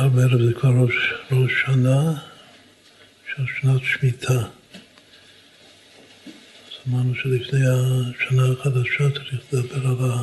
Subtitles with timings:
[0.00, 2.12] מחר בערב זה כבר ראש, ראש שנה
[3.36, 4.32] של שנת שמיטה.
[4.32, 4.40] אז
[6.88, 10.22] אמרנו שלפני השנה החדשה צריך לדבר על, ה,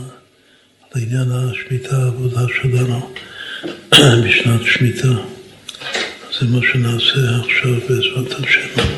[0.91, 3.13] על עניין השמיטה, העבודה שלנו
[4.25, 5.13] בשנת שמיטה.
[6.39, 8.96] זה מה שנעשה עכשיו בעזרת השם.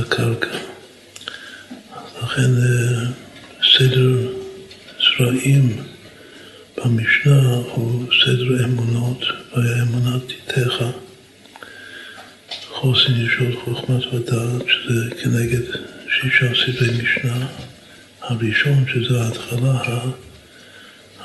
[0.00, 0.58] הקרקע.
[2.22, 3.06] לכן אה,
[3.76, 4.32] סדר
[5.18, 5.82] זרעים
[6.76, 9.24] במשנה הוא סדר אמונות,
[9.56, 10.84] והיה אמונת תיתך,
[12.68, 15.62] חוסן ישול חוכמת ודעת, שזה כנגד
[16.08, 17.46] שישה סדרי משנה.
[18.20, 20.00] הראשון, שזה ההתחלה,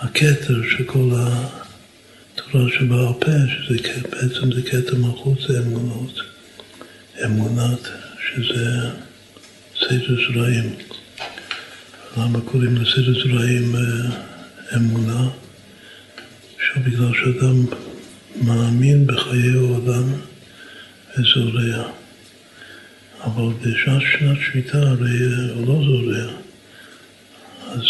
[0.02, 3.78] הכתר של כל התורה שבעל פה, שזה
[4.10, 6.20] בעצם זה כתר מלכות, זה אמונות.
[7.26, 7.90] אמונת,
[10.06, 10.76] סדר זרעים.
[12.18, 13.82] למה קוראים לסדר זרעים אה,
[14.76, 15.30] אמונה?
[16.78, 17.66] בגלל שאדם
[18.42, 20.04] מאמין בחיי העולם
[21.18, 21.90] וזורע.
[23.24, 25.20] אבל בשעת שנת שמיטה הרי
[25.56, 26.34] הוא לא זורע.
[27.72, 27.84] אז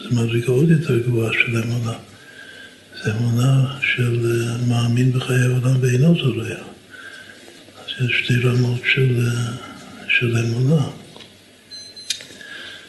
[0.00, 1.98] זו מדרגה עוד יותר גבוהה של אמונה.
[3.04, 6.56] זו אמונה של מאמין בחיי העולם ואינו זורע.
[7.78, 9.28] אז יש שתי רמות של,
[10.20, 10.86] של אמונה.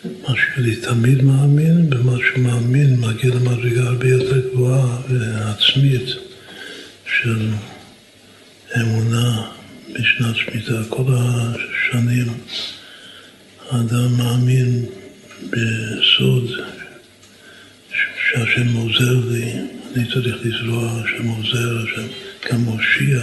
[0.03, 6.09] מה שאני תמיד מאמין, במה שהוא מאמין מגיע למדרגה הרבה יותר גבוהה ועצמית
[7.05, 7.47] של
[8.81, 9.41] אמונה
[9.93, 10.83] בשנת שמיטה.
[10.89, 12.33] כל השנים
[13.69, 14.85] האדם מאמין
[15.49, 16.45] בסוד
[17.95, 19.53] שהשם עוזר לי,
[19.95, 22.07] אני צריך לזרוע, השם עוזר, השם
[22.51, 23.19] גם מושיע.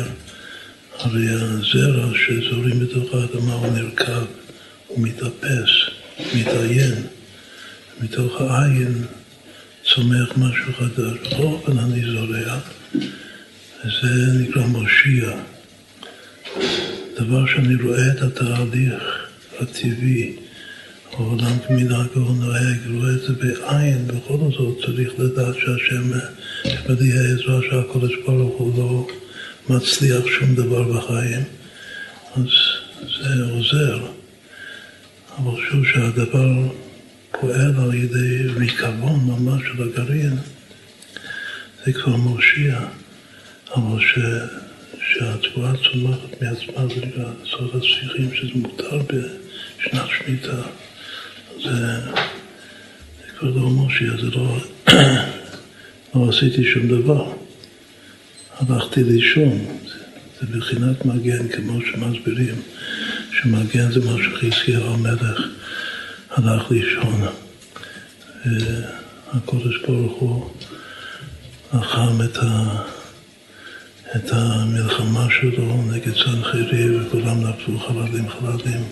[0.98, 4.24] הרי הזרע שזורים בתוך האדמה הוא נרקב,
[4.86, 5.70] הוא מתאפס.
[6.34, 6.94] מתעיין,
[8.00, 9.04] מתוך העין
[9.94, 11.18] צומח משהו חדש.
[11.22, 12.58] בכל אופן אני זורע,
[13.84, 15.30] וזה נקרא מושיע.
[17.20, 19.26] דבר שאני רואה את התהליך
[19.60, 20.36] הטבעי,
[21.12, 26.10] העולם כמנהגו נוהג, רואה את זה בעין, בכל זאת צריך לדעת שהשם,
[26.86, 29.06] בלי העזרה שהקודש ברוך הוא לא
[29.68, 31.42] מצליח שום דבר בחיים,
[32.36, 32.48] אז
[33.00, 34.06] זה עוזר.
[35.38, 36.52] אבל שוב שהדבר
[37.40, 40.36] פועל על ידי ריקבון ממש של הגרעין,
[41.84, 42.78] זה כבר מושיע,
[43.74, 44.18] אבל ש...
[45.12, 50.62] שהתבואה צומחת מעצמה זה נקרא סוד הספיחים, שזה מותר בשנת שמיטה.
[51.62, 52.00] זה,
[53.20, 54.58] זה כבר לא מושיע, זה לא,
[56.14, 57.45] לא עשיתי שום דבר.
[58.60, 59.66] הלכתי לישון,
[60.40, 62.62] זה, בחינת מגן, כמו שמסבירים.
[63.30, 65.40] שמגן זה מה שחזקיהו המלך
[66.30, 67.26] הלך לישון.
[68.44, 70.50] והקודש ברוך הוא
[71.74, 72.82] לחם את, ה,
[74.16, 78.84] את המלחמה שלו נגד סנחריב וכולם נפלו חללים חללים.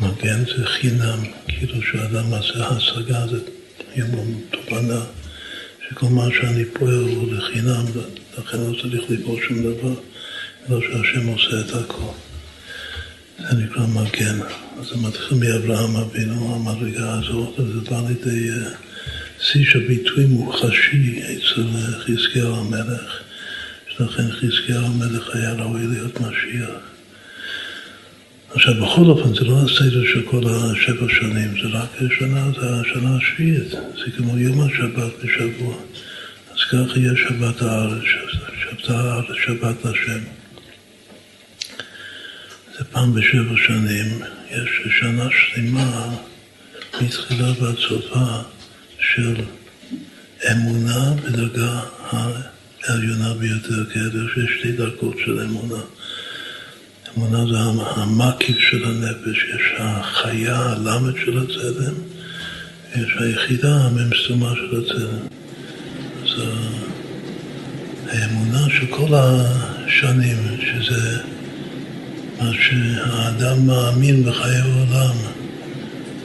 [0.00, 3.38] מגן זה חינם, כאילו שאדם עשה השגה, זה
[3.96, 5.00] יום תובנה,
[5.90, 7.84] שכל מה שאני פועל הוא לחינם,
[8.38, 9.94] לכן לא צריך לבוא שום דבר.
[10.68, 12.12] לא שהשם עושה את הכל.
[13.38, 14.38] זה נקרא מגן.
[14.80, 18.70] אז זה מתחיל מאברהם אבינו, המדרגה הזאת, וזה בא לידי אה,
[19.40, 23.20] שיא של ביטוי מוחשי אצל אה, חזקיהו המלך,
[23.96, 26.89] שלכן חזקיהו המלך היה ראוי להיות משיח.
[28.54, 31.88] עכשיו, בכל אופן, זה לא הסדר של כל השבע שנים, זה רק
[32.18, 35.74] שנה, זה השנה השביעית, זה כמו יום השבת בשבוע.
[36.50, 38.02] אז ככה יהיה שבת הארץ,
[38.62, 40.20] שבת הארץ, שבת השם.
[42.78, 44.70] זה פעם בשבע שנים, יש
[45.00, 46.16] שנה שלמה
[47.00, 48.42] מתחילה ועד סופה
[49.00, 49.34] של
[50.52, 51.80] אמונה בדרגה
[52.82, 55.82] העליונה ביותר, כי יש שתי דרגות של אמונה.
[57.18, 57.58] אמונה זה
[57.96, 61.94] המקיף של הנפש, יש החיה, הלמד של הצלם,
[62.96, 65.18] ויש היחידה הממסומה של הצלם.
[66.22, 66.42] אז
[68.08, 71.18] האמונה של כל השנים, שזה
[72.40, 75.14] מה שהאדם מאמין בחיי העולם,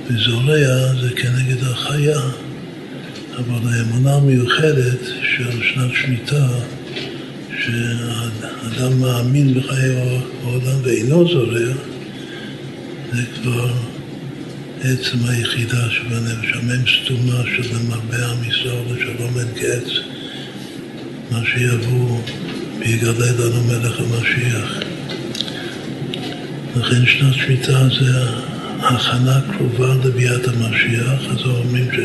[0.08, 2.20] וזורע זה כנגד החיה,
[3.38, 6.48] אבל האמונה המיוחדת של שנת שמיטה,
[7.66, 11.74] שהאדם מאמין בחיי העולם ואינו זורע,
[13.14, 13.72] זה כבר
[14.84, 19.90] עצם היחידה שבנפש, המם סתומה של למרבה עם ישראל לשלום אין קץ,
[21.32, 22.22] מה שיבוא
[22.80, 24.80] ויגלה לנו מלך המשיח.
[26.76, 28.26] לכן שנת שמיטה זה
[28.80, 32.00] הכנה קרובה לביאת המשיח, אז אומרים ש,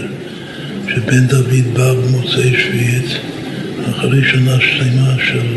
[0.95, 3.21] שבן דוד בא במוצאי שביעית
[3.91, 5.56] אחרי שנה שלמה של,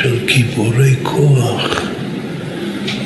[0.00, 1.86] של גיבורי כוח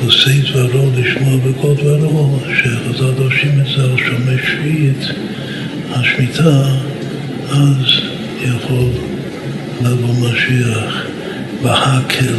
[0.05, 5.05] עושה דברו לשמוע בכל דברו, שחז"ל דורשים את זה על שומי שביעית,
[5.91, 6.63] השמיטה,
[7.49, 7.85] אז
[8.41, 8.89] יכול
[9.81, 11.05] לבוא משיח
[11.61, 12.35] בהקל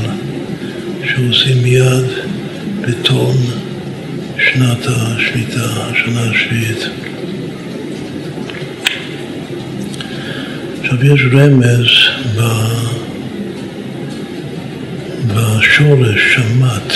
[1.04, 2.04] שעושים מיד
[2.80, 3.36] בתום
[4.38, 7.11] שנת השמיטה, השנה השביעית.
[10.82, 11.86] עכשיו יש רמז
[12.36, 12.42] ב...
[15.26, 16.92] בשורש שמט,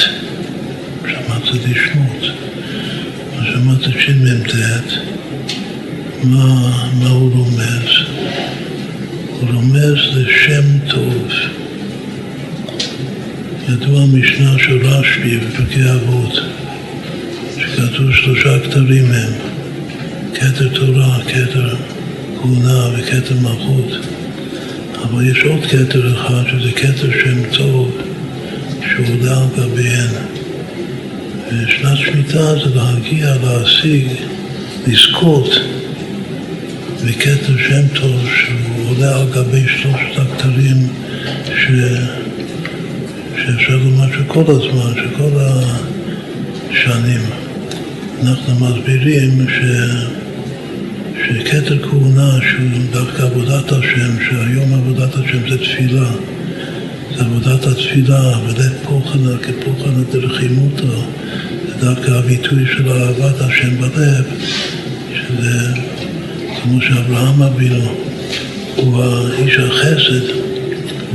[1.03, 2.23] שמט זה דשמות,
[3.45, 4.55] שמט זה שמ"ט,
[6.25, 7.89] מה, מה הוא רומז?
[9.41, 11.29] הוא רומז לשם טוב.
[13.69, 16.41] ידוע המשנה של רשב"י בפרקי אבות,
[17.59, 19.33] שכתוב שלושה כתרים הם,
[20.35, 21.77] כתר תורה, כתר
[22.47, 24.07] כהונה וכתר מלכות,
[25.03, 27.91] אבל יש עוד כתר אחד שזה כתר שם טוב
[28.81, 30.11] שעולה על גביהן.
[31.49, 34.07] ושנת שמיטה זה להגיע, להשיג,
[34.87, 35.49] לזכות
[37.05, 40.89] בכתר שם טוב שהוא עולה על גבי שלושת הכתרים
[41.47, 41.71] ש...
[43.37, 45.31] שאפשר לומר שכל הזמן, שכל
[46.71, 47.21] השנים
[48.23, 49.61] אנחנו מסבירים ש...
[51.27, 56.11] שכתר כהונה שהוא דווקא עבודת השם, שהיום עבודת השם זה תפילה,
[57.17, 60.83] זה עבודת התפילה, ולית פוחנה כפוחנה דרחימותא,
[61.67, 64.25] זה דווקא הביטוי של אהבת השם בלב,
[65.15, 65.73] שזה
[66.63, 67.95] כמו שאברהם אבינו
[68.77, 70.29] הוא האיש החסד,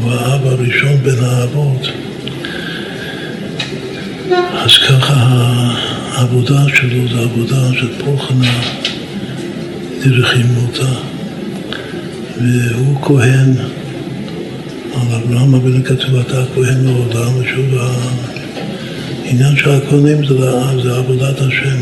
[0.02, 1.88] הוא האב הראשון בין האבות.
[4.54, 5.14] אז ככה
[6.12, 8.81] העבודה שלו זה עבודה של פוחנה
[10.04, 10.94] דרחימותא,
[12.42, 13.54] והוא כהן,
[14.94, 17.66] על אברהם אבינו כתוב אתה כהן לעולם, ושוב
[19.26, 20.36] העניין של הכהנים זה,
[20.84, 21.78] זה עבודת השם.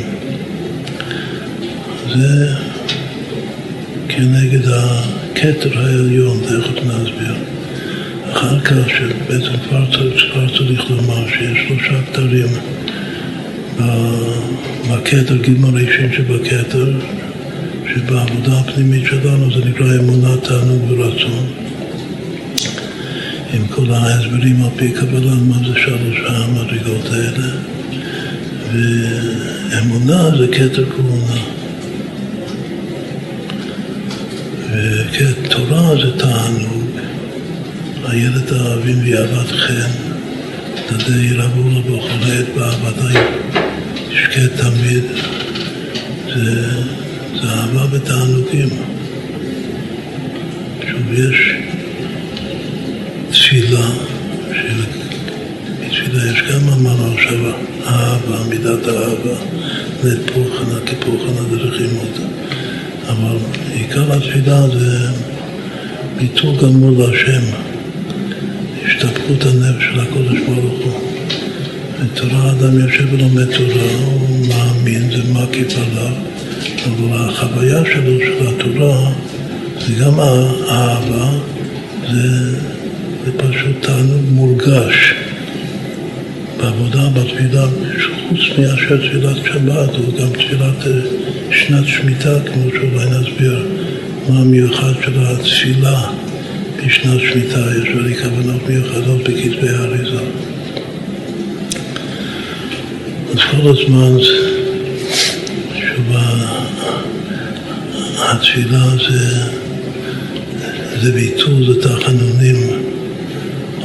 [2.15, 2.55] זה
[4.09, 7.35] כנגד הכתר העליון, תכף נסביר.
[8.31, 12.47] אחר כך, שבעצם כבר צריך, כבר צריך לומר שיש שלושה כתרים
[14.89, 16.91] בכתר, גימל ראשון שבכתר,
[17.99, 21.45] שבעבודה הפנימית שלנו זה נקרא אמונה, תענוג ורצון.
[23.53, 27.47] עם כל ההסברים על פי קבלה, מה זה שלוש המדרגות האלה.
[28.73, 31.41] ואמונה זה כתר כהונה.
[34.71, 36.89] וכתורה זה תענוג.
[38.05, 39.91] הילד האהבים ויאהבת חן,
[41.09, 43.19] ירבו לו בכל עת באהבתי
[44.11, 45.03] ישקה תמיד.
[46.35, 46.98] זה,
[47.69, 48.69] אהבה ותענוגים.
[50.89, 51.53] שוב, יש
[53.31, 53.87] תפילה,
[54.51, 57.37] שבתפילה יש גם אמרנו עכשיו
[57.87, 59.35] אהבה, מידת האהבה,
[60.85, 62.21] כפוחנה דרכים אותה.
[63.09, 63.37] אבל
[63.73, 65.07] עיקר התפילה זה
[66.17, 67.41] ביטול גמור להשם,
[68.85, 71.01] השתפכות הנפש של הקודש ברוך הוא.
[72.03, 76.28] בתורה אדם יושב ולומד תורה, הוא מאמין, זה מקיף עליו,
[76.87, 79.11] אבל החוויה שלו של התורה
[79.87, 81.29] זה גם האהבה,
[82.11, 82.57] זה,
[83.25, 85.13] זה פשוט תענוג מורגש.
[86.57, 87.65] בעבודה, בתפילה,
[88.29, 90.87] חוץ מאשר תפילת שבת, או גם תפילת
[91.51, 93.67] שנת שמיטה, כמו שאולי נסביר
[94.29, 96.01] מה המיוחד של התפילה
[96.85, 100.21] בשנת שמיטה, יש לי כוונות מיוחדות בכתבי האריזה.
[103.33, 104.17] אז כל הזמן,
[108.31, 109.49] התפילה זה,
[111.01, 112.89] זה ביטול, זה תחנונים.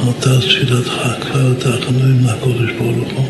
[0.06, 3.26] אותה תפילתך, כבר תחנונים לקודש ברוך הוא.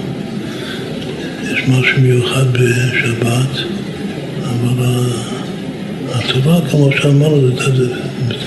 [1.43, 3.59] יש משהו מיוחד בשבת,
[4.45, 5.07] אבל
[6.13, 7.49] התורה, כמו שאמרנו,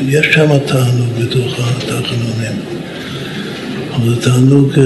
[0.07, 2.59] יש שם תענוג בתוך התחנונים,
[3.95, 4.79] אבל זה תענוג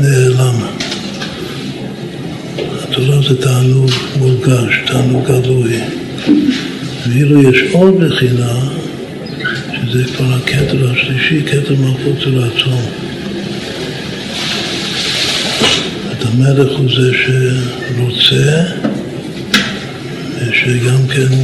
[0.00, 0.56] נעלם.
[2.82, 6.01] התורה זה תענוג מורגש, תענוג גלוי.
[7.12, 8.54] ואילו יש עוד בחינה,
[9.74, 12.82] שזה כבר הכתר השלישי, כתר מלכות ורצון.
[16.12, 18.62] את המלך הוא זה שרוצה,
[20.38, 21.34] ושגם כן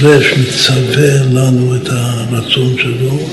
[0.00, 3.28] דורש, מצווה לנו את הרצון שלו,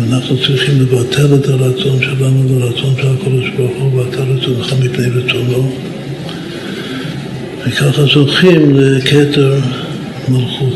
[0.00, 5.95] ואנחנו צריכים לבטל את הרצון שלנו לרצון של הקדוש ברוך הוא, ואתה רצונך מפני רצונו.
[7.66, 9.60] וככה זוכים לכתר
[10.28, 10.74] מלכות.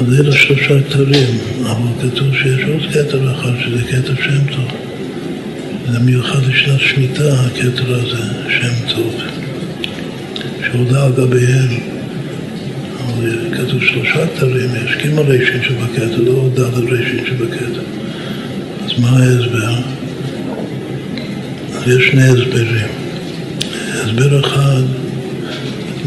[0.00, 4.68] אז אלה שלושה כתרים, אבל כתוב שיש עוד כתר אחד, שזה כתר שם טוב.
[5.92, 9.14] זה מיוחד לשנת שמיטה, הכתר הזה, שם טוב,
[10.66, 11.80] שהודה על גביהם.
[13.52, 17.82] כתוב שלושה כתרים, יש גימל רשין שבכתר, לא ד' רשין שבכתר.
[18.84, 19.74] אז מה ההסבר?
[21.74, 22.88] אז יש שני הסברים.
[23.94, 24.82] הסבר אחד,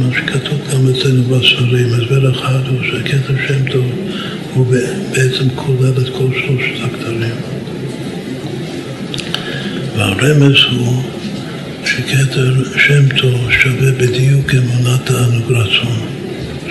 [0.01, 3.85] מה שכתוב גם אצלנו בספרים, הסבר אחד הוא שהכתר שם טוב
[4.53, 4.65] הוא
[5.11, 7.35] בעצם כולל את כל שלושת הכתרים.
[9.97, 11.03] והרמז הוא
[11.85, 16.11] שכתר שם טוב שווה בדיוק אמונת תענוג רצון.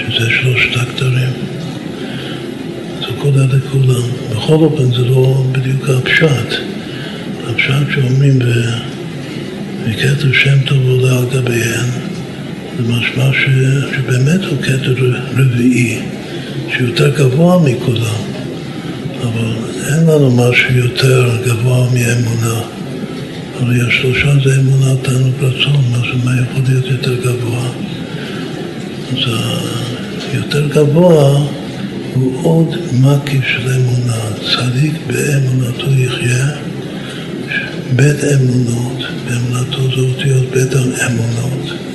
[0.09, 1.33] שזה שלושת הכתרים.
[3.01, 4.03] זה כולל לכולם.
[4.31, 6.61] בכל אופן זה לא בדיוק הפשט.
[7.47, 8.39] הפשט שאומרים
[9.87, 11.87] בכתר שם טוב עולה על גביהן,
[12.87, 13.47] זה ש...
[13.97, 14.95] שבאמת הוא כתר
[15.37, 15.99] רביעי,
[16.77, 18.21] שיותר גבוה מכולם.
[19.23, 19.53] אבל
[19.87, 22.61] אין לנו משהו יותר גבוה מאמונה.
[23.61, 25.85] הרי השלושה זה אמונה, תענוג רצון,
[26.25, 27.69] מה יכול להיות יותר גבוה?
[29.13, 29.19] אז
[30.35, 31.47] יותר גבוה
[32.15, 34.21] הוא עוד מקיף של אמונה.
[34.57, 36.47] צדיק באמונתו יחיה,
[37.97, 41.90] בית אמונות, באמונתו זה אותיות בית אמונות.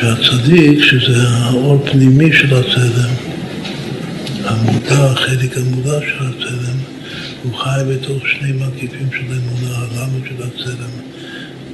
[0.00, 3.14] שהצדיק, שזה האור פנימי של הצלם,
[4.44, 6.78] המודע, החלק המודע של הצלם,
[7.42, 10.90] הוא חי בתוך שני מקיפים של אמונה, הלמה של הצלם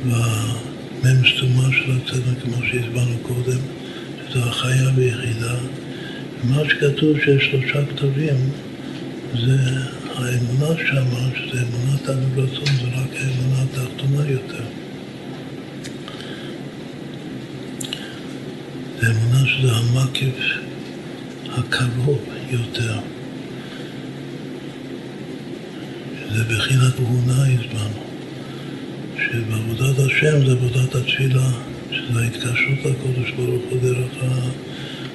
[0.04, 3.58] והמ"ם סתומה של הצלם, כמו שהסברנו קודם.
[4.34, 5.54] זו החיה ויחידה.
[6.44, 8.50] מה שכתוב שיש שלושה כתבים
[9.46, 9.56] זה
[10.14, 14.85] האמונה שמה, שזה אמונת ענוג רצון, זה רק האמונה התחתונה יותר.
[19.46, 20.34] זה שזה המקיף
[21.52, 22.18] הקרוב
[22.50, 22.98] יותר.
[26.28, 28.02] שזה בחינת תבונה הסברנו,
[29.16, 31.50] שבעבודת השם זה עבודת התפילה.
[31.90, 34.24] שזה ההתקשרות לקודש ברוך הוא דרך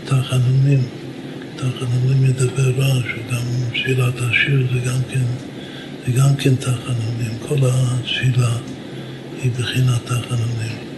[0.04, 0.84] התחנונים.
[1.56, 5.26] תחנונים מדבר רע, שגם תפילת השיר זה גם כן,
[6.06, 7.38] זה גם כן תחנונים.
[7.48, 8.58] כל התפילה
[9.44, 10.91] היא בחינת תחנונים.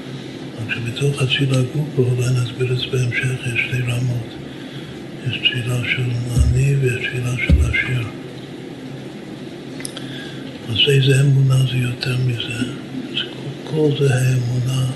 [0.70, 4.28] שבתוך התפילה גופו, אולי נסביר את זה בהמשך, יש שתי רמות.
[5.28, 6.04] יש תפילה של
[6.36, 8.08] עני ויש תפילה של השיר.
[10.70, 12.72] אז איזה אמונה זה יותר מזה?
[13.64, 14.92] כל זה האמונה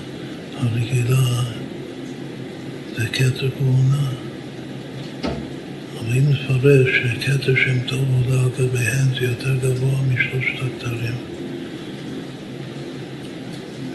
[0.56, 1.42] הרגילה
[2.96, 4.10] זה כתר כהונה.
[5.98, 11.37] אבל אם נפרש שכתר שם טוב עולה על גביהן זה יותר גבוה משלושת הכתרים.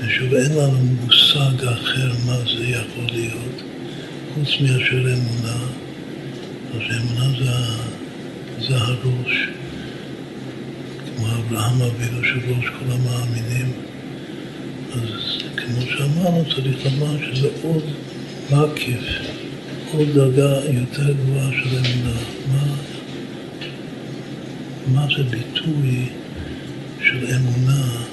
[0.05, 3.63] ושוב, אין לנו מושג אחר מה זה יכול להיות,
[4.33, 5.57] חוץ מאשר אמונה.
[6.73, 7.51] אז אמונה זה,
[8.67, 9.47] זה הראש,
[11.05, 13.71] כמו אברהם אבינו של ראש כל המאמינים.
[14.93, 17.83] אז כמו שאמרנו, צריך לומר שזה עוד
[18.51, 19.03] מקיף,
[19.93, 22.19] עוד דרגה יותר גבוהה של אמונה.
[22.51, 22.75] מה,
[24.87, 26.05] מה זה ביטוי
[27.01, 28.12] של אמונה,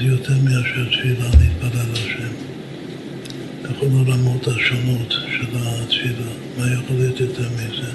[0.00, 2.32] שזה יותר מאשר תפילה להתפלל השם.
[3.62, 7.90] בכל הרמות השונות של התפילה, מה יכול להיות יותר מזה?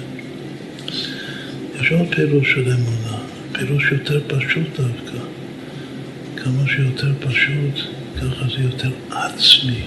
[1.80, 3.18] יש עוד פירוש של אמונה,
[3.52, 5.18] פירוש יותר פשוט דווקא.
[6.36, 7.86] כמה שיותר פשוט,
[8.16, 9.82] ככה זה יותר עצמי.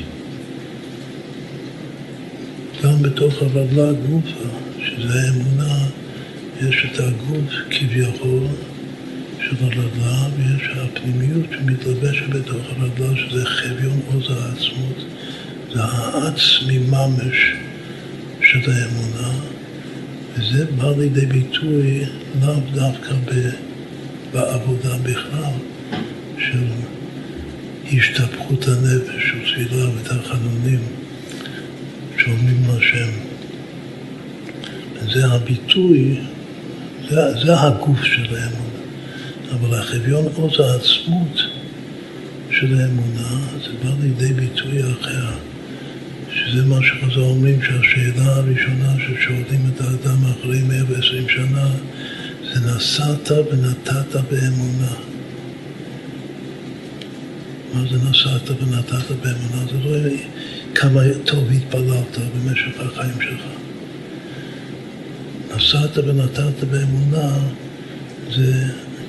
[2.84, 4.50] גם בתוך הרדלה גופה,
[4.86, 5.78] שזה האמונה,
[6.62, 8.44] יש את הגוף כביכול
[9.50, 15.06] של הרדלה, ויש הפנימיות שמתלבשת בתוך הרדלה, שזה חביון עוז העצמות,
[15.74, 17.54] זה העצמי ממש
[18.42, 19.40] של האמונה,
[20.34, 22.06] וזה בא לידי ביטוי
[22.42, 23.14] לאו דווקא
[24.34, 25.54] בעבודה בכלל,
[26.38, 26.66] של
[27.94, 30.80] השתפכות הנפש ותפילה ותחנונים
[32.18, 33.10] שאומרים להשם.
[35.14, 36.20] זה הביטוי,
[37.10, 38.69] זה, זה הגוף שלהם,
[39.52, 41.42] אבל החביון עוז העצמות
[42.52, 45.26] של האמונה, זה בא לידי ביטוי אחר,
[46.34, 51.68] שזה מה שחז"ל אומרים, שהשאלה הראשונה ששואלים את האדם אחרי 120 שנה,
[52.54, 54.94] זה נסעת ונתת באמונה.
[57.74, 59.66] מה זה נסעת ונתת באמונה?
[59.72, 60.10] זה לא
[60.76, 63.44] כמה טוב התפללת במשך החיים שלך.
[65.56, 67.32] נסעת ונתת באמונה
[68.36, 68.54] זה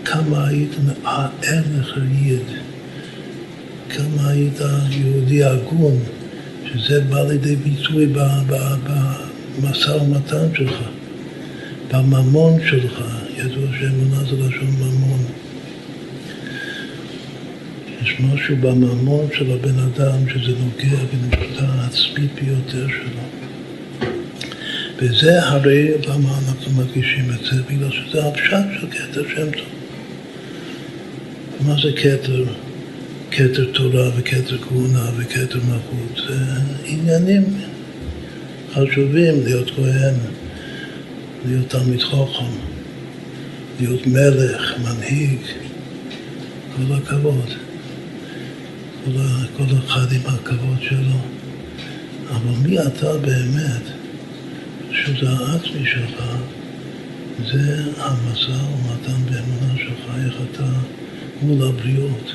[0.05, 0.71] כמה היית
[1.43, 2.43] ער לחריד,
[3.91, 5.99] כמה היית יהודי הגון,
[6.73, 8.07] שזה בא לידי ביטוי
[8.87, 10.77] במשא ומתן שלך,
[11.93, 13.01] בממון שלך,
[13.37, 15.25] ידוע שאמונה זה לשון ממון.
[18.03, 23.23] יש משהו בממון של הבן אדם שזה נוגע בנקודה העצמית ביותר שלו.
[24.99, 29.80] וזה הרי למה אנחנו מדגישים את זה, בגלל שזה הפשט של כתר שם טוב.
[31.67, 32.45] מה זה כתר?
[33.31, 36.29] כתר תורה וכתר כהונה וכתר מלכות.
[36.29, 36.35] זה
[36.85, 37.45] עניינים
[38.73, 40.15] חשובים להיות כהן,
[41.47, 42.53] להיות תלמיד חוכם,
[43.81, 45.39] להיות מלך, מנהיג,
[46.77, 47.51] כל הכבוד.
[49.05, 49.11] כל,
[49.57, 51.19] כל אחד עם הכבוד שלו.
[52.31, 53.83] אבל מי אתה באמת,
[54.93, 56.25] שזה העצמי שלך,
[57.53, 60.65] זה המשא ומתן באמונה שלך, איך אתה
[61.43, 62.33] מול הבריות.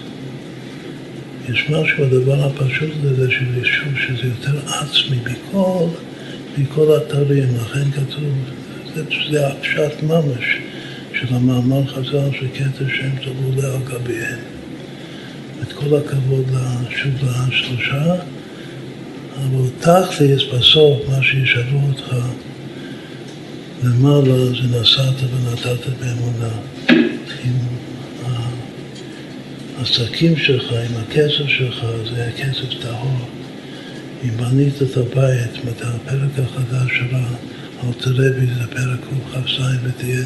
[1.50, 5.86] יש משהו בדבר הפשוט הזה של יישוב שזה יותר עצמי מכל,
[6.58, 8.34] מכל אתרים, לכן כתוב,
[8.96, 10.58] זה, זה הפשט ממש
[11.14, 14.40] של המאמר חז"ל שכתר שם טוב עולה על גביהם.
[15.62, 16.46] את כל הכבוד
[16.90, 18.16] שוב לשלושה,
[19.38, 22.16] אבל תכלס בסוף מה שישאלו אותך
[23.84, 26.50] למעלה זה נסעת ונתת באמונה.
[29.76, 33.30] עם העסקים שלך, עם הכסף שלך, זה היה כסף טהור.
[34.24, 37.16] אם בנית את הבית, הפרק החדש של
[37.84, 39.00] האלטרבי, זה פרק
[39.32, 40.24] קכ"ז ותהיה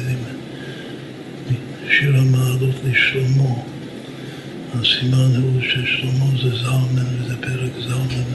[1.90, 3.54] שיר המעלות לשלמה.
[4.74, 8.30] הסימן הוא ששלמה זה זלמן וזה פרק זלמן.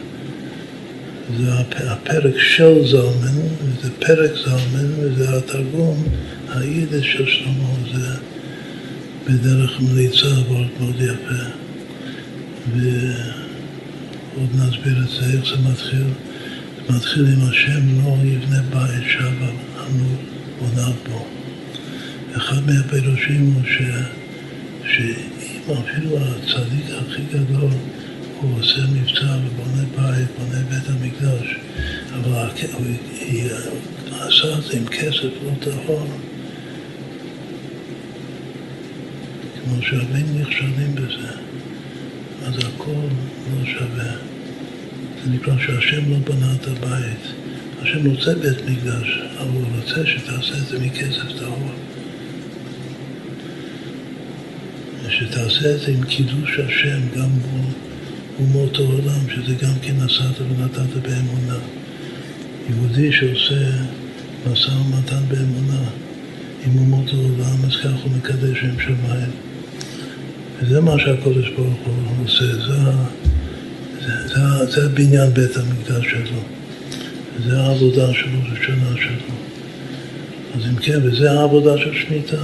[1.37, 1.53] זה
[1.91, 6.03] הפרק של זלמן, וזה פרק זלמן, וזה התרגום
[6.49, 8.04] היידיש של שלמה, זה
[9.27, 11.43] בדרך מליצה וורט מאוד יפה.
[12.75, 16.07] ועוד נסביר את זה, איך זה מתחיל.
[16.88, 20.15] זה מתחיל עם השם לא יבנה בית שבה, אנו
[20.59, 21.25] בוניו בו.
[22.38, 23.81] אחד מהפירושים הוא ש...
[24.85, 25.01] ש...
[25.73, 27.71] אפילו הצדיק הכי גדול,
[28.41, 31.55] הוא עושה מבצע ובונה בית, בונה בית המקדש,
[32.13, 32.38] אבל הוא
[34.19, 36.07] עשה את זה עם כסף לא טהור.
[39.65, 41.32] כמו שהרבים נכשלים בזה,
[42.45, 43.08] אז הכל
[43.51, 44.13] לא שווה.
[45.23, 47.34] זה נקרא שהשם לא בנה את הבית.
[47.82, 51.71] השם רוצה בית מקדש, אבל הוא רוצה שתעשה את זה מכסף טהור.
[55.10, 57.65] שתעשה את זה עם קידוש השם גם מול
[58.39, 61.60] אומות העולם, שזה גם כן נסעת ונתת באמונה.
[62.69, 63.84] יהודי שעושה
[64.51, 65.89] משא ומתן באמונה
[66.65, 69.32] עם אומות העולם, אז כך הוא מקדש שם שמיים.
[70.61, 72.73] וזה מה שהקודש ברוך הוא עושה, זה,
[74.05, 76.39] זה, זה, זה בניין בית המקדש שלו.
[77.45, 79.35] זה העבודה שלו, זה שנה שלו.
[80.55, 82.43] אז אם כן, וזה העבודה של שמיטה.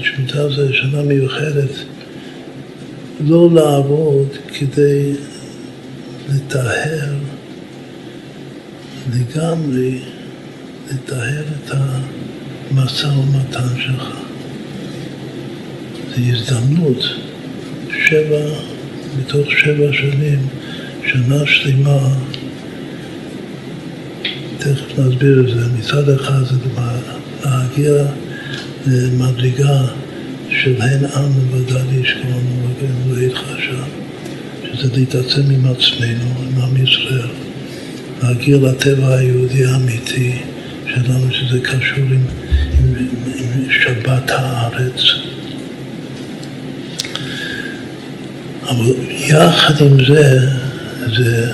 [0.00, 1.70] השמיטה זה שנה מיוחדת
[3.20, 5.12] לא לעבוד כדי
[6.28, 7.14] לטהר
[9.12, 10.00] לגמרי,
[10.92, 11.70] לטהר את
[12.70, 14.17] המשא ומתן שלך.
[16.26, 17.04] הזדמנות,
[18.08, 18.40] שבע,
[19.18, 20.38] מתוך שבע שנים,
[21.10, 21.98] שנה שלמה,
[24.58, 26.56] תכף נסביר את זה, מצד אחד זה
[27.44, 28.04] להגיע
[29.12, 29.80] מדרגה
[30.50, 32.44] של הן עם ובדל ישכון
[33.08, 33.84] ולא יתחשב,
[34.64, 37.28] שזה להתעצם עם עצמנו, עם עם ישראל,
[38.22, 40.32] להגיע לטבע היהודי האמיתי
[40.86, 42.24] שלנו, שזה קשור עם,
[42.78, 42.94] עם,
[43.38, 45.27] עם שבת הארץ.
[48.68, 50.38] אבל יחד עם זה,
[51.16, 51.52] זה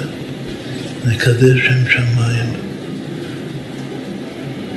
[1.06, 2.52] לקדש שם שמיים.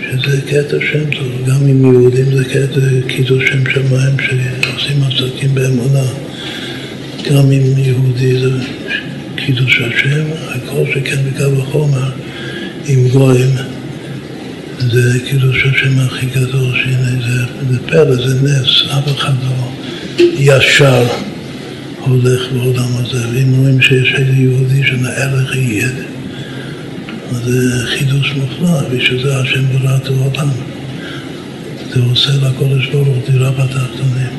[0.01, 6.05] שזה קטע שם טוב, גם עם יהודים זה קטע קידוש שם שמיים שעושים עסקים באמונה,
[7.29, 8.49] גם עם יהודי זה
[9.35, 12.09] קידוש השם, הכל שכן בקו החומר
[12.87, 13.55] עם גויים.
[14.79, 19.71] זה קידוש השם הכי גדול, שהנה זה, זה פלא, זה נס, אף אחד לא
[20.39, 21.03] ישר
[22.09, 25.87] הולך בעולם הזה, ואם רואים שיש איזה יהודי שנאה לך יהיה,
[27.31, 30.49] אז זה חידוש מופלא, ושזה השם ברא את העולם.
[31.93, 34.33] זה עושה לקודש ברוך דירה בתחתונים.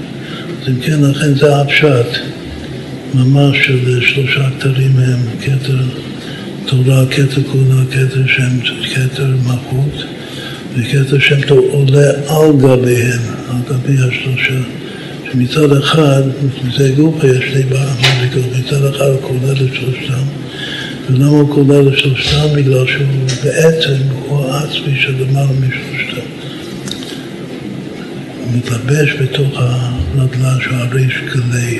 [0.62, 2.18] אז אם כן, לכן זה הפשט,
[3.14, 5.78] ממש של שלושה כתרים מהם, כתר
[6.66, 8.60] תורה, כתר כהונה, כתר שם,
[8.94, 10.04] כתר מלכות,
[10.76, 14.60] וכתר שם טוב עולה על גביהם, על גבי השלושה.
[15.32, 16.22] שמצד אחד,
[16.76, 20.22] זה גופה יש לי במוזיקה, מצד אחד הוא כולל את שלושתם,
[21.10, 22.46] ולמה הוא כולל את שלושתם?
[22.56, 23.06] בגלל שהוא
[23.44, 23.96] בעצם,
[24.28, 26.26] הוא העצמי של למעלה משלושתם.
[28.44, 31.78] הוא מתלבש בתוך הנדל"ן של הריש גלי.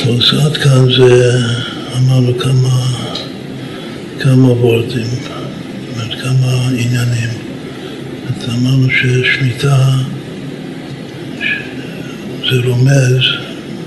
[0.00, 1.32] אז עד כאן זה,
[1.98, 2.86] אמרנו כמה,
[4.20, 5.06] כמה וורדים,
[6.22, 7.43] כמה עניינים.
[8.48, 9.90] אמרנו ששמיטה
[12.50, 13.22] זה רומז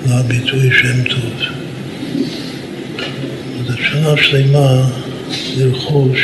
[0.09, 1.33] לביטוי שם טוב.
[3.59, 4.87] אז שנה שלמה
[5.57, 6.19] לרכוש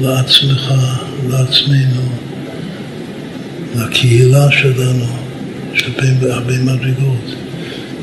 [0.00, 0.72] לעצמך,
[1.28, 2.02] לעצמנו,
[3.76, 5.06] לקהילה שלנו,
[5.74, 5.84] יש
[6.22, 7.34] הרבה מדרגות.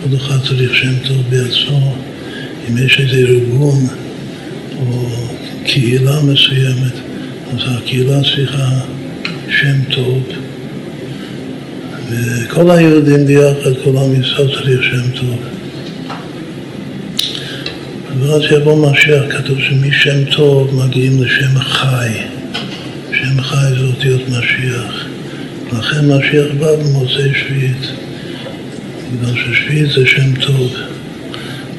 [0.04, 1.96] כל אחד צריך שם טוב בעצמו.
[2.70, 3.88] אם יש איזה ארגון
[4.80, 5.10] או
[5.66, 6.94] קהילה מסוימת,
[7.54, 8.70] אז הקהילה צריכה
[9.62, 10.24] שם טוב.
[12.10, 15.40] וכל היהודים ביחד, כל עם ישראל צריך שם טוב.
[18.20, 22.10] ואז יבוא משיח, כתוב שמשם טוב מגיעים לשם החי.
[23.14, 25.06] שם חי זה אותיות משיח.
[25.74, 27.92] לכן משיח בא במוצאי שביעית.
[29.14, 30.74] בגלל ששביעית זה שם טוב.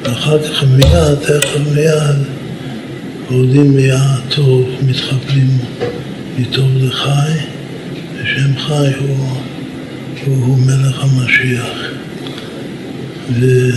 [0.03, 2.17] ואחר כך מיד, תכף מיד,
[3.29, 5.47] עולים מהטוב, מתחברים
[6.37, 7.31] מטוב לחי,
[8.25, 9.37] ושם חי הוא,
[10.25, 11.91] הוא, הוא מלך המשיח.
[13.39, 13.69] ו...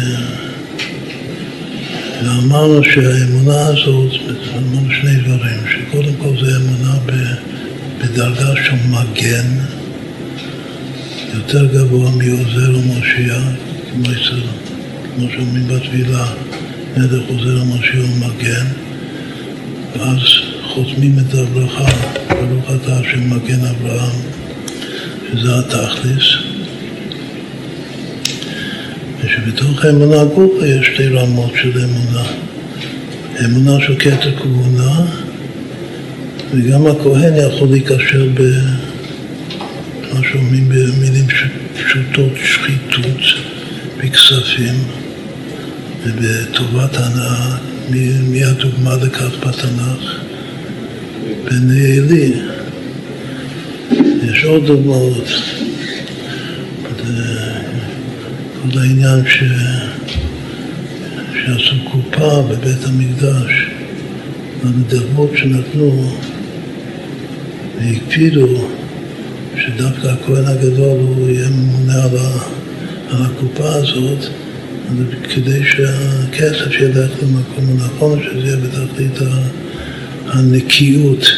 [2.25, 4.11] ואמרנו שהאמונה הזאת,
[4.57, 6.99] אמרנו שני דברים, שקודם כל זה אמונה
[8.01, 9.47] בדרגה של מגן,
[11.35, 13.39] יותר גבוה מעוזר ומושיע,
[15.17, 16.27] כמו שאומרים בתפילה,
[16.97, 18.67] נדח עוזר ומושיע ומגן,
[19.97, 20.48] ואז
[20.85, 21.87] חותמים את הברכה,
[22.29, 24.21] ברוך אתה של מגן אברהם,
[25.33, 26.25] שזה התכלס.
[29.21, 32.25] ושבתוך האמונה הגופה יש שתי רמות של אמונה.
[33.45, 35.05] אמונה של כתר כהונה,
[36.55, 38.43] וגם הכהן יכול להיקשר ב...
[40.13, 41.27] מה שאומרים במילים
[41.75, 43.23] פשוטות, שחיתות
[43.97, 44.75] בכספים
[46.05, 47.57] ובטובת הנאה,
[48.29, 50.28] מי הדוגמה לכך בתנ"ך?
[51.51, 52.33] בני עלי.
[54.25, 55.29] יש עוד דוגמאות.
[58.63, 59.45] כל העניין ש...
[61.35, 63.67] שעשו קופה בבית המקדש,
[64.65, 66.13] הנדבות שנתנו
[67.79, 68.69] והקפידו
[69.57, 72.31] שדווקא הכהן הגדול הוא יהיה ממונה על, ה...
[73.11, 74.25] על הקופה הזאת,
[75.35, 79.19] כדי שהכסף ילך למקום הנכון, שזה יהיה בתכלית
[80.33, 81.33] הנקיות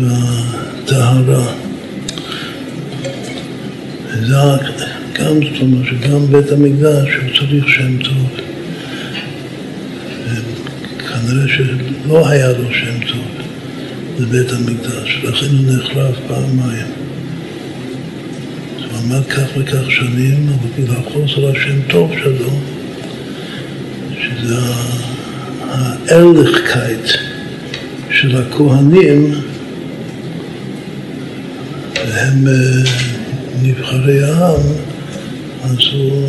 [0.00, 1.52] והטהרה.
[4.06, 4.36] וזה
[5.12, 8.40] גם, זאת אומרת שגם בית המקדש הוא צריך שם טוב.
[10.98, 13.26] כנראה שלא היה לו שם טוב
[14.20, 16.86] בבית המקדש, לכן הוא נחרב פעמיים.
[18.78, 22.50] הוא עמד כך וכך שנים, אבל בגלל חוסר השם טוב שלו,
[24.22, 24.56] שזה
[25.60, 27.25] הארליכקייט
[28.20, 29.34] של הכהנים,
[32.08, 32.44] והם
[33.62, 34.60] נבחרי העם,
[35.64, 36.28] אז הוא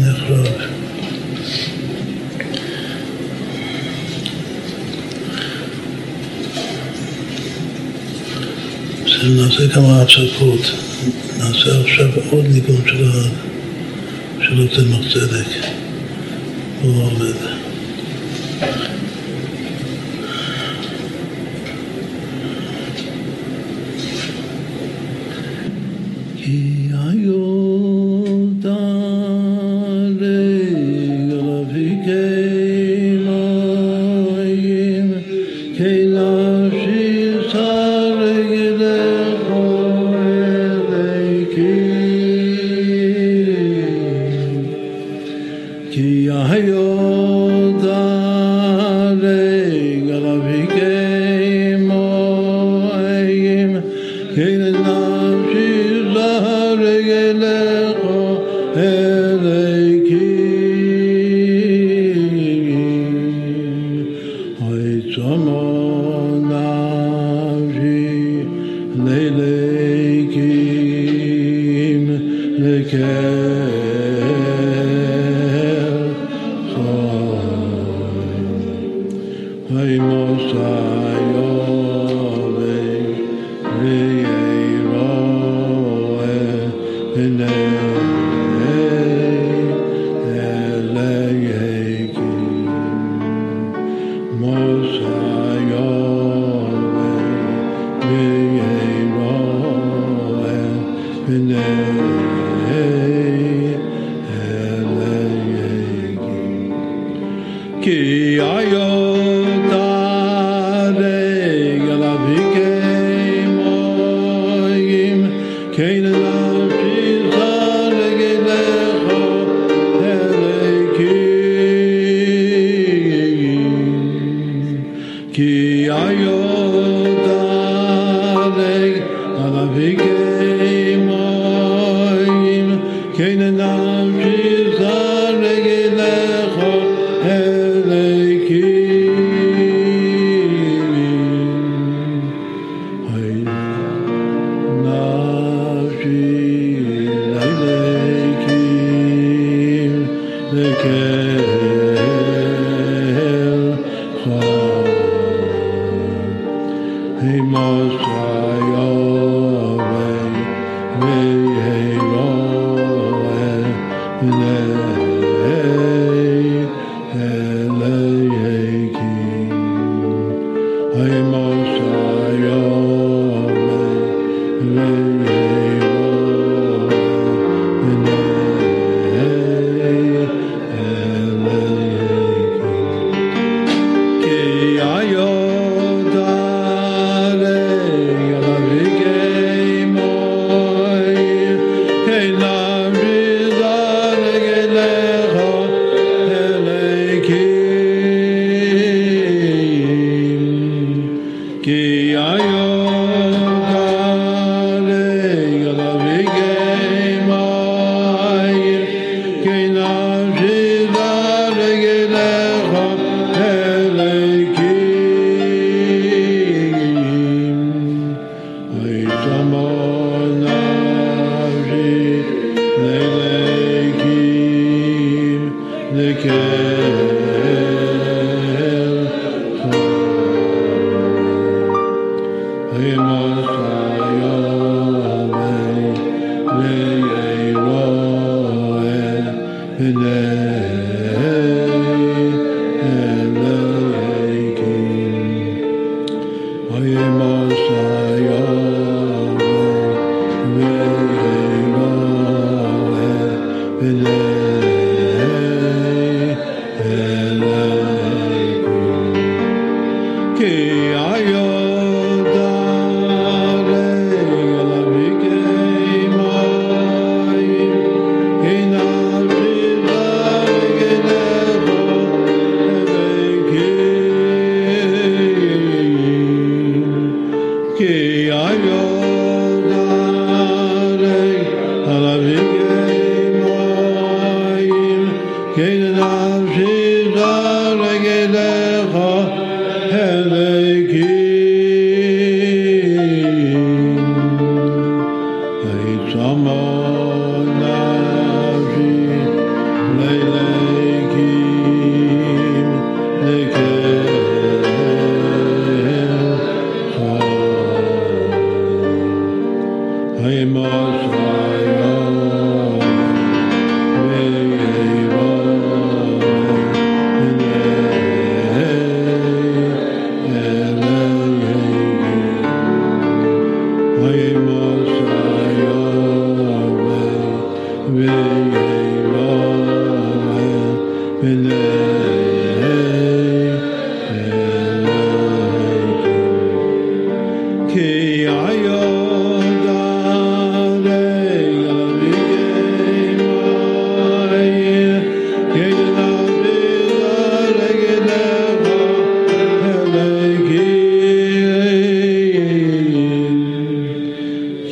[0.00, 0.74] נחרב.
[9.26, 10.72] נעשה כמה הפסקות.
[11.38, 15.46] נעשה עכשיו עוד ניגון של, הצמח צדק.
[16.82, 17.53] הוא עובד.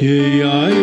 [0.03, 0.82] Yeah, yeah.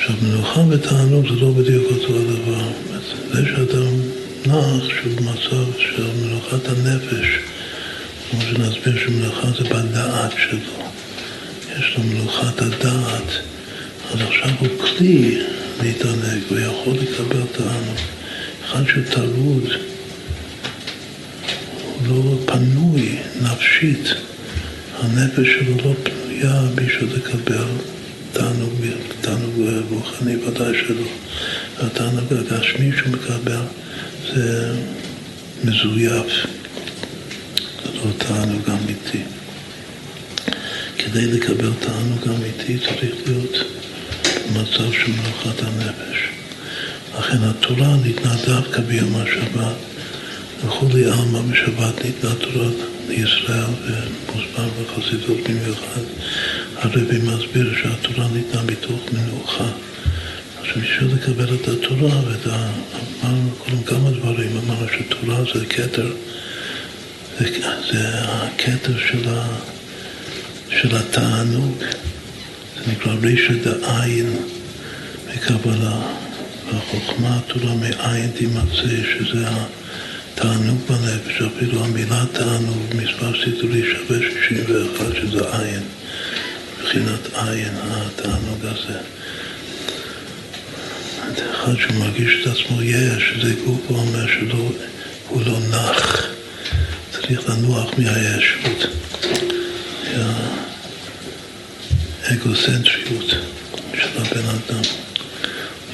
[0.00, 2.68] עכשיו, מנוחה ותענוג זה לא בדיוק אותו הדבר.
[3.32, 3.94] זה שאדם
[4.46, 7.26] נח שהוא במצב של מנוחת הנפש,
[8.30, 10.84] כמו שנסביר שמנוחה זה בדעת שלו.
[11.78, 13.28] יש לו מנוחת הדעת,
[14.12, 15.42] אז עכשיו הוא כלי
[15.82, 17.98] להתענג, הוא יכול לקבל תענוג.
[18.64, 19.68] אחד שהוא טרוד,
[22.08, 24.08] לא פנוי נפשית,
[24.98, 27.64] הנפש שלו לא פנויה בשביל לקבל
[28.32, 28.72] תענוג,
[29.20, 29.54] תענוג
[29.90, 31.06] רוחני ודאי שלא.
[31.78, 33.62] התענוג הגשמי שהוא מקבל
[34.34, 34.74] זה
[35.64, 36.26] מזויף,
[37.84, 39.22] זה לא תענוג אמיתי.
[40.98, 43.56] כדי לקבל תענוג אמיתי צריך להיות
[44.48, 46.18] במצב של מנוחת הנפש.
[47.18, 49.90] לכן התורה ניתנה דווקא ביום השבת.
[50.64, 52.68] וכולי עלמא בשבת ניתנה תורה
[53.08, 56.00] לישראל ומוסבר בחסידות במיוחד.
[56.80, 59.70] הרבי מסביר שהתורה ניתנה מתוך מנוחה.
[60.60, 62.70] עכשיו בשביל לקבל את התורה, ואת ה...
[63.24, 66.12] אמרנו קודם כמה דברים, אמרנו שתורה זה כתר,
[67.38, 67.48] זה,
[67.92, 69.46] זה הכתר של, ה,
[70.70, 71.78] של התענוג,
[72.76, 74.36] זה נקרא רישא דעין
[75.34, 76.00] מקבלה,
[76.72, 79.64] והחוכמה התורה מעין תימצא, שזה ה...
[80.34, 85.82] תענוג בנפש, אפילו המילה תענוג, מספר סידורי שווה 61, שזה עין,
[86.80, 88.98] מבחינת עין, התענוג הזה.
[91.50, 96.26] אחד שמרגיש את עצמו יש, זה גוף הוא אומר שהוא לא נח,
[97.12, 98.86] צריך לנוח מהישות,
[102.22, 103.30] מהאגוסנטריות
[103.94, 104.82] של הבן אדם,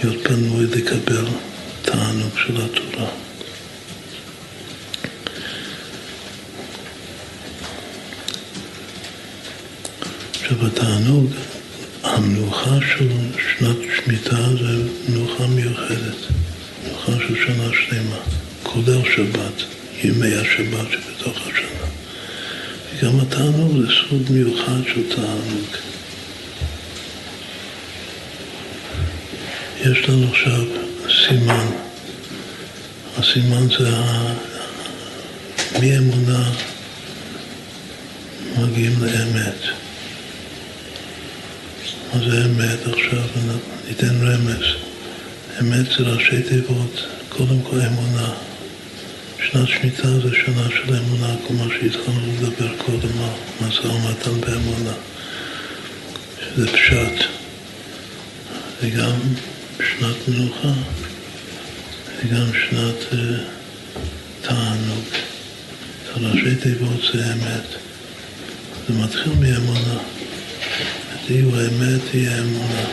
[0.02, 1.26] להיות פנוי לקבל
[1.82, 3.25] תענוג של התורה.
[10.50, 11.30] ובתענוג
[12.02, 13.08] המנוחה של
[13.58, 16.16] שנת שמיטה זה מנוחה מיוחדת,
[16.84, 18.16] מנוחה של שנה שלמה,
[18.62, 19.62] כולל שבת,
[20.04, 21.86] ימי השבת שבתוך השנה.
[22.94, 25.76] וגם התענוג זה סוג מיוחד של תענוג.
[29.80, 30.64] יש לנו עכשיו
[31.26, 31.66] סימן.
[33.18, 33.90] הסימן זה
[35.80, 36.50] מאמונה
[38.58, 39.85] מגיעים לאמת.
[42.16, 42.86] מה זה אמת?
[42.86, 43.22] עכשיו
[43.88, 44.64] ניתן רמז.
[45.60, 48.34] אמת זה ראשי תיבות, קודם כל אמונה.
[49.38, 54.92] שנת שמיטה זה שנה של אמונה, כל מה שהתחלנו לדבר קודם על משא ומתן באמונה.
[56.40, 57.24] שזה פשט.
[58.82, 59.18] וגם
[59.78, 60.72] שנת מנוחה,
[62.24, 63.16] וגם שנת uh,
[64.42, 65.04] תענוג.
[66.16, 67.66] ראשי תיבות זה אמת.
[68.88, 69.98] זה מתחיל מאמונה.
[71.26, 72.84] תהיו האמת, תהיה אמונה.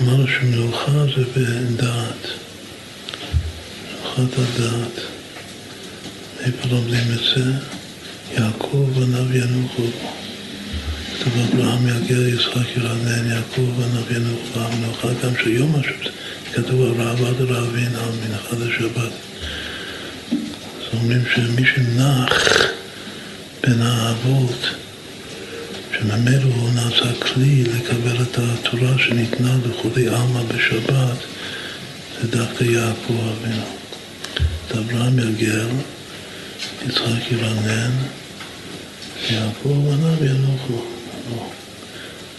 [0.00, 2.26] אמרנו שמנוחה זה בדעת,
[3.92, 5.00] מנוחת הדעת.
[6.40, 7.52] איפה לומדים את זה?
[8.34, 9.82] יעקב בניו ינוחו.
[11.18, 14.60] כתוב אברהם יגיע יצחק ירנן, יעקב בניו ינוחו.
[14.60, 16.12] המנוחה גם של יום השבת.
[16.52, 19.12] כתוב על רעב עד רעבין על מנחת השבת.
[20.32, 22.77] אז אומרים שמי שנח
[23.62, 24.66] בין האבות,
[25.92, 31.18] שממילא הוא נעשה כלי לקבל את התורה שניתנה לכולי עלמא בשבת,
[32.20, 33.66] זה דווקא יעקב אבינו.
[34.66, 35.68] את אברהם יגל,
[36.86, 37.90] יצחק ירנן,
[39.30, 40.82] יעקב עניו ינוחו.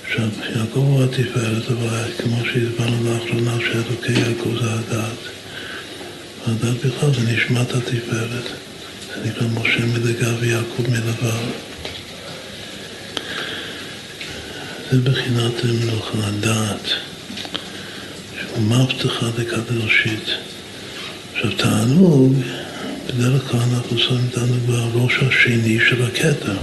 [0.07, 5.19] עכשיו, יעקב הוא התפארת, אבל כמו שהסברנו לאחרונה, שאלוקי יעקב זה הדת.
[6.47, 8.68] והדת בכלל זה נשמת התפארת.
[9.25, 11.39] נקרא משה מדגה ויעקב מלבב.
[14.91, 16.89] זה בחינת מלוכה הדעת,
[18.39, 20.29] שהוא מבטחה דקדרשית.
[21.33, 22.33] עכשיו תענוג,
[23.07, 26.57] בדרך כלל אנחנו שמים תענוג בראש השני של הכתר,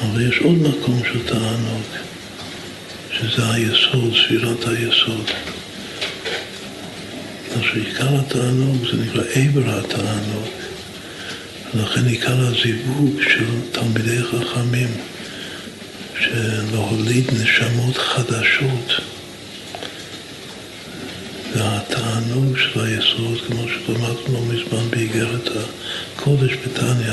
[0.00, 1.82] אבל יש עוד מקום של תענוג,
[3.12, 5.30] שזה היסוד, ספירת היסוד.
[7.58, 10.63] עכשיו עיקר התענוג זה נקרא עבר התענוג.
[11.74, 14.88] ולכן עיקר הזיווג של תלמידי חכמים,
[16.20, 19.00] שלהוליד נשמות חדשות,
[21.56, 25.48] והתענוג של היסוד, כמו שלמדנו לא מזמן באיגרת
[26.16, 27.12] הקודש בתניא,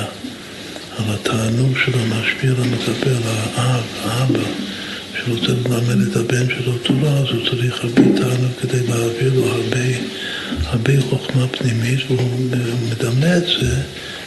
[0.98, 3.22] על התענוג של המשפיע למקבל,
[3.56, 4.44] האב, האבא,
[5.18, 9.86] שרוצה ללמד את הבן שלו תורה, אז הוא צריך הרבה תענוג כדי להעביר לו הרבה,
[10.64, 12.40] הרבה חוכמה פנימית, והוא
[12.90, 13.82] מדמה את זה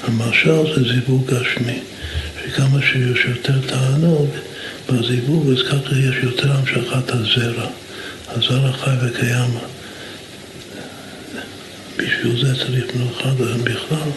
[0.07, 1.79] המשל זה זיווג גשמי,
[2.45, 4.29] שכמה שיש יותר תענוג
[4.89, 7.67] בזיווג, אז ככה יש יותר המשכת הזרע.
[8.29, 9.51] הזרע חי וקיים.
[11.97, 13.31] בשביל זה צריך מנוחה,
[13.65, 14.11] בכלל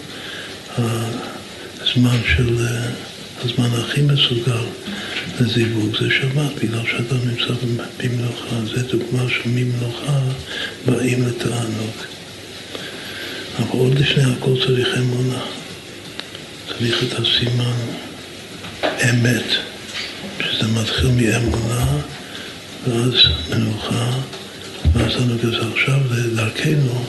[1.81, 2.55] הזמן של,
[3.43, 4.63] הזמן הכי מסוגל
[5.39, 7.53] לזיווג זה שבת, בגלל שאתה נמצא
[7.97, 8.55] במנוחה.
[8.75, 10.19] זה דוגמה שממנוחה
[10.85, 11.95] באים לתענוג.
[13.59, 15.56] אבל עוד לפני הכל צריך אמונה.
[16.77, 17.77] צריך את הסימן
[19.09, 19.43] אמת,
[20.39, 21.85] שזה מתחיל מאמונה,
[22.87, 23.13] ואז
[23.49, 24.11] מנוחה,
[24.93, 25.11] ואז
[25.41, 27.05] כזה עכשיו לדרכנו,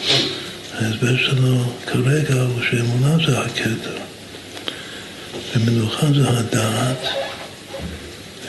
[0.74, 3.96] ההסבר שלנו כרגע הוא שאמונה זה הכתר,
[5.56, 7.08] ומנוחה זה הדעת,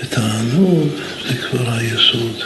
[0.02, 0.88] ותענוג
[1.28, 2.44] זה כבר היסוד.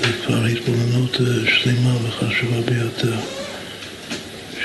[0.00, 3.37] זה כבר התבוננות שלמה וחשובה ביותר.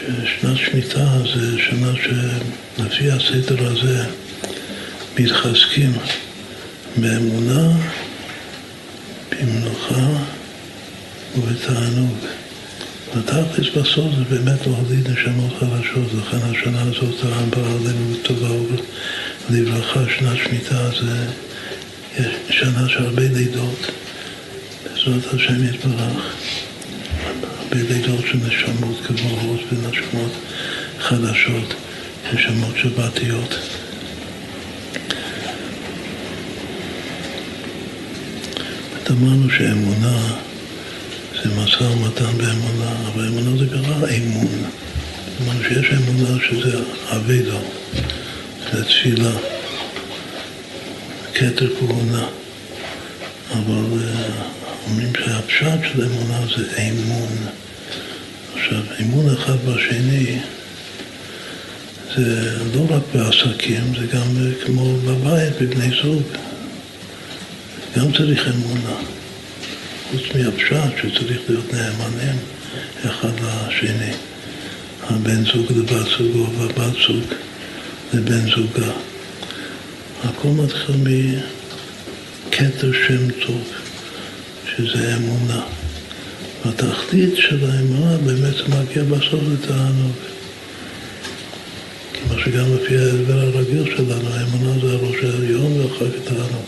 [0.03, 4.05] ששנת שמיטה זה שנה שלפי הסדר הזה
[5.19, 5.91] מתחזקים
[6.97, 7.71] באמונה,
[9.31, 10.07] במנוחה
[11.35, 12.17] ובתענוג.
[13.15, 18.77] התכלס בסוף זה באמת להוליד נשמות חדשות, לכן השנה הזאת הבאה עלינו לטובה
[19.49, 21.27] ולברכה, שנת שמיטה זה
[22.49, 23.91] שנה של הרבה לידות,
[24.83, 26.35] בעזרת השם יתברך.
[27.73, 30.31] בלידות של נשמות גבוהות ונשמות
[30.99, 31.73] חדשות,
[32.33, 33.55] נשמות שבתיות.
[39.11, 40.17] אמרנו שאמונה
[41.43, 44.63] זה משא ומתן באמונה, אבל אמונה זה בכלל אמון.
[45.41, 46.77] אמרנו שיש אמונה שזה
[47.15, 47.59] אבידו,
[48.73, 49.31] זה תפילה,
[51.33, 52.25] כתר כהונה,
[53.51, 54.43] אבל אה,
[54.87, 57.62] אומרים שהפשט של אמונה זה אמון.
[58.63, 60.39] עכשיו, אמון אחד בשני
[62.15, 64.27] זה לא רק בעסקים, זה גם
[64.65, 66.23] כמו בבית, בבני זוג.
[67.97, 68.95] גם צריך אמונה.
[70.11, 72.37] חוץ מהפשט שצריך להיות נאמנים
[73.05, 74.13] אחד לשני.
[75.03, 77.23] הבן זוג לבת זוגו והבת זוג
[78.13, 78.91] לבן זוגה.
[80.23, 83.63] הכל מתחיל מכתר שם טוב,
[84.77, 85.82] שזה אמונה.
[86.65, 90.13] והתכלית של האמונה באמת מגיע בסוף לתענוג.
[92.13, 96.65] כמו שגם לפי ההסבר הרגיל שלנו, האמונה זה הראש העליון ואחר כך תענוג.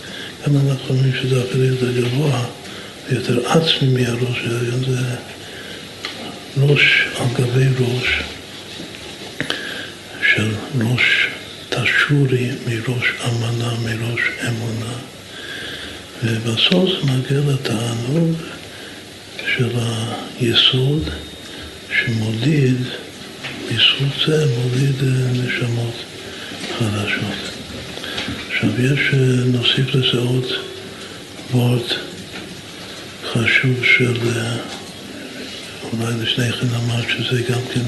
[0.47, 2.45] גם אנחנו אומרים שזה אפילו יותר גבוה,
[3.11, 5.15] יותר עצמי מהראש העליון, זה
[6.57, 8.07] ראש על גבי ראש
[10.33, 11.27] של ראש
[11.69, 14.93] תשורי מראש אמנה, מראש אמונה.
[16.23, 18.35] ובסוף מגיע לתענוג
[19.57, 19.69] של
[20.39, 21.09] היסוד
[21.89, 22.77] שמוליד,
[23.67, 24.95] בזכות זה מוליד
[25.31, 25.95] נשמות
[26.79, 27.55] חדשות.
[28.51, 28.99] עכשיו יש,
[29.45, 30.45] נוסיף לזה עוד
[31.51, 31.93] וורט
[33.33, 34.17] חשוב של,
[35.83, 37.81] אולי לפני כן אמרת שזה גם כן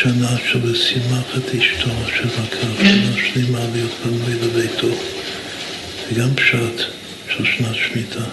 [0.00, 4.88] שנה של שימח את אשתו של הקו, שנה שלמה להיות פנוי לביתו.
[6.08, 6.86] זה גם פשט
[7.36, 8.24] של שנת שמיטה.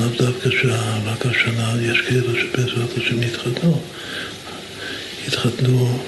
[0.00, 3.80] לאו דווקא שרק השנה יש כאלה שבעזרת השם יתחתנו,
[5.26, 5.98] יתחתנו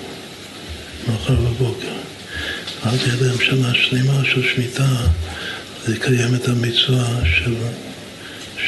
[1.09, 1.93] מחר בבוקר.
[2.87, 4.89] אל תהיה להם שנה שלמה של שמיטה
[5.89, 7.55] לקיים את המצווה של,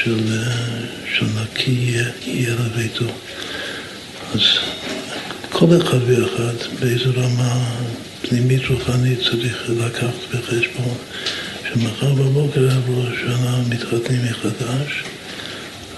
[0.03, 0.43] של,
[1.15, 1.95] של נקי
[2.27, 3.05] יהיה לביתו.
[4.35, 4.41] אז
[5.51, 7.65] כל אחד ואחד באיזו רמה
[8.23, 10.95] פנימית רוחנית צריך לקחת בחשבון
[11.73, 15.03] שמחר בבוקר עבור השנה מתחתנים מחדש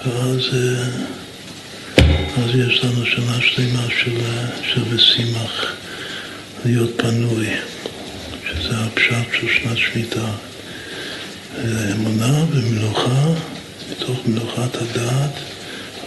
[0.07, 0.49] ואז
[2.37, 3.87] אז יש לנו שנה שלמה
[4.73, 5.73] של, ושימח
[6.65, 7.47] להיות פנוי.
[8.45, 10.27] שזה הפשט של שנת שמיטה.
[11.91, 13.33] אמונה ומנוחה,
[13.91, 15.31] מתוך מנוחת הדעת,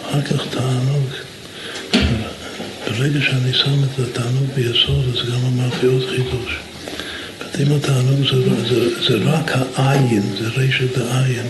[0.02, 1.08] אחר כך תענוג.
[2.86, 6.56] ברגע שאני שם את התענוג ביסוד, אז גם אמרתי עוד חידוש.
[7.60, 11.46] אם התענוג זה, זה, זה רק העין, זה רשת העין,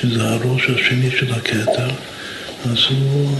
[0.00, 1.88] שזה הראש השני של הכתר,
[2.64, 3.36] אז הוא,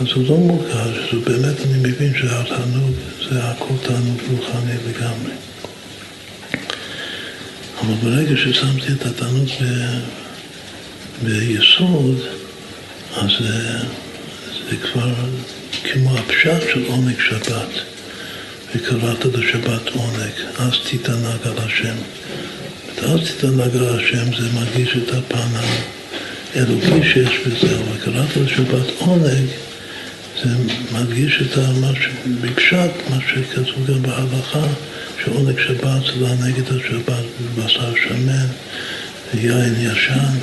[0.00, 0.74] אז הוא לא מורגש,
[1.14, 2.94] אז באמת אני מבין שהתענוג
[3.30, 5.32] זה הכל תענוג רוחני לגמרי.
[7.80, 9.64] אבל ברגע ששמתי את התענוג ב...
[11.22, 12.20] ביסוד,
[13.16, 13.78] אז זה,
[14.70, 15.14] זה כבר
[15.92, 17.92] כמו הפשט של עונג שבת.
[18.74, 21.96] וקראת לשבת עונג, אז תתענג על השם.
[23.04, 25.48] אז תתענג על השם זה מרגיש את הפן
[26.54, 29.46] האלוקי שיש בזה, אבל קראת לשבת עונג
[30.42, 30.48] זה
[30.92, 34.66] מדגיש את מה שבפשט, מה שכתוב גם בהלכה,
[35.24, 36.26] שעונג שבת זה
[36.58, 38.46] את השבת בבשר שמן,
[39.34, 40.38] יין ישן,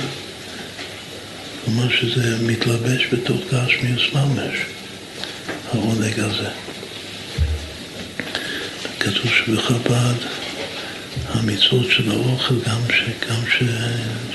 [1.64, 4.56] כלומר שזה מתלבש בתוך גשמיוס ממש,
[5.72, 6.48] העונג הזה.
[9.00, 10.49] כתוב שבחב"ד
[11.28, 12.80] המצוות של האוכל, גם,
[13.48, 13.62] ש,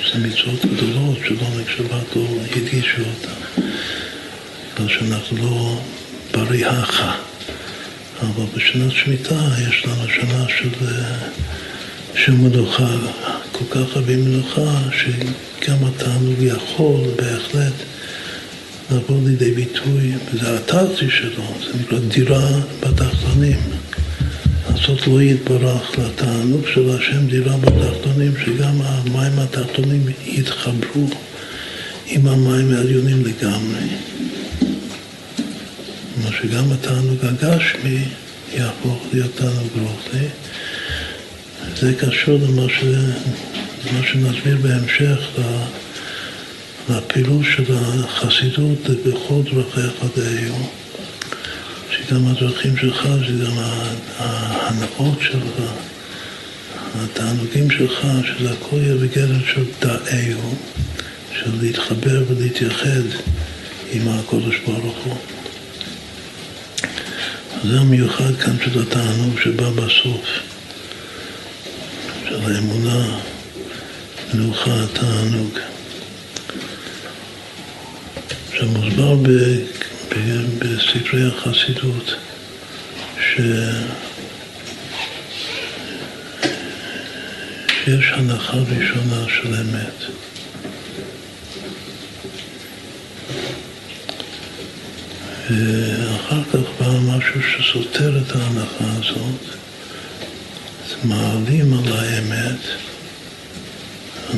[0.02, 3.62] שזה מצוות גדולות של עונג שבת, לא הדגישו אותן.
[4.74, 5.80] בגלל שאנחנו לא
[6.32, 7.16] ברי הכה.
[8.22, 10.68] אבל בשנת שמיטה יש לנו שנה של,
[12.14, 12.96] של מנוחה,
[13.52, 17.72] כל כך הרבה מנוחה, שגם התענוג יכול בהחלט
[18.90, 23.58] לבוא לידי ביטוי, וזה התרצי שלו, זה נקרא דירה בתחתונים.
[24.76, 31.08] לעשות לא יתברך לתענוג של השם דירה בתחתונים, שגם המים התחתונים יתחברו
[32.06, 33.80] עם המים העליונים לגמרי.
[36.14, 38.04] כלומר שגם התענוג הגשמי
[38.54, 40.26] יהפוך להיות תענוג רוחני.
[41.76, 42.84] זה קשור למה, ש...
[43.86, 45.18] למה שנסביר בהמשך,
[46.88, 49.92] לפילוש של החסידות בכל דרכיך
[51.96, 53.58] שגם הדרכים שלך, שגם
[54.18, 55.62] ההנאות שלך,
[56.94, 60.54] התענוגים שלך, שזה הכל יהיה בגדר של דאהו,
[61.32, 63.02] של להתחבר ולהתייחד
[63.92, 65.16] עם הקודש ברוך הוא.
[67.64, 70.26] זה המיוחד כאן של התענוג שבא בסוף,
[72.28, 73.18] של האמונה,
[74.34, 75.58] מנוחה, תענוג.
[78.52, 79.16] עכשיו מוסבר
[80.58, 82.14] בספרי החסידות
[83.20, 83.40] ש...
[87.68, 90.02] שיש הנחה ראשונה של אמת.
[95.50, 99.40] ואחר כך בא משהו שסותר את ההנחה הזאת,
[100.86, 102.60] אז מעלים על האמת,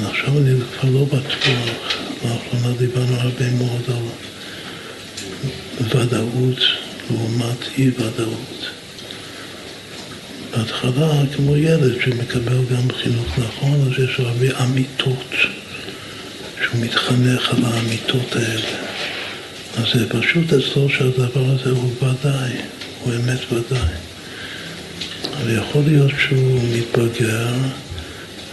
[0.06, 4.02] עכשיו אני כבר לא בטוח, לאחרונה דיברנו הרבה מאוד על
[5.80, 6.58] ודאות
[7.10, 8.66] לעומת אי ודאות.
[10.50, 15.34] בהתחלה, כמו ילד שמקבל גם חינוך נכון, אז יש הרבה אמיתות,
[16.62, 18.76] שהוא מתחנך על האמיתות האלה.
[19.76, 22.52] אז זה פשוט אצלו שהדבר הזה הוא ודאי,
[23.02, 23.94] הוא אמת ודאי.
[25.42, 27.52] אבל יכול להיות שהוא מתבגר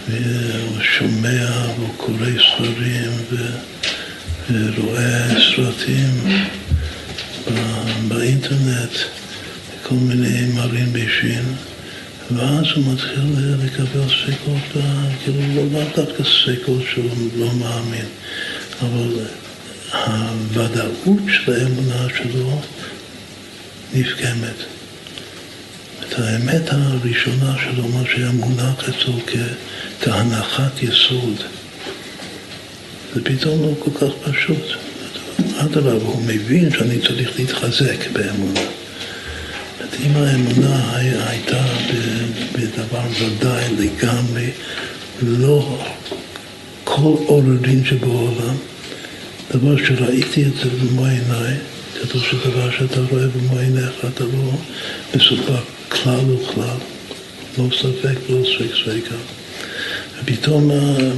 [0.10, 3.12] והוא שומע והוא קורא ספרים
[4.50, 6.46] ורואה סרטים
[8.08, 8.92] באינטרנט,
[9.84, 11.46] כל מיני מראים בישין,
[12.32, 13.24] ואז הוא מתחיל
[13.64, 14.84] לקבל ספקות,
[15.24, 18.06] כאילו לא דווקא ספקות שהוא לא מאמין,
[18.82, 19.20] אבל
[19.94, 22.62] הוודאות של האמונה שלו
[23.94, 24.56] נפגמת.
[26.00, 29.20] את האמת הראשונה שלו, מה שהיה מונח אצלו
[30.02, 31.44] כהנחת יסוד,
[33.16, 34.85] זה פתאום לא כל כך פשוט.
[35.58, 38.60] אדרבה, הוא מבין שאני צריך להתחזק באמונה.
[40.06, 41.64] אם האמונה הייתה
[42.54, 44.50] בדבר ודאי לגמרי,
[45.22, 45.80] לא
[46.84, 48.56] כל עוררין שבעולם,
[49.56, 51.54] דבר שראיתי את זה במו עיניי,
[52.02, 54.52] כתוב שדבר שאתה רואה במו עיניך אתה לא
[55.16, 56.78] מסופק כלל וכלל,
[57.58, 59.16] לא ספק ולא ספק ספקה.
[60.20, 60.72] ופתאום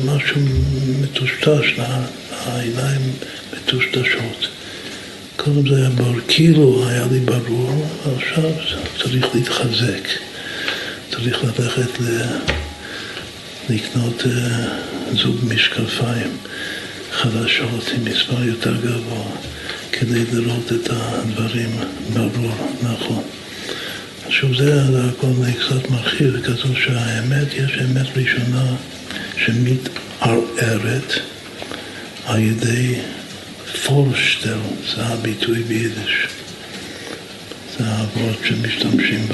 [0.05, 0.41] משהו
[1.01, 1.79] מטושטש,
[2.45, 3.01] העיניים
[3.67, 4.47] מטושטשות.
[5.35, 8.51] קודם זה היה ברור, כאילו היה לי ברור, ועכשיו
[8.97, 10.07] צריך להתחזק.
[11.11, 12.21] צריך ללכת ל...
[13.69, 16.37] לקנות uh, זוג משקפיים
[17.11, 19.23] חדשות עם מספר יותר גבוה,
[19.91, 21.69] כדי לראות את הדברים
[22.13, 23.23] ברור, נכון.
[24.29, 28.75] שוב, זה הכל קצת מרחיב, כתוב שהאמת, יש אמת ראשונה
[29.37, 31.13] שמתערערת
[32.25, 32.95] על ידי
[33.85, 34.57] פורשטל,
[34.95, 36.27] זה הביטוי ביידיש.
[37.77, 39.27] זה העברות שמשתמשים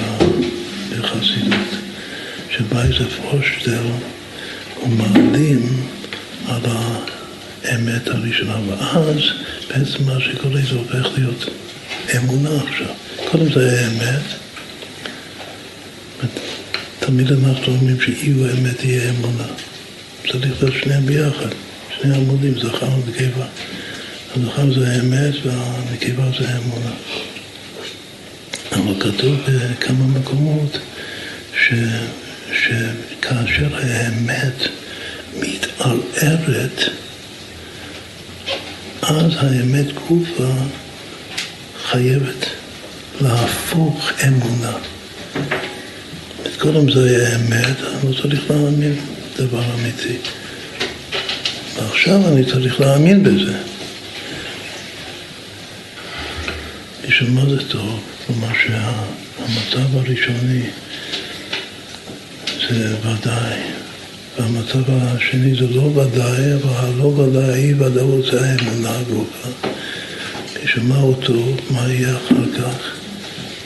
[0.92, 1.84] בחסידות.
[2.58, 3.86] שבא איזה פורשטל
[4.84, 5.88] ומעלים
[6.48, 6.62] על
[7.64, 9.18] האמת הראשונה, ואז
[9.68, 11.46] בעצם מה שקורה זה הופך להיות
[12.18, 12.88] אמונה עכשיו.
[13.32, 14.24] קודם זה היה אמת,
[17.00, 19.48] תמיד אנחנו אומרים שאי הוא אמת יהיה אמונה.
[20.32, 21.50] צריך להיות שניהם ביחד,
[22.02, 23.46] שני עמודים, זכר ונקבה.
[24.36, 26.92] הזכר זה האמת והנקבה זה האמונה.
[28.72, 30.78] אבל כתוב בכמה מקומות
[31.56, 31.74] ש,
[32.54, 34.68] שכאשר האמת
[35.40, 36.82] מתערערת,
[39.02, 40.54] אז האמת גופה
[41.86, 42.46] חייבת
[43.22, 44.78] להפוך אמונה.
[46.60, 48.96] קודם זה היה אמת, לא צריך להאמין
[49.38, 50.18] דבר אמיתי.
[51.76, 53.73] ועכשיו אני צריך להאמין בזה.
[57.50, 58.00] זה טוב?
[58.28, 60.62] כלומר שהמצב הראשוני
[62.70, 63.60] זה ודאי,
[64.40, 69.50] והמצב השני זה לא ודאי, אבל הלא ודאי, אי ודאות זה האמונה הגופה.
[70.96, 71.60] הוא טוב?
[71.70, 72.96] מה יהיה אחר כך?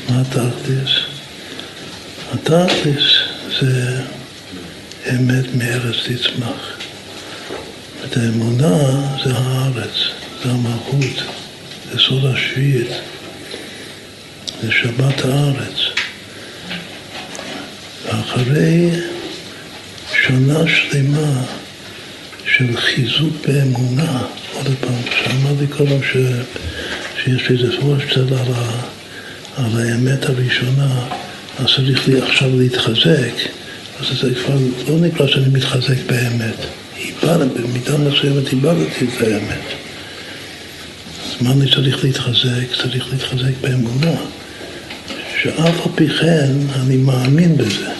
[0.09, 0.89] מה התכלס?
[2.33, 3.05] התכלס
[3.61, 4.01] זה
[5.09, 6.77] אמת מארץ תצמח.
[8.05, 8.77] את האמונה
[9.25, 9.95] זה הארץ,
[10.43, 11.23] זה המלכות,
[11.91, 12.91] זה סוד השביעית.
[14.62, 15.80] זה שבת הארץ.
[18.05, 18.89] ואחרי
[20.28, 21.43] שנה שלמה
[22.45, 24.22] של חיזוק באמונה,
[24.53, 26.18] עוד פעם, שאמרתי קודם ש...
[27.24, 28.72] שיש איזה פרושטל על, ה...
[29.58, 31.05] על האמת הראשונה,
[31.60, 33.34] אז צריך לי עכשיו להתחזק,
[33.99, 34.55] אז זה כבר
[34.88, 36.66] לא נקרא שאני מתחזק באמת.
[37.24, 39.66] במידה מסוימת איבדתי את האמת.
[41.26, 42.76] אז מה אני צריך להתחזק?
[42.82, 44.18] צריך להתחזק באמונה.
[45.43, 47.91] שאף על פי כן אני מאמין בזה.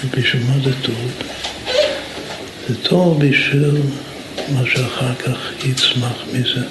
[0.00, 1.10] שבשביל מה זה טוב?
[2.68, 3.76] זה טוב בשביל
[4.48, 6.66] מה שאחר כך יצמח מזה,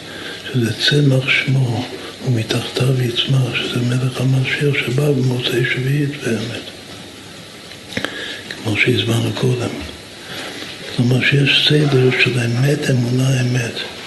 [0.54, 1.86] שזה צמח שמו,
[2.28, 6.66] ומתחתיו יצמח, שזה מלך המשיח שבא במוצאי שביעית באמת,
[8.64, 9.70] כמו שהסברנו קודם.
[10.96, 14.01] כלומר שיש סדר של אמת, אמונה, אמת.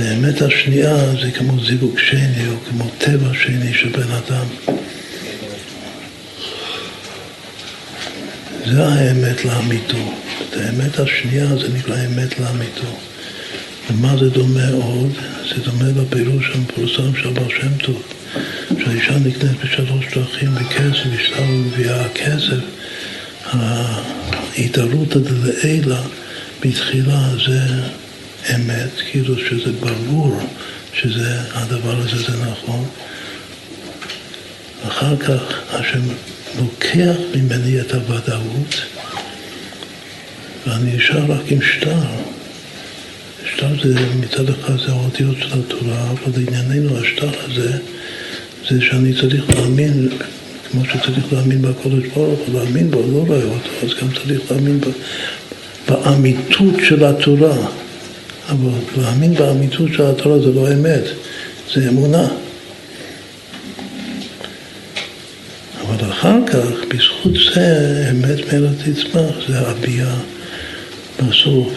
[0.00, 4.76] האמת השנייה זה כמו זיווג שני או כמו טבע שני של בן אדם.
[8.66, 10.12] זה האמת לאמיתו.
[10.50, 12.98] את האמת השנייה זה נקרא אמת לאמיתו.
[13.90, 15.12] ומה זה דומה עוד?
[15.48, 18.02] זה דומה לפירוש המפורסם של בר שם טוב,
[18.84, 22.60] שהאישה נקנית בשלוש דרכים בכסף, אשתה מביאה הכסף,
[23.44, 26.00] ההתערותא דלעילא
[26.64, 27.60] בתחילה זה
[28.54, 30.40] אמת, כאילו שזה ברור
[30.92, 32.84] שזה, הדבר הזה זה נכון.
[34.88, 36.02] אחר כך השם
[36.58, 38.74] לוקח ממני את הוודאות
[40.66, 41.98] ואני נשאר רק עם שטר.
[43.52, 47.78] שטר זה מצד אחד זה האותיות של התורה, אבל לענייננו השטר הזה
[48.70, 50.08] זה שאני צריך להאמין,
[50.70, 54.80] כמו שצריך להאמין בקודש ברוך הוא, להאמין בו, לא רואה אותו, אז גם צריך להאמין
[55.88, 57.56] באמיתות של התורה.
[58.48, 61.04] אבל להאמין באמיתות של התורה זה לא אמת,
[61.74, 62.28] זה אמונה.
[65.82, 70.14] אבל אחר כך, בזכות זה, אמת מאלה תצמח, זה הביאה
[71.18, 71.72] בסוף,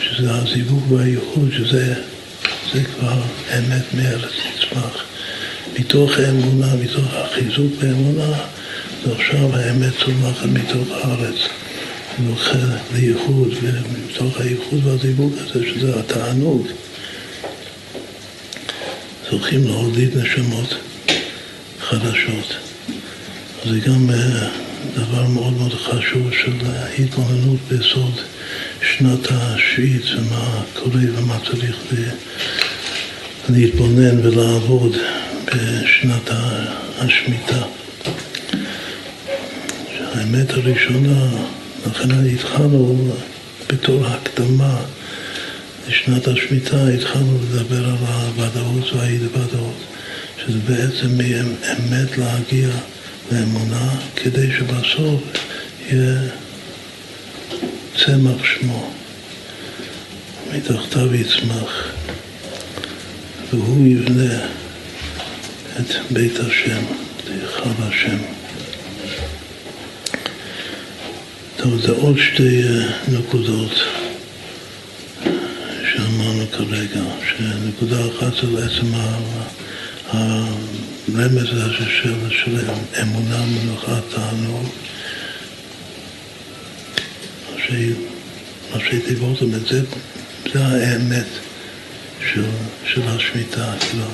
[0.00, 1.94] שזה הזיווג והייחוד, שזה
[2.72, 3.22] זה כבר
[3.58, 5.04] אמת מאלה תצמח.
[5.78, 8.38] מתוך האמונה, מתוך החיזוק באמונה,
[9.04, 11.36] זה עכשיו האמת צומחת מתוך הארץ.
[12.22, 12.58] זוכה
[12.94, 16.66] לייחוד, ומתוך הייחוד והזיווג הזה, שזה התענוג,
[19.30, 20.74] זוכים להוליד נשמות
[21.80, 22.56] חדשות.
[23.64, 24.48] זה גם אה,
[24.94, 26.52] דבר מאוד מאוד חשוב של
[26.98, 28.20] התבוננות בסוד
[28.82, 31.76] שנת השביעית ומה קורה ומה צריך
[33.48, 34.96] להתבונן ולעבוד
[35.46, 36.30] בשנת
[36.98, 37.62] השמיטה.
[40.14, 41.30] האמת הראשונה
[41.86, 43.12] לכן התחלנו
[43.68, 44.80] בתור הקדמה
[45.88, 49.76] לשנת השמיטה, התחלנו לדבר על הוודאות והאי-ודאות,
[50.38, 52.68] שזה בעצם מאמת להגיע
[53.32, 55.22] לאמונה, כדי שבסוף
[55.90, 56.20] יהיה
[57.96, 58.92] צמח שמו,
[60.52, 61.92] מתחתיו יצמח,
[63.52, 64.46] והוא יבנה
[65.80, 66.82] את בית השם,
[67.16, 68.33] את היכל השם.
[71.64, 73.72] טוב, זה עוד שתי אה, נקודות
[75.92, 78.86] שאמרנו כרגע, שנקודה אחת זה עצם
[80.12, 82.58] הרמז הזה של, של
[83.02, 84.68] אמונה, מנוחה, תענוג,
[88.72, 89.82] ראשי תיבות, זאת זה,
[90.52, 91.28] זה האמת
[92.32, 92.44] של,
[92.86, 94.04] של השמיטה, כאילו.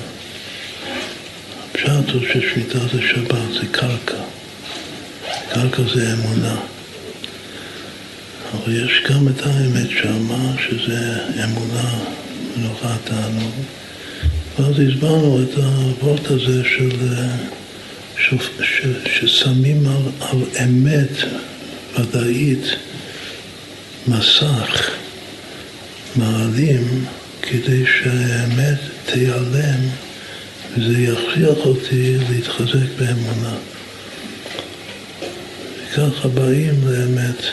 [1.69, 4.21] הפשט הוא ששמיטה זה שבת, זה קרקע.
[5.53, 6.55] קרקע זה אמונה.
[8.53, 12.03] אבל יש גם את האמת שמה, שזה אמונה,
[12.57, 13.53] מנוחה, תענוג.
[14.59, 16.89] ואז הסברנו את הוורט הזה של,
[18.17, 21.11] של, של, ששמים על, על אמת
[21.99, 22.65] ודאית
[24.07, 24.89] מסך,
[26.15, 27.05] מעלים,
[27.41, 29.79] כדי שהאמת תיעלם
[30.77, 33.55] וזה יכריח אותי להתחזק באמונה.
[35.91, 37.45] וככה באים לאמת.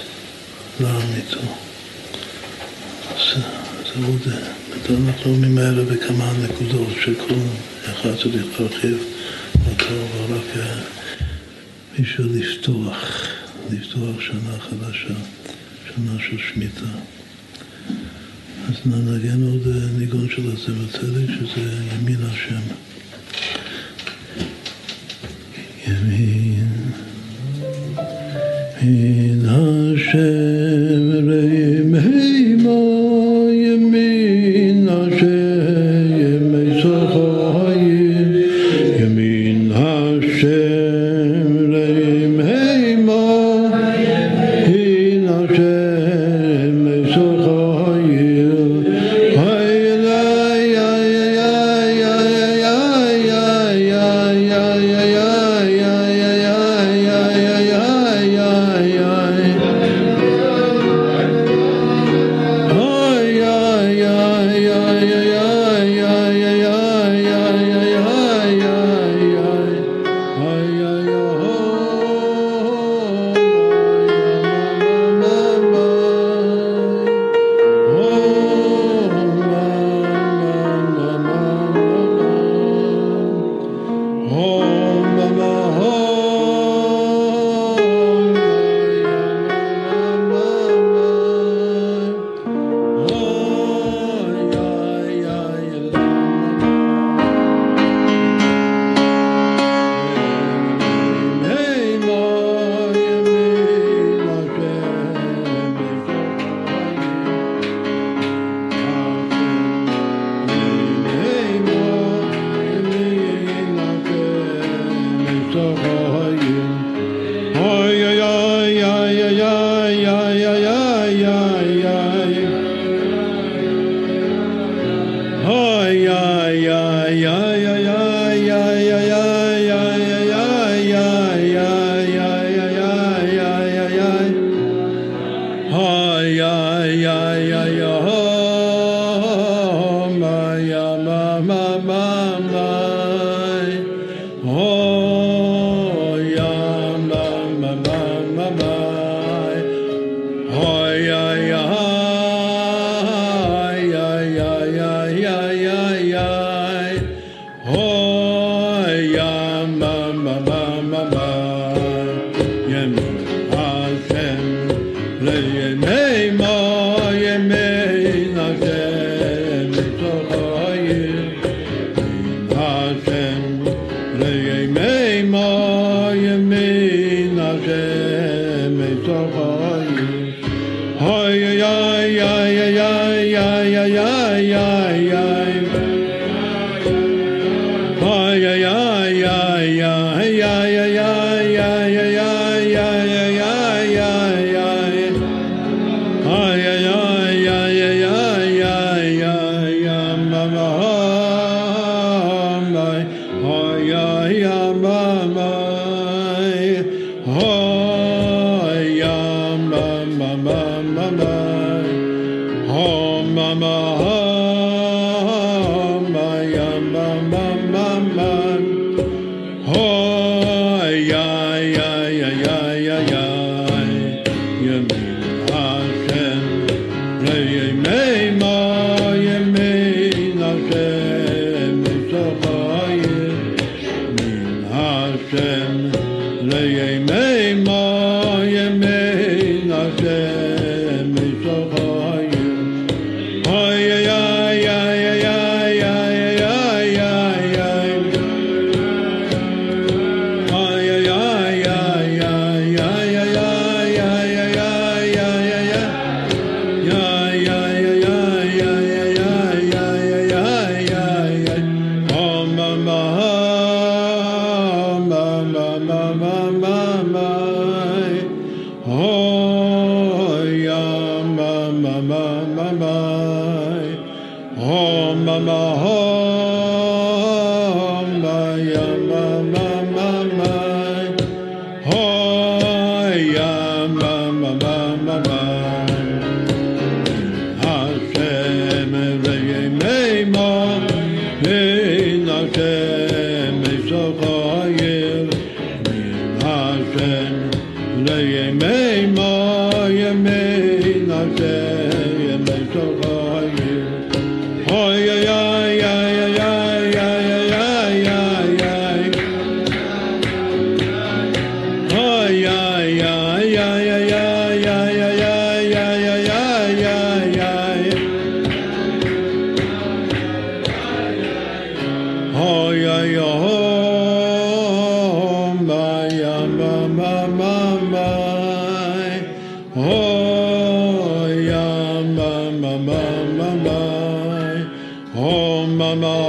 [0.80, 1.40] לאמיתו.
[3.98, 4.20] זה עוד,
[4.90, 7.34] אנחנו ממילא בכמה נקודות שכל
[7.84, 8.98] אחד צריך להרחיב
[9.70, 10.64] אותו, אבל רק
[12.00, 13.26] בשביל לפתוח,
[13.70, 15.14] לפתוח שנה חדשה,
[15.86, 16.86] שנה של שמיטה.
[18.68, 19.68] אז ננגן עוד
[19.98, 22.60] ניגון של הצבע צדק, שזה ימין השם.
[25.86, 26.67] ימין,
[28.82, 31.07] ימין השם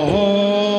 [0.01, 0.78] Oh.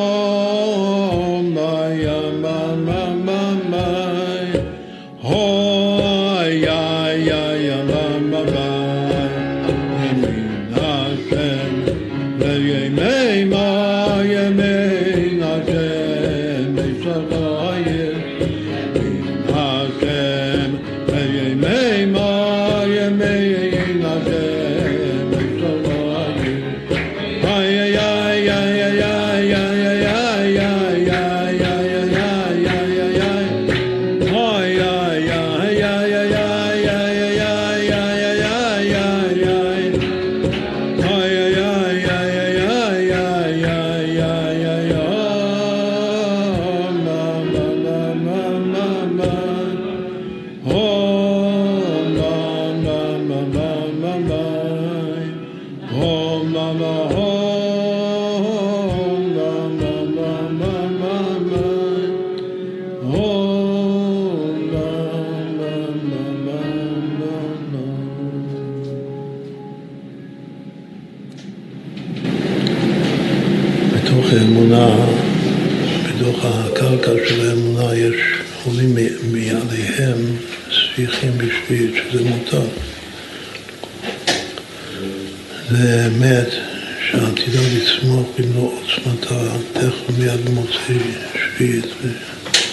[90.71, 91.85] שביעית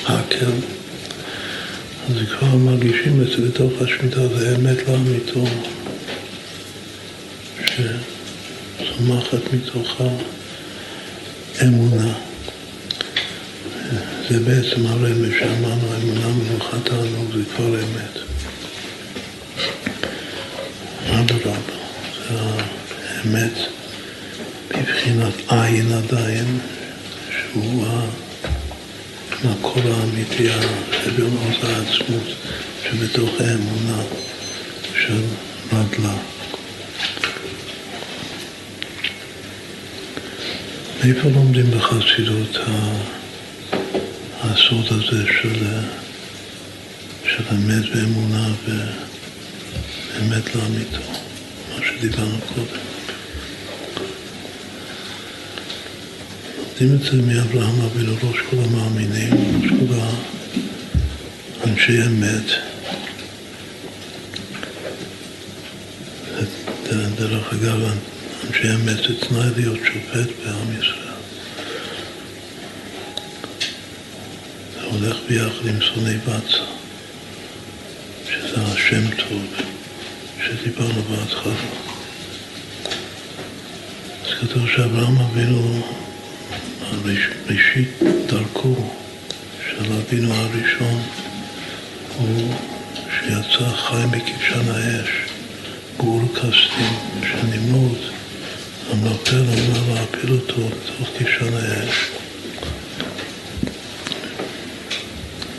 [0.03, 0.51] והקל,
[2.09, 5.43] אז כבר מרגישים את זה בתוך השמיטה, זה אמת לאמיתו,
[7.65, 10.07] שצומחת מתוכה
[11.63, 12.13] אמונה.
[14.29, 17.76] זה בעצם הרמש שאמרנו, אמונה מנוחתנו, זה כבר
[41.09, 42.57] איפה לומדים בחסידות
[44.41, 45.65] הסוד הזה של,
[47.23, 48.71] של אמת ואמונה ו...
[50.21, 51.11] אמת לאמיתו,
[51.69, 52.81] מה שדיברנו קודם.
[56.81, 59.33] לומדים את זה מאברהם אבינו, ראש כל המאמינים,
[59.63, 59.93] ראש כל
[61.69, 62.51] אנשי אמת.
[67.19, 67.79] דרך אגב,
[68.47, 68.73] אנשי
[69.37, 71.07] תנאי להיות שופט בעם ישראל.
[74.73, 76.63] זה הולך ביחד עם שונאי בצע,
[78.25, 79.45] שזה השם טוב,
[80.45, 81.53] שדיברנו בהתחלה.
[84.25, 85.81] אז כתוב שאברהם אבינו
[87.49, 87.89] ראשית
[88.27, 88.75] דרכו
[89.69, 91.01] של אבינו הראשון
[92.17, 92.53] הוא
[93.19, 95.09] שיצא חי מכבשן האש,
[95.97, 97.97] גור כסדים של נמרוד,
[98.91, 101.95] המלפל אמר להפיל אותו לתוך כבשן האש.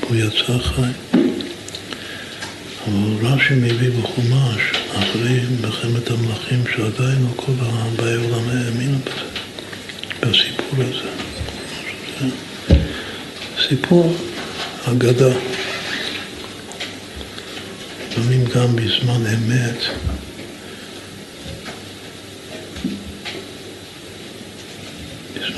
[0.01, 1.19] הוא יצא חי.
[2.87, 4.63] אבל רש"י מביא בחומש,
[4.95, 7.53] אחרי מלחמת המלכים, שעדיין לא כל
[7.97, 11.11] באי עולם האמינו בזה, בסיפור הזה.
[13.69, 14.17] סיפור
[14.85, 15.35] אגדה.
[18.11, 19.79] לפעמים גם בזמן אמת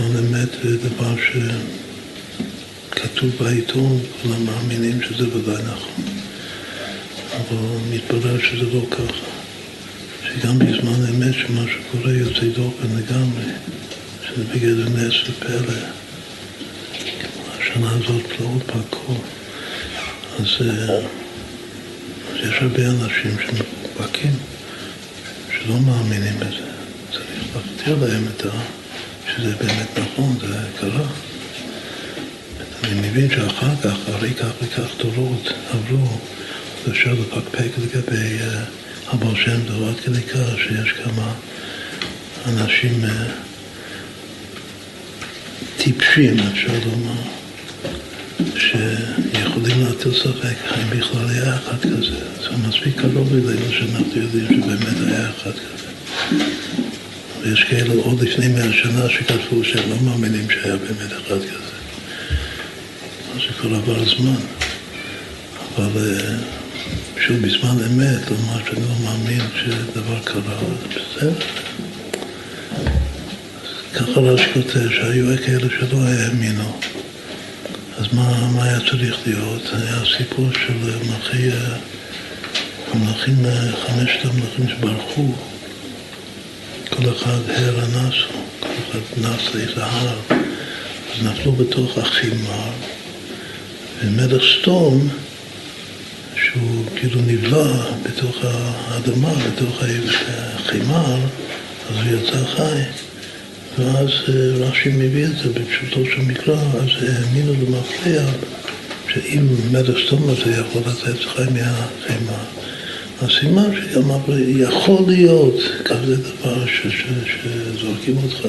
[0.00, 1.14] בזמן אמת זה דבר
[2.90, 6.04] שכתוב בעיתון, כולם מאמינים שזה ודאי נכון.
[7.32, 7.56] אבל
[7.90, 9.30] מתברר שזה לא ככה.
[10.28, 13.44] שגם בזמן אמת שמה שקורה יוצא דופן לגמרי,
[14.26, 15.78] שזה בגלל נס ופלא.
[17.58, 19.14] השנה הזאת פלאות פקעו.
[20.38, 24.32] אז, אה, אז יש הרבה אנשים שמבקים,
[25.52, 26.70] שלא מאמינים בזה.
[27.12, 28.50] צריך להפתיע להם את ה...
[29.40, 31.06] שזה באמת נכון, זה קרה.
[32.84, 36.18] אני מבין שאחר כך, אחרי כך וכך דורות עברו,
[36.90, 41.32] אפשר לפקפק לגבי uh, הבעל שם טוב עד כדי כך שיש כמה
[42.46, 43.08] אנשים uh,
[45.76, 47.20] טיפשים, אפשר לומר.
[48.56, 52.18] שיכולים להטיל ספק האם בכלל היה אחד כזה.
[52.42, 55.90] זה מספיק קרוב אלינו שאנחנו יודעים שבאמת היה אחד כזה.
[57.42, 61.70] ויש כאלה עוד לפני מאה שנה שכתבו שהם לא מאמינים שהיה באמת אחד כזה.
[63.34, 64.40] אז זה כבר עבר זמן.
[65.76, 66.36] אבל אה,
[67.26, 71.32] שוב, בזמן אמת, לומר שאני לא מאמין שדבר קרה, בסדר.
[73.94, 76.72] ככה רש"י כותב שהיו כאלה שלא האמינו.
[77.98, 79.62] אז מה, מה היה צריך להיות?
[79.72, 80.72] היה סיפור של
[81.10, 81.50] מלכי,
[82.92, 83.36] המלכים,
[83.86, 85.34] חמשת המלכים שברחו,
[87.02, 88.26] כל אחד הר הנסו,
[88.60, 92.70] כל אחד נס לאיזה הר, אז נפלו בתוך החימר,
[94.04, 95.08] ומלך סתום,
[96.34, 97.72] שהוא כאילו נבלע
[98.02, 99.82] בתוך האדמה, בתוך
[100.28, 101.16] החימר,
[101.90, 102.82] אז הוא יצא חי.
[103.78, 108.22] ואז אה, רש"י מביא את זה בפשוטו של מקרא, אז האמינו למפריע
[109.12, 112.44] שאם מלך סתום הזה יכול לצאת חי מהחמאה,
[113.20, 114.10] אז סימן שגם
[114.46, 115.54] יכול להיות
[115.84, 118.48] כזה דבר ש, ש, שזורקים אותך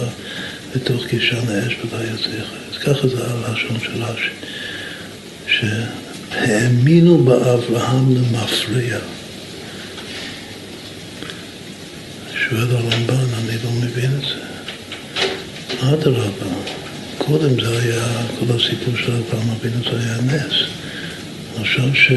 [0.75, 1.75] לתוך קישן האש
[2.11, 2.55] יוצא חי.
[2.71, 4.29] אז ככה זה הלשון של רש"י,
[5.47, 8.97] שהאמינו באברהם למפריע.
[12.49, 14.51] שואל הרמב"ן, אני לא מבין את זה.
[15.93, 16.45] אדרבה,
[17.17, 18.05] קודם זה היה,
[18.39, 20.53] כל הסיפור של אברהם אבינו זה היה נס.
[21.61, 22.11] עכשיו ש...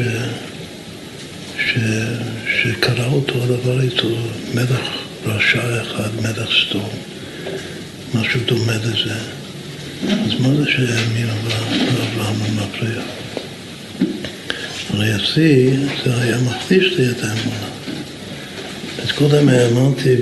[1.75, 1.79] ש...
[2.61, 4.09] שקרה אותו הדבר איתו,
[4.53, 4.89] מלך
[5.25, 6.89] רשע אחד, מלך סתום,
[8.13, 9.15] משהו דומה לזה.
[10.03, 13.01] אז מה זה שהאמינו באברהם המפריע?
[14.89, 15.71] הרי השיא
[16.05, 17.67] זה היה מחליש לי את האמונה.
[19.03, 20.15] אז קודם האמנתי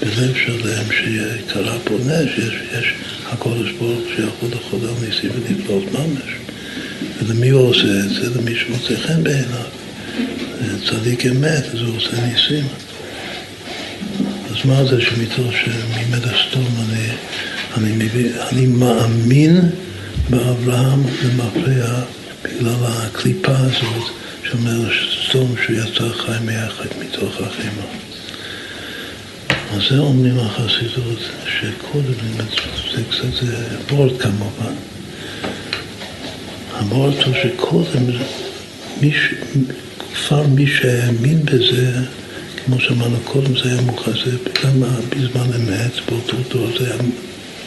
[0.00, 2.28] בלב שלם שקרה פה נס,
[2.78, 2.94] יש,
[3.26, 6.32] הקודש ברוך שיכול על ניסים ונפלאות ממש.
[7.22, 8.40] ולמי הוא עושה את זה?
[8.40, 9.83] למי שמוצא חן בעיניו.
[10.88, 12.66] צדיק אמת, אז הוא עושה ניסים.
[14.50, 17.08] אז מה זה שמתוך שממד הסתום אני,
[17.76, 19.60] אני, מביא, אני מאמין
[20.30, 21.86] באברהם למפריע
[22.44, 24.10] בגלל הקליפה הזאת
[24.62, 24.92] מלך
[25.28, 27.86] סתום שהוא יצא חי מיחד מתוך החימה.
[29.72, 32.14] אז זה אומרים החסידות, שקודם,
[32.94, 33.46] זה קצת,
[33.88, 34.74] בורד כמובן.
[36.72, 38.06] הבורד הוא שקודם,
[40.14, 41.92] כבר מי שהאמין בזה,
[42.64, 44.30] כמו שאמרנו קודם, זה היה מוחשי,
[44.64, 47.02] גם בזמן אמת, באותו דור, זה היה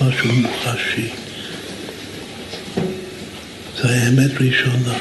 [0.02, 1.10] משהו מוחשי.
[3.78, 4.94] זה היה אמת ראשונה,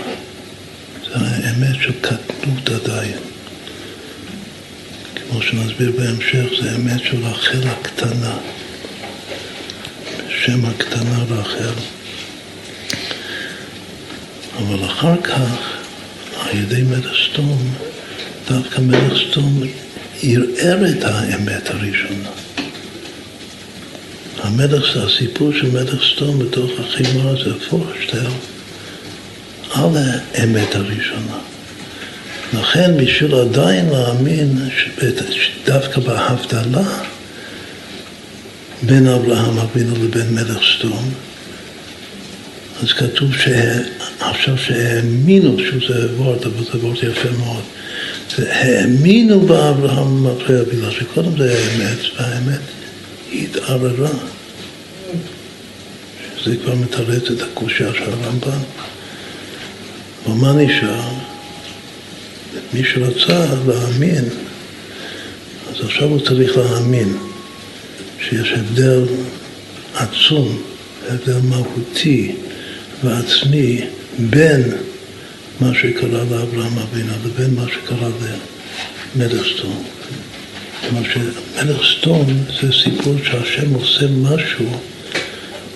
[1.05, 3.19] זה היה אמת של קטנות עדיין.
[5.15, 8.39] כמו שנסביר בהמשך, זה אמת של רחל הקטנה.
[10.45, 11.81] שם הקטנה רחל.
[14.59, 15.76] אבל אחר כך,
[16.51, 17.75] על ידי מלך סתום,
[18.51, 19.63] דווקא מלך סתום
[20.23, 22.31] ערער את האמת הראשונה.
[24.43, 28.31] המלך, הסיפור של מלך סתום בתוך החימה זה פורשטל
[29.75, 31.39] על האמת הראשונה.
[32.55, 34.59] לכן בשביל עדיין להאמין
[35.31, 36.89] שדווקא בהבדלה
[38.83, 41.11] בין אברהם אבינו לבין מלך סדום,
[42.83, 47.63] אז כתוב שעכשיו שהאמינו, שזה וורד, אבל זה וורד יפה מאוד,
[48.39, 52.61] האמינו באברהם אחרי אבינו, שקודם זה היה אמת, והאמת
[53.33, 54.11] התערערה.
[56.45, 58.59] זה כבר מתרץ את הקושייה של הרמב"ן.
[60.27, 61.09] ומה נשאר?
[62.75, 64.25] מי שרצה להאמין,
[65.71, 67.17] אז עכשיו הוא צריך להאמין
[68.29, 69.05] שיש הבדל
[69.95, 70.63] עצום,
[71.09, 72.35] הבדל מהותי
[73.05, 73.81] ועצמי
[74.19, 74.63] בין
[75.61, 78.09] מה שקרה לאברהם אבינו לבין מה שקרה
[79.17, 79.85] למלך סדום.
[80.81, 82.27] כלומר שמלך סדום
[82.61, 84.67] זה סיפור שהשם עושה משהו,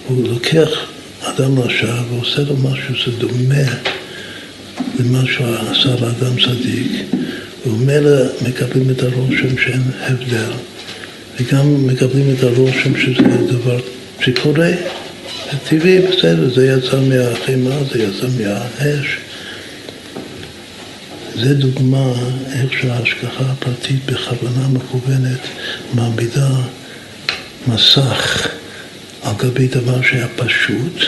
[0.07, 0.69] הוא לוקח
[1.23, 3.65] אדם רשע ועושה לו משהו שדומה
[4.99, 6.93] למה שהוא עשה לאדם צדיק,
[7.67, 8.17] וממילא
[8.49, 10.53] מקבלים את הרושם שאין הבדל,
[11.41, 13.81] וגם מקבלים את הרושם שזה דבר
[14.21, 14.71] שקורה,
[15.69, 19.17] טבעי, בסדר, זה יצא מהחימה, זה יצא מהאש.
[21.35, 22.13] זה דוגמה
[22.53, 25.41] איך שההשגחה הפרטית בכוונה מכוונת
[25.95, 26.51] מעמידה
[27.67, 28.49] מסך
[29.23, 31.05] על גבי דבר שהיה פשוט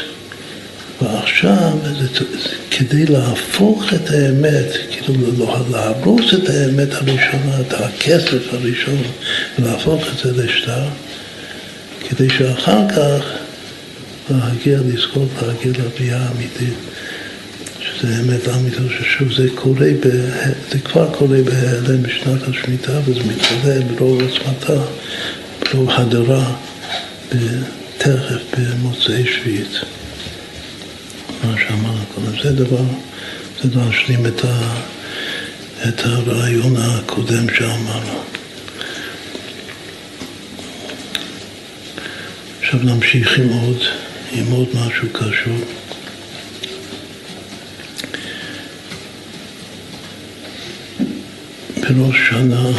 [1.02, 2.24] ועכשיו, זה,
[2.70, 9.02] כדי להפוך את האמת, כאילו לא, להרוס את האמת הראשונה, את הכסף הראשון,
[9.58, 10.84] ולהפוך את זה לשטר,
[12.08, 13.41] כדי שאחר כך
[14.32, 16.74] להגיע, לזכות להגיע לביאה האמיתית,
[17.80, 20.08] שזה אמת אמיתית, ששוב זה קורה, ב,
[20.70, 24.82] זה כבר קורה בהיעלם בשנת השמיטה, וזה מתגלה ברוב עוצמתה,
[25.72, 26.54] ברוב הדרה,
[27.98, 29.80] תכף במוצאי שביעית.
[31.44, 32.42] מה שאמרנו קודם.
[32.42, 32.84] זה דבר,
[33.62, 34.74] זה להשלים את, ה,
[35.88, 38.18] את הרעיון הקודם שאמרנו.
[42.62, 43.82] עכשיו נמשיך עם עוד,
[44.32, 45.58] עם עוד משהו קשור.
[51.80, 52.70] בראש שנה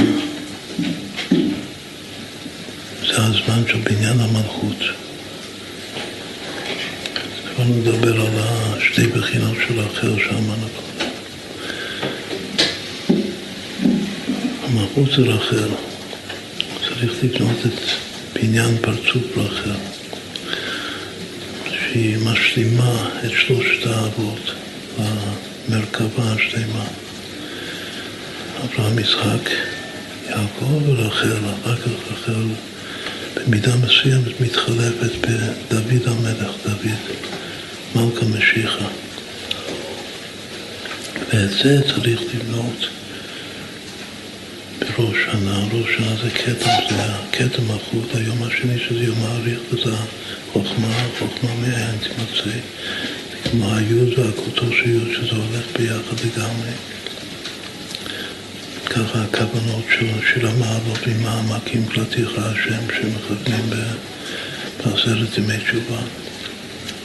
[3.07, 4.77] זה הזמן של בניין המלכות.
[7.49, 10.67] התחלנו לדבר על השתי בחינות של האחר שאמרנו.
[14.63, 15.69] המלכות זה רחל,
[16.79, 17.79] צריך לבנות את
[18.33, 19.71] בניין פרצוף רחל,
[21.93, 24.53] שהיא משלימה את שלושת האבות
[25.69, 26.85] למרכבה השלמה.
[28.63, 29.49] אברהם, יצחק,
[30.29, 32.45] יעקב ורחל, אחר כך רחל
[33.35, 35.11] במידה מסוימת מתחלפת
[35.71, 36.95] בדוד המלך, דוד.
[37.95, 38.87] מלכה משיחה.
[41.33, 42.87] ואת זה צריך לבנות
[44.97, 45.59] בראש שנה.
[45.71, 49.93] ראש שנה זה כתם, זה הכתם החוט, היום השני שזה יום האריך, וזה
[50.49, 50.87] החוכמה,
[51.61, 52.43] מהאין תמצא.
[52.43, 56.71] זה כמו היוד והכותו של יוד, שזה הולך ביחד לגמרי.
[58.85, 63.69] ככה הכוונות של שיר המעלות ממעמקים פלטיך השם שמכוונים
[64.77, 66.01] בעשרת ימי תשובה.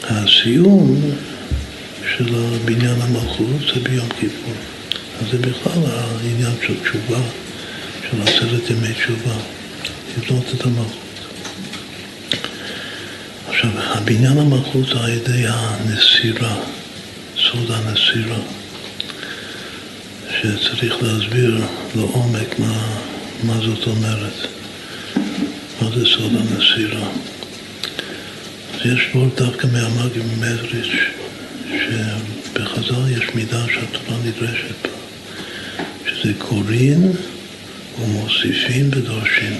[0.05, 1.01] הסיום
[2.17, 2.35] של
[2.65, 4.55] בניין המלכות זה ביום כיפור.
[5.21, 7.21] אז זה בכלל העניין של תשובה,
[8.11, 9.35] של עשרת ימי תשובה,
[10.19, 10.99] לבנות את המלכות.
[13.49, 16.57] עכשיו, הבניין המלכות על ידי הנסירה,
[17.37, 18.39] סוד הנסירה,
[20.31, 21.65] שצריך להסביר
[21.97, 23.01] לעומק מה,
[23.45, 24.47] מה זאת אומרת,
[25.83, 27.09] מה זה סוד הנסירה.
[28.85, 30.97] יש פה דווקא מהמאגי ממזריץ',
[31.71, 34.91] שבחז"ל יש מידה שהתורה נדרשת בה,
[36.07, 37.13] שזה קוראים
[38.01, 39.57] ומוסיפים ודורשים.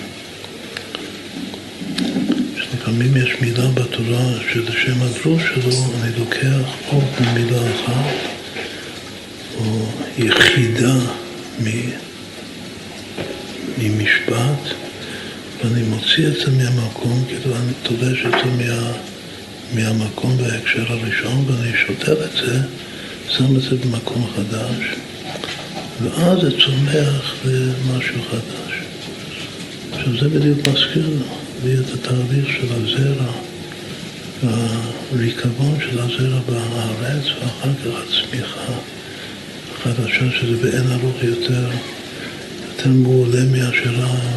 [2.57, 8.15] שלפעמים יש מידה בתורה שלשם הדרוש שלו אני לוקח עוד ממילה אחת
[9.59, 9.87] או
[10.19, 10.95] יחידה
[13.79, 14.75] ממשפט
[15.65, 18.93] ואני מוציא את זה מהמקום, כאילו אני תולש את זה מה,
[19.75, 22.61] מהמקום בהקשר הראשון, ואני שוטר את זה,
[23.29, 24.97] שם את זה במקום חדש,
[26.03, 28.79] ואז זה צומח למשהו חדש.
[29.93, 31.11] עכשיו זה בדיוק מזכיר
[31.61, 33.33] הביא את התהליך של הזרע,
[34.43, 38.73] והריקבון של הזרע בארץ, ואחר כך הצמיחה
[39.75, 41.69] החדשה, שזה באין ארוך יותר,
[42.69, 43.95] יותר מעולה מאשר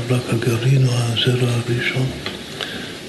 [0.10, 2.08] רק הגרעין או הזרע הראשון.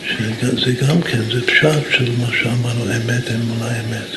[0.09, 4.16] שזה גם כן, זה פשט של מה שאמרנו, אמת, אמונה, אמת.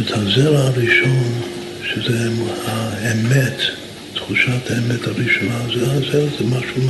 [0.00, 1.55] את הזרע הראשון,
[1.94, 2.28] שזה
[2.66, 3.60] האמת,
[4.14, 6.82] תחושת האמת הראשונה, זה הזרע, זה משהו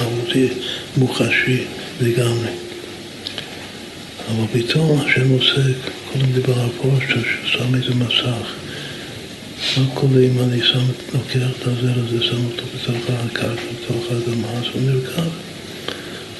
[0.00, 0.48] מהותי,
[0.96, 1.64] מוחשי
[2.00, 2.48] לגמרי.
[4.30, 5.62] אבל פתאום השם עושה,
[6.12, 8.54] קודם דיבר על פורש, ששם איזה מסך.
[9.76, 13.48] מה קורה אם אני שם, לוקח את הזרע הזה, שם אותו בתוך הקרקע,
[13.82, 15.28] בתוך האדמה, אז הוא נרכב.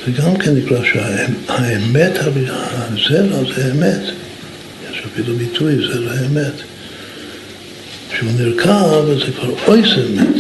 [0.07, 4.03] זה גם כן נקרא שהאמת, הזרע זה אמת.
[4.91, 6.74] יש אפילו ביטוי, זרע אמת.
[8.15, 10.37] כשהוא נרכב, אז זה כבר אויס אמת.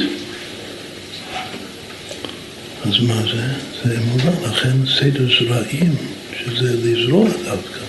[2.84, 3.46] אז מה זה?
[3.84, 5.94] זה אמונה, לכן סדר זרעים,
[6.38, 7.80] שזה לזרוע דווקא.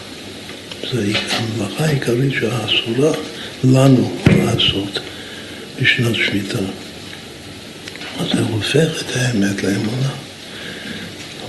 [0.91, 3.11] זה המלאכה העיקרית שהאסורה
[3.63, 4.99] לנו לעשות
[5.81, 6.59] בשנת שמיטה.
[8.19, 10.09] אז זה הופך את האמת לאמונה.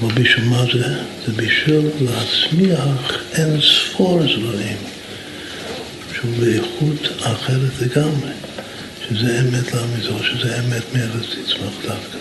[0.00, 0.86] אבל בשביל מה זה?
[1.26, 4.76] זה בשביל להצמיח אין ספור זרעים,
[6.16, 8.30] שהוא באיכות אחרת לגמרי,
[9.08, 12.18] שזה אמת לעמיתו, שזה אמת מארץ תצמח דווקא.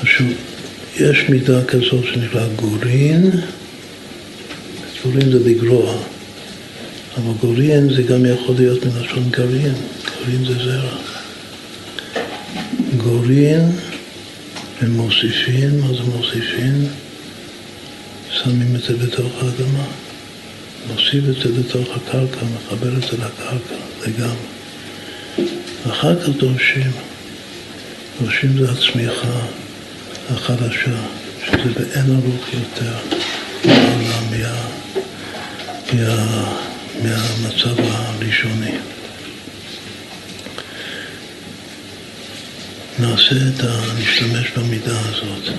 [0.00, 0.26] עכשיו,
[0.96, 3.30] יש מידה כזאת שנקרא גורין,
[5.04, 5.96] גורין זה לגרוע,
[7.16, 9.74] אבל גורין זה גם יכול להיות מלשון גרעין,
[10.04, 10.96] גרעין זה זרע.
[12.96, 13.70] גורין
[14.80, 16.86] הם מוסיפים, מה זה מוסיפים?
[18.30, 20.03] שמים את זה בתוך האדמה.
[20.88, 23.74] מוסיף את זה לתוך הקרקע, מחבר את זה לקרקע
[24.06, 24.46] לגמרי.
[25.90, 26.90] אחר כך דורשים.
[28.20, 29.40] דורשים זה הצמיחה
[30.30, 30.96] החדשה,
[31.46, 32.96] שזה באין ארוך יותר
[33.64, 34.54] מהעולם, מה,
[35.92, 36.52] מה,
[37.02, 38.70] מהמצב הראשוני.
[42.98, 43.80] נעשה את ה...
[43.98, 45.54] נשתמש במידה הזאת.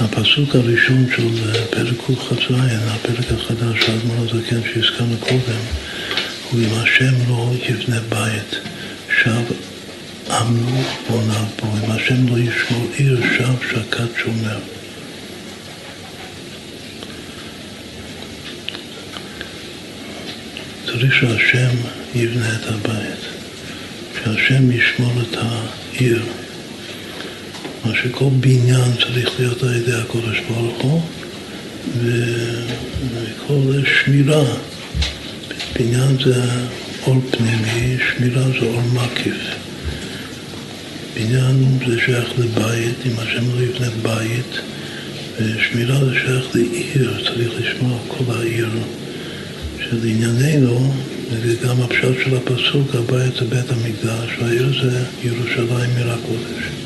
[0.00, 1.28] הפסוק הראשון של
[1.70, 2.54] פרק ק"כ"ז,
[2.86, 5.60] הפרק החדש של האדמו"ר הזקן שהזכרנו קודם,
[6.50, 8.60] הוא אם השם לא יבנה בית,
[9.22, 9.42] שב
[10.30, 14.58] עמלו בוניו בו, אם השם לא ישמור עיר, שב שקד שומר.
[20.86, 21.76] צריך שהשם
[22.14, 23.38] יבנה את הבית.
[24.24, 26.22] שהשם ישמור את העיר.
[27.84, 31.02] מה שכל בניין צריך להיות על ידי הקודש ברוך הוא,
[33.14, 34.44] וכל שמירה.
[35.78, 36.42] בניין זה
[37.06, 39.36] אור פנימי, שמירה זה אור מקיף.
[41.14, 44.60] בניין זה שייך לבית, אם השם לא יבנה בית,
[45.40, 48.68] ושמירה זה שייך לעיר, צריך לשמור כל העיר.
[49.90, 50.92] שלענייננו,
[51.42, 56.77] וגם הפשט של הפסוק, הבית זה בית המקדש, והעיר זה ירושלים עיר הקודש.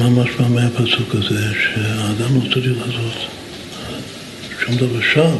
[0.00, 1.52] מה משמע מהפסוק הזה?
[1.54, 3.28] שהאדם לא צריך לעשות
[4.64, 5.36] שום דבר שב.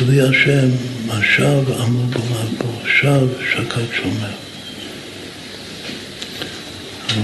[0.00, 0.68] בלי השם,
[1.06, 2.14] מה שב עמוד
[2.58, 4.30] בו, שב שקד שומר.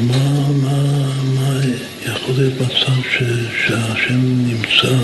[0.01, 0.83] מה, מה,
[1.25, 1.61] מה
[2.07, 3.23] יכול להיות מצב ש,
[3.67, 4.97] שהשם נמצא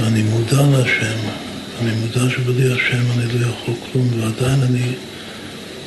[0.00, 1.18] ואני מודע להשם,
[1.82, 4.92] אני מודע שבלי השם אני לא יכול כלום ועדיין אני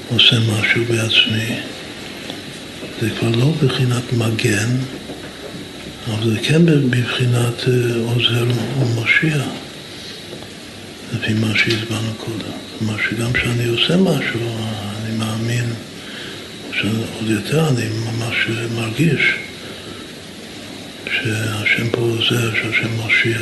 [0.10, 1.75] עושה משהו בעצמי.
[3.02, 4.70] זה כבר לא בבחינת מגן,
[6.08, 8.46] אבל זה כן בבחינת אה, עוזר
[8.80, 9.38] ומושיע.
[11.14, 12.52] לפי מה שהסברנו קודם.
[12.80, 14.40] כלומר שגם כשאני עושה משהו,
[15.02, 15.66] אני מאמין
[16.74, 18.36] שעוד יותר אני ממש
[18.76, 19.22] מרגיש
[21.06, 23.40] שהשם פה עוזר, שהשם מושיע.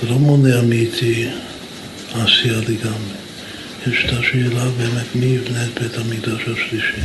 [0.00, 1.28] זה לא מונע מאיתי
[2.14, 3.18] עשייה לגמרי.
[3.86, 7.02] יש את השאלה באמת מי יבנה את בית המקדש השלישי.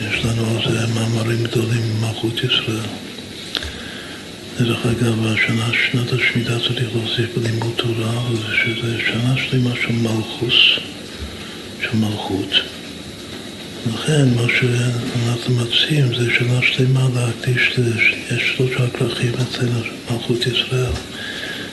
[0.00, 2.86] יש לנו על זה מאמרים גדולים במלכות ישראל.
[4.58, 8.22] דרך אגב, השנה, שנת השמיטה צריך להוסיף בלימוד תורה,
[8.64, 10.54] שזה שנה שלמה של מלכוס,
[11.82, 12.50] של מלכות.
[13.94, 17.78] לכן מה שאנחנו מציעים זה שנה שלמה להקדיש,
[18.30, 20.92] יש שלושה כרכים אצלנו, מלכות ישראל.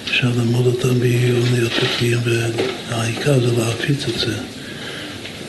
[0.09, 2.19] אפשר ללמוד אותם בעיוניות פרקים,
[2.89, 4.35] והעיקר זה להפיץ את זה,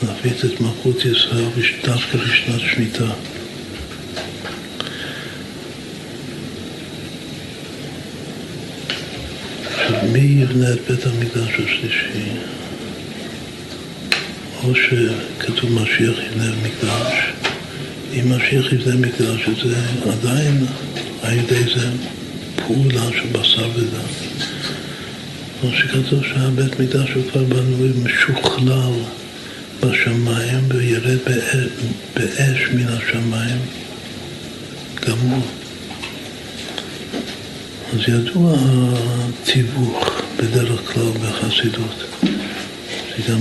[0.05, 1.45] נפיץ את מלכות ישראל
[1.85, 3.11] דווקא בשנת שמיטה.
[9.65, 12.29] עכשיו, מי יבנה את בית המקדש השלישי?
[14.63, 17.13] או שכתוב משיח יבנה מקדש,
[18.13, 19.75] אם משיח יבנה מקדש, זה
[20.11, 20.65] עדיין
[21.21, 21.89] על ידי זה
[22.55, 24.35] פעולה של בשר ודם.
[25.61, 28.91] כמו שכתוב שהבית מקדש הוא כבר בנוי משוכלל
[29.79, 31.17] בשמיים וירד
[32.15, 33.59] באש מן השמיים
[35.07, 35.45] גמור.
[37.93, 42.03] אז ידוע התיווך בדרך כלל בחסידות.
[43.17, 43.37] זה גם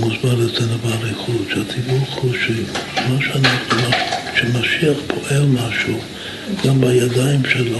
[0.00, 3.90] מוסבר אצלנו באריכות, שהתיווך הוא שמה שאנחנו,
[4.34, 5.98] כשמשיח פועל משהו,
[6.66, 7.78] גם בידיים שלו,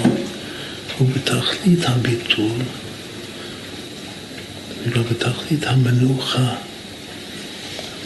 [0.98, 2.58] הוא בתכלית הביטול,
[4.86, 6.54] אלא בתכלית המנוחה.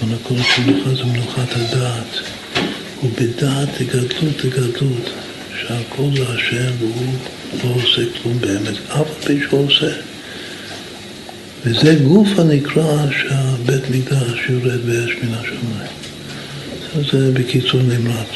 [0.00, 2.18] כל המנוחה זה מנוחת הדעת,
[3.04, 5.10] ובדעת תגדלות תגדלות,
[5.60, 7.14] שהכל זה השם והוא
[7.64, 9.92] לא עושה כלום באמת, אף פי שהוא עושה.
[11.64, 15.98] וזה גוף הנקרא שהבית מקדש יורד באש מן השמיים.
[17.12, 18.28] זה בקיצור נמרץ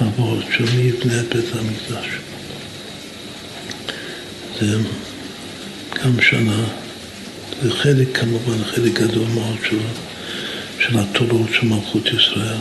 [0.00, 2.08] הוורד של מי יבנה את בית המקדש.
[4.60, 4.76] זה
[6.04, 6.64] גם שנה,
[7.62, 9.76] זה חלק כמובן, חלק גדול מאוד של,
[10.80, 12.56] של התורות של מלכות ישראל.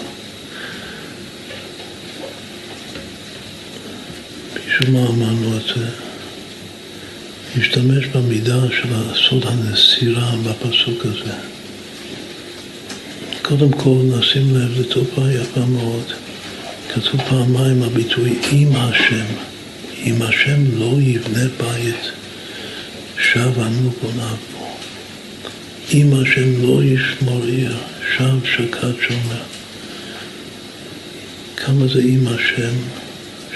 [4.68, 5.88] משום מה אמרנו את זה?
[7.56, 8.90] להשתמש במידה של
[9.30, 11.34] סוד הנסירה בפסוק הזה.
[13.42, 16.14] קודם כל נשים לב לתופעה יפה מאוד.
[16.94, 19.26] כתוב פעמיים הביטוי עם השם.
[20.06, 22.12] אם השם לא יבנה בית,
[23.20, 24.68] שב ענו בוניו בו.
[25.94, 27.78] אם השם לא ישמור עיר,
[28.20, 29.42] שב שקד שומר.
[31.58, 32.74] כמה זה אם השם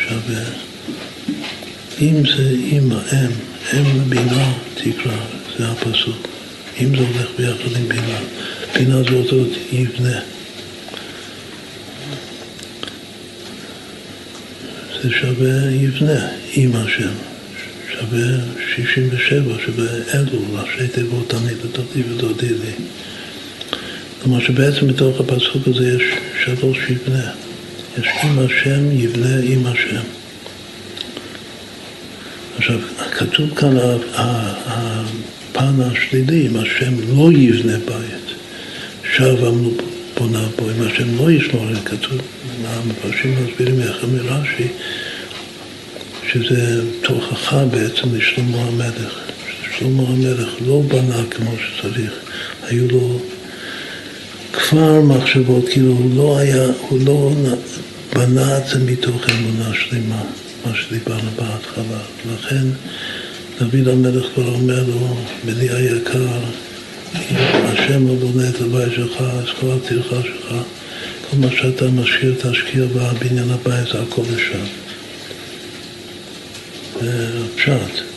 [0.08, 0.44] שווה?
[2.02, 3.32] אם זה אם האם,
[3.74, 5.18] אם בינה תקרא,
[5.58, 6.28] זה הפסוק.
[6.82, 8.20] אם זה הולך ביחד עם בינה,
[8.76, 9.36] בינה זה אותו
[9.72, 10.20] יבנה.
[15.04, 17.14] זה שווה יבנה, עם השם.
[17.92, 18.38] שווה
[18.76, 22.86] 67, שווה אלו, ראשי תיבות אני ודודי ודודי לי.
[24.24, 26.04] כלומר שבעצם בתוך הפסוק הזה יש
[26.44, 27.32] שלוש יבנה.
[28.00, 30.04] יש עם השם, יבנה עם השם.
[32.58, 32.80] עכשיו,
[33.12, 33.78] כתוב כאן
[34.16, 38.36] הפן השלילי, אם השם לא יבנה בית,
[39.16, 39.72] שב עמלו
[40.18, 42.22] בונה בו, אם השם לא ישמור, כתוב,
[42.66, 44.68] המפרשים מסבירים איך מרש"י,
[46.32, 49.20] שזה תוכחה בעצם לשלמה המלך.
[49.78, 52.14] שלמה המלך לא בנה כמו שצריך,
[52.64, 53.20] היו לו
[54.54, 57.32] כבר מחשבות, כאילו הוא לא היה, הוא לא
[58.14, 60.22] בנה את זה מתוך אמונה שלמה.
[60.66, 62.00] מה שדיברנו בהתחלה.
[62.34, 62.64] לכן
[63.60, 66.28] דוד המלך כבר אומר לו, בני היקר,
[67.66, 70.56] השם לא בונה את הבית שלך, אז כל הטרחה שלך,
[71.32, 74.66] כל מה שאתה משאיר, תשקיע בבניין הבית, זה הכל לשם.
[77.02, 78.13] זה פשט.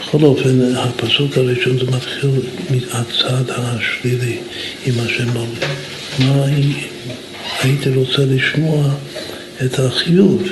[0.00, 2.30] בכל אופן, הפסוק הראשון זה מתחיל
[2.70, 4.38] מהצד השלילי,
[4.86, 5.44] אם השם לא...
[6.18, 6.44] מה
[7.62, 8.94] הייתי רוצה לשמוע
[9.64, 10.42] את החיוב.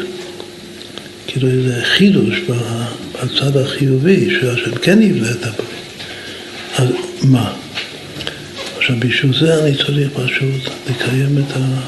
[1.26, 2.36] כאילו איזה חידוש
[3.14, 5.68] בצד החיובי, שהשם כן יבנה את הבית.
[6.76, 6.88] אז
[7.22, 7.52] מה?
[8.78, 11.80] עכשיו, בשביל זה אני צריך פשוט לקיים את ה...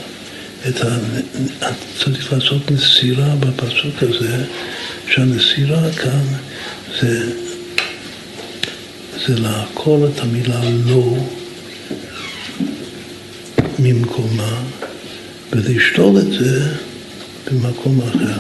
[0.69, 0.99] את ה...
[2.05, 4.45] צריך לעשות נסירה בפסוק הזה,
[5.11, 6.25] שהנסירה כאן
[7.01, 7.33] זה,
[9.31, 11.15] זה לעקור את המילה לא
[13.79, 14.63] ממקומה
[15.53, 16.63] ולשתול את זה
[17.51, 18.39] במקום אחר.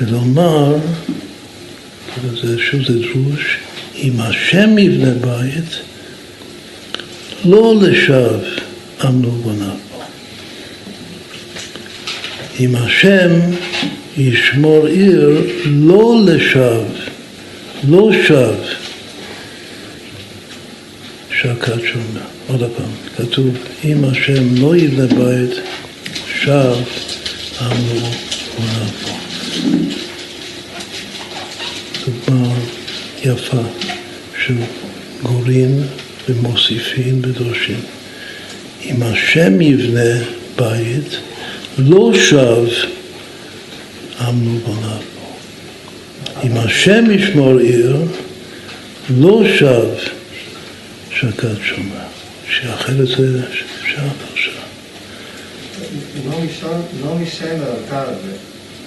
[0.00, 0.76] ולומר,
[2.42, 3.56] זה, שוב זה דרוש,
[3.96, 5.70] אם השם יבנה בית,
[7.44, 8.38] לא לשווא
[9.00, 10.02] עמלו בניו בו.
[12.60, 13.30] אם השם
[14.16, 16.84] ישמור עיר, לא לשווא,
[17.88, 18.83] לא שב,
[21.44, 22.20] שקד שומר.
[22.46, 25.50] עוד פעם, כתוב, אם השם לא יבנה בית,
[26.42, 26.74] שב
[27.60, 29.10] בניו בו.
[32.06, 32.54] דוגמה
[33.24, 33.62] יפה
[34.46, 34.54] של
[35.22, 35.82] גורין
[36.28, 37.80] ומוסיפין ודורשים.
[38.84, 40.24] אם השם יבנה
[40.56, 41.16] בית,
[41.78, 42.64] לא שב
[44.28, 45.00] אמנו בניו.
[46.44, 47.96] אם השם ישמור עיר,
[49.20, 50.13] לא שב
[51.14, 52.06] שקד שומר.
[52.48, 53.42] שאחרת זה
[53.86, 54.52] שעה עכשיו.
[57.04, 58.36] נעמי סמל עלתה על זה,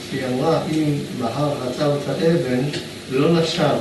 [0.09, 2.63] שהיא אמרה אם בהר חצב את האבן
[3.11, 3.75] ולא נשב,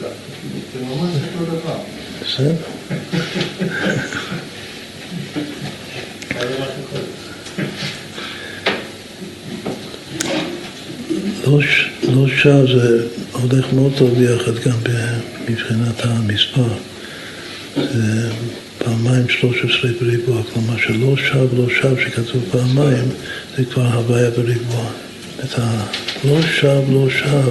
[0.00, 1.10] זה ממש
[1.40, 1.78] אותו דבר.
[2.22, 2.54] בסדר.
[11.46, 11.58] לא,
[12.08, 14.78] לא שב זה הולך מאוד טוב ביחד גם
[15.48, 16.68] מבחינת המספר.
[18.78, 23.08] פעמיים 13 בריבוע, כלומר שלא שב, לא שב, שכתוב פעמיים,
[23.56, 24.90] זה כבר הוויה בריבוע.
[25.44, 27.50] את הלא שב, לא שב,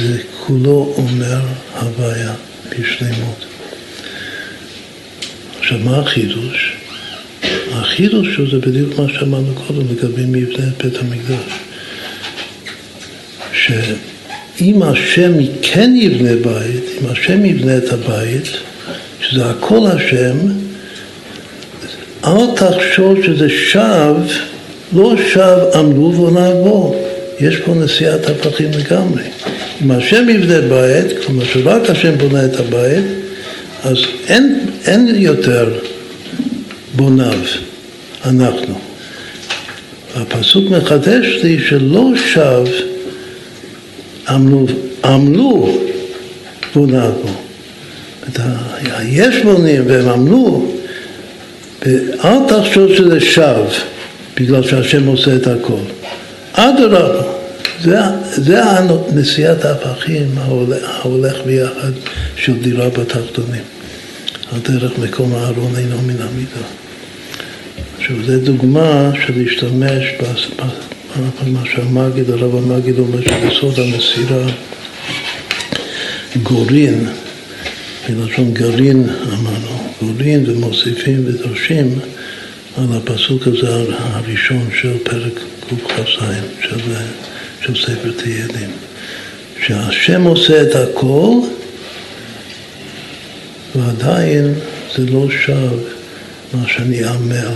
[0.00, 1.40] זה כולו אומר
[1.80, 2.34] הוויה
[2.70, 3.44] בשלמות.
[5.58, 6.76] עכשיו, מה החידוש?
[7.72, 11.52] החידוש הוא זה בדיוק מה שאמרנו קודם לגבי מבנה בית המקדש.
[13.52, 15.32] שאם השם
[15.62, 18.48] כן יבנה בית, אם השם יבנה את הבית,
[19.30, 20.36] שזה הכל השם,
[22.24, 24.14] אל תחשוב שזה שב,
[24.92, 27.04] לא שב עמלו ונעבור.
[27.40, 29.22] יש פה נשיאת הפכים לגמרי.
[29.82, 33.04] אם השם יבנה בית, כלומר שרק השם בונה את הבית,
[33.84, 33.96] אז
[34.28, 35.78] אין, אין יותר
[36.96, 37.38] בוניו,
[38.24, 38.78] אנחנו.
[40.16, 42.64] הפסוק מחדש לי שלא שב
[44.28, 44.66] עמלו,
[45.04, 45.78] עמלו
[46.74, 47.12] בוניו.
[49.02, 50.72] יש בונים והם עמלו,
[51.86, 53.64] ואל תחשוב שזה שב,
[54.40, 55.80] בגלל שהשם עושה את הכל.
[56.52, 57.22] אדרבה,
[57.82, 57.96] זה,
[58.26, 58.60] זה
[59.14, 60.26] נשיאת ההפכים
[60.84, 61.92] ההולך ביחד
[62.36, 63.62] של דירה בתחתונים.
[64.52, 66.66] הדרך מקום הארון אינו מן המידה.
[67.98, 70.04] עכשיו, זו דוגמה של להשתמש
[71.16, 74.46] במה שהמגיד, הרב המגיד אומר שבסוד המסירה
[76.42, 77.08] גורין,
[78.10, 81.98] מלשון גרעין אמרנו, גורין ומוסיפים ודורשים
[82.76, 83.68] על הפסוק הזה
[83.98, 86.24] הראשון של פרק קכ"ז
[86.62, 86.78] של,
[87.60, 88.70] של ספר תהילים.
[89.66, 91.30] שהשם עושה את הכל
[93.76, 94.54] ועדיין
[94.96, 95.78] זה לא שב
[96.54, 97.52] מה שאני עמל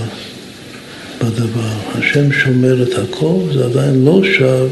[1.20, 1.72] בדבר.
[1.94, 4.68] השם שומר את הכל, זה עדיין לא שב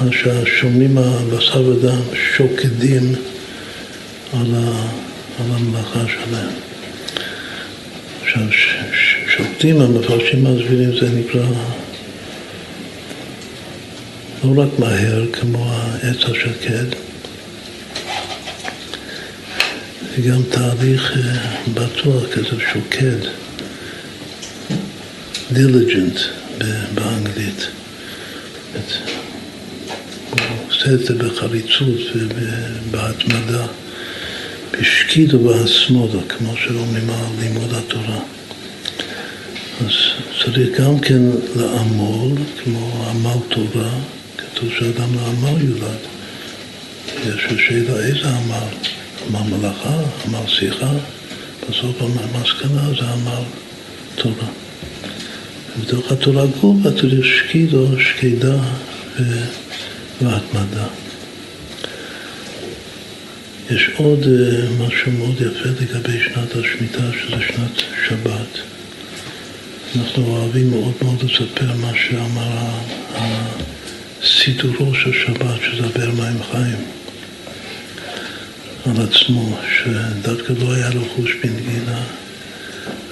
[0.00, 2.00] מה שהשומעים הבשר ודם
[2.36, 3.14] שוקדים
[4.32, 4.86] על, ה,
[5.38, 6.54] על המלאכה שלהם.
[8.22, 8.42] עכשיו,
[9.36, 11.46] שוקדים, המפרשים מסבירים, זה נקרא
[14.44, 16.84] לא רק מהר כמו העץ השקד,
[20.16, 23.28] זה גם תהליך אה, בטוח, כזה שוקד,
[25.52, 26.18] diligent
[26.94, 27.66] באנגלית.
[30.30, 33.66] הוא עושה את זה בחריצות ובהתמדה,
[34.80, 38.20] בשקיד ובהסמודה, כמו שאומרים על לימוד התורה.
[39.80, 39.92] אז
[40.44, 41.22] צריך גם כן
[41.56, 42.32] לעמול,
[42.64, 43.90] כמו עמל תורה,
[44.36, 45.98] כתוב שאדם לעמל יולד.
[47.26, 48.66] יש שאלה איזה עמל?
[49.28, 49.96] עמל מלאכה,
[50.26, 50.92] עמל שיחה,
[51.70, 53.42] בסוף המסקנה זה עמל
[54.14, 54.48] תורה.
[55.78, 58.56] ובתוך התורה גובה צריך שקידו, שקידה
[60.22, 60.86] והתמדה.
[63.70, 68.58] יש עוד אה, משהו מאוד יפה לגבי שנת השמיטה, שזה שנת שבת.
[69.96, 72.68] אנחנו אוהבים מאוד מאוד לספר מה שאמר
[74.24, 76.84] סידורו של שבת, שזה הבאר מים חיים,
[78.86, 82.02] על עצמו, שדווקא לא היה לו חוש בנגינה.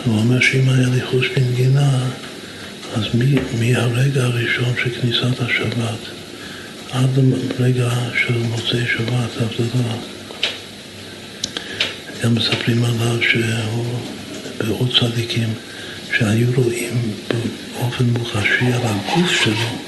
[0.05, 1.99] הוא אומר שאם היה לי חוש בנגינה,
[2.95, 3.05] אז
[3.61, 5.99] מהרגע הראשון של כניסת השבת
[6.93, 7.19] עד
[7.59, 7.91] לרגע
[8.27, 9.95] של מוצאי שבת, הבדלה,
[12.23, 13.85] גם מספרים עליו שהוא
[14.59, 15.55] בעוד צדיקים
[16.19, 17.13] שהיו רואים
[17.79, 19.79] באופן מוחשי על הגוף שלו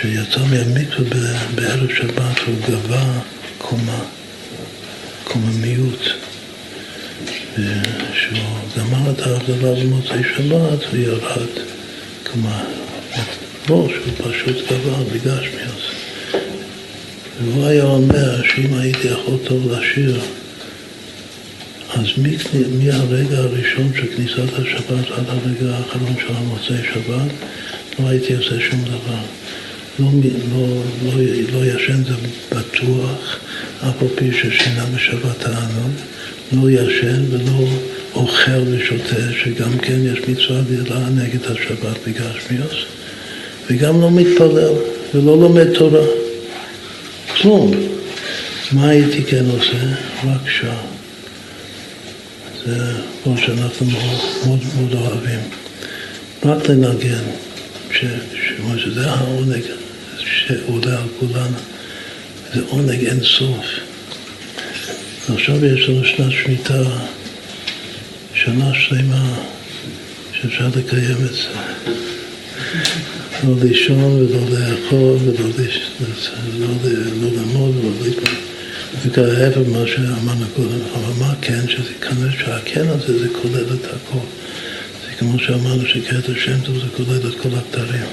[0.00, 3.04] שיצא מהמקווה בערב שבת הוא גבה
[3.58, 3.98] קומה,
[5.24, 6.02] קוממיות.
[7.58, 11.48] וכשהוא גמר את ההבדלה במוצאי שבת הוא ירד,
[12.26, 12.64] כלומר,
[13.68, 15.82] לא, שהוא פשוט גבה בגשמי אז.
[17.44, 20.20] והוא היה אומר שאם הייתי יכול טוב לשיר
[21.96, 22.06] אז
[22.78, 27.30] מהרגע הראשון של כניסת השבת עד הרגע האחרון של המוצאי שבת
[27.98, 29.22] לא הייתי עושה שום דבר.
[29.98, 30.06] לא,
[30.52, 30.66] לא,
[31.04, 32.14] לא, לא ישן זה
[32.52, 33.38] בטוח,
[33.80, 35.92] אף על פי ששינה בשבת תענוג,
[36.52, 37.68] לא ישן ולא
[38.14, 42.76] אוכל ושותה, שגם כן יש מצווה גדולה נגד השבת בגשמיוס,
[43.70, 44.72] וגם לא מתפלל
[45.14, 46.06] ולא לומד תורה.
[47.40, 47.70] כלום.
[48.72, 49.78] מה הייתי כן עושה?
[50.24, 50.95] רק שעה.
[52.66, 55.38] זה כמו שאנחנו מאוד, מאוד, מאוד אוהבים.
[56.44, 57.22] רק לנגן,
[58.78, 59.62] שזה העונג
[60.18, 61.56] שעולה על כולנו,
[62.54, 63.66] זה עונג אין סוף.
[65.34, 66.82] עכשיו יש לנו שנת שמיטה,
[68.34, 69.34] שנה שלמה
[70.32, 71.48] שאפשר לקיים את זה.
[73.44, 75.48] לא לישון ולא לאכול ולא
[76.58, 76.68] לא,
[77.22, 78.45] לא לעמוד ולא ליפול.
[79.04, 83.64] זה ככה ההפך ממה שאמרנו קודם, אבל מה כן, שזה כנראה שהכן הזה זה כולל
[83.64, 84.26] את הכל.
[85.06, 88.06] זה כמו שאמרנו שקטע שם טוב זה כולל את כל הכתרים.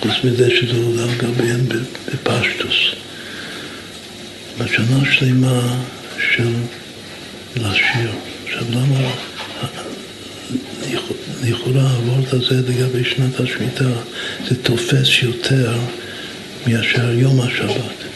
[0.00, 2.98] חוץ מזה שזה עולם גביהן בפשטוס.
[4.58, 5.76] בשנה שלמה
[6.34, 6.52] של
[7.56, 8.10] לשיר.
[8.44, 9.10] עכשיו למה
[11.44, 13.90] לכאורה הוורט הזה לגבי שנת השמיטה
[14.48, 15.78] זה תופס יותר
[16.66, 18.07] מאשר יום השבת.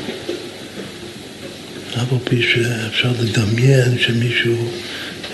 [1.95, 4.69] אף על פי שאפשר לדמיין שמישהו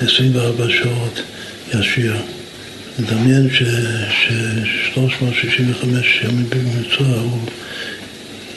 [0.01, 1.22] 24 שעות
[1.74, 2.16] ישיר.
[2.98, 5.85] לדמיין ש-365
[6.24, 7.40] ימים בממוצע הוא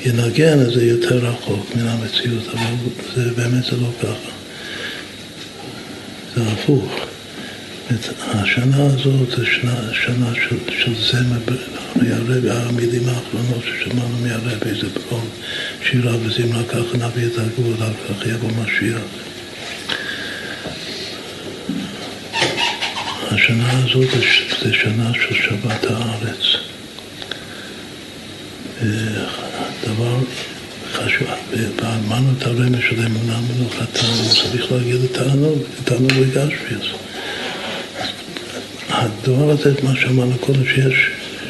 [0.05, 2.75] ינגן, אז זה יותר רחוק מן המציאות, אבל
[3.15, 4.31] זה באמת זה לא ככה.
[6.35, 7.10] זה הפוך.
[8.33, 11.55] השנה הזאת זה שנה, של, של זמר,
[11.95, 15.25] הרבי, המילים האחרונות ששמענו מהרבי זה בכל
[15.83, 19.01] שירה וזמרה, ככה נביא את הגבול, ככה יבוא משיח.
[23.31, 24.09] השנה הזאת
[24.61, 26.41] זה שנה של שבת הארץ.
[29.87, 30.17] דבר
[30.93, 31.27] חשוב,
[31.81, 37.10] אמרנו את הרמש של אמונה מנוחתנו, צריך להגיד את תענוג, תענוג וגשמיאס.
[38.91, 41.09] הדבר הזה, מה שאמרנו קודם, שיש,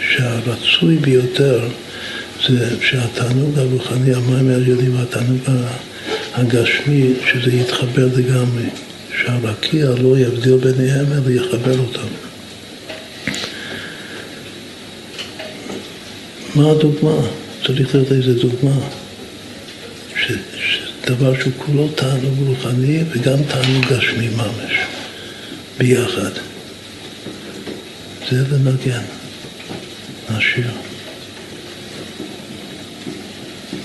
[0.09, 1.59] שהרצוי ביותר
[2.47, 5.39] זה שהתענוג הרוחני, המים העליונים והתענוג
[6.33, 8.63] הגשמי, שזה יתחבר לגמרי,
[9.21, 12.07] שהרקיע לא יבדיל ביניהם אלא יחבר אותם.
[16.55, 17.27] מה הדוגמה?
[17.65, 18.79] צריך להיות איזה דוגמה.
[20.15, 20.31] ש,
[21.05, 24.73] דבר שהוא כולו תענוג רוחני וגם תענוג גשמי ממש,
[25.77, 26.50] ביחד.
[28.29, 29.03] זה לנגן,
[30.37, 30.71] לשיר.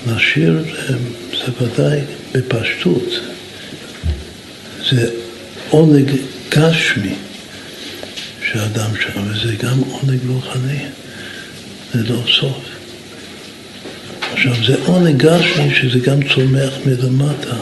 [0.06, 0.96] לשיר זה,
[1.30, 2.00] זה ודאי
[2.32, 3.20] בפשטות,
[4.90, 5.10] זה
[5.70, 6.10] עונג
[6.48, 7.14] גשמי
[8.50, 10.78] שאדם שם, וזה גם עונג רוחני,
[11.94, 12.64] זה לא סוף.
[14.32, 17.56] עכשיו, זה עונג גשמי שזה גם צומח מלמטה,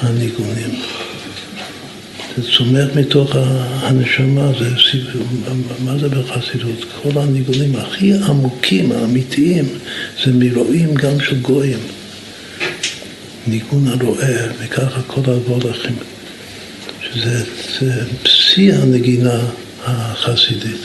[0.00, 0.80] הניגונים.
[2.36, 3.36] זה צומח מתוך
[3.82, 4.68] הנשמה, זה,
[5.84, 6.84] מה זה בחסידות?
[7.02, 9.68] כל הניגונים הכי עמוקים, האמיתיים,
[10.24, 11.78] זה מרואים גם של גויים.
[13.46, 15.96] ניגון הרועה, וככה כל הוולכים,
[17.02, 17.44] שזה
[18.24, 19.40] שיא הנגינה
[19.84, 20.80] החסידית.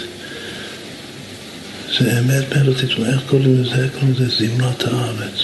[1.99, 3.87] זה אמת בארץ ישראל, איך קוראים לזה?
[3.93, 5.39] קוראים לזה זמרת הארץ.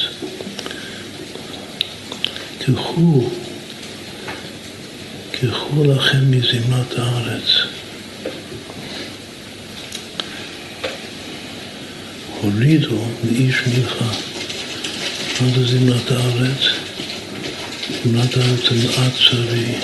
[2.58, 3.30] תלכו
[5.42, 7.44] קחו לכם מזמרת הארץ.
[12.42, 14.12] הורידו לאיש מלכה.
[15.42, 16.58] מה זה זמרת הארץ?
[18.04, 19.76] זמרת הארץ זה מעט צבי,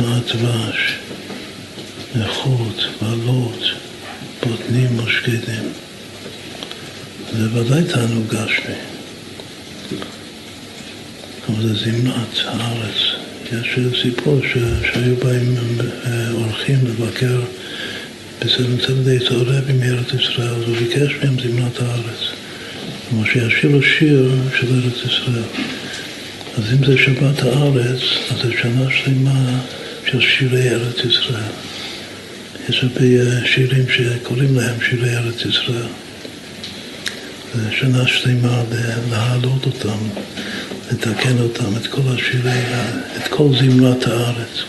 [0.00, 0.94] מעט דבש,
[2.16, 3.60] נכות, בעלות,
[4.46, 5.72] בוטנים ושקדים.
[7.32, 8.74] זה ודאי תענוג גשמי.
[11.48, 13.05] אבל זה זמרת הארץ.
[13.52, 14.40] יש סיפור
[14.92, 15.54] שהיו באים
[16.06, 17.40] אה, אורחים לבקר
[18.40, 22.30] בסדר צדדי צהרבי מארץ ישראל, אז הוא ביקש מהם זמנת הארץ.
[23.08, 25.42] כלומר שישירו שיר של ארץ ישראל.
[26.58, 28.00] אז אם זה שבת הארץ,
[28.30, 29.60] אז זה שנה שלמה
[30.10, 31.52] של שירי ארץ ישראל.
[32.68, 35.88] יש הרבה אה, שירים שקוראים להם שירי ארץ ישראל.
[37.54, 38.62] זה שנה שלמה
[39.10, 39.98] להעלות אותם.
[40.92, 42.60] לתקן אותם, את כל השירי,
[43.16, 44.62] את כל זמרת הארץ.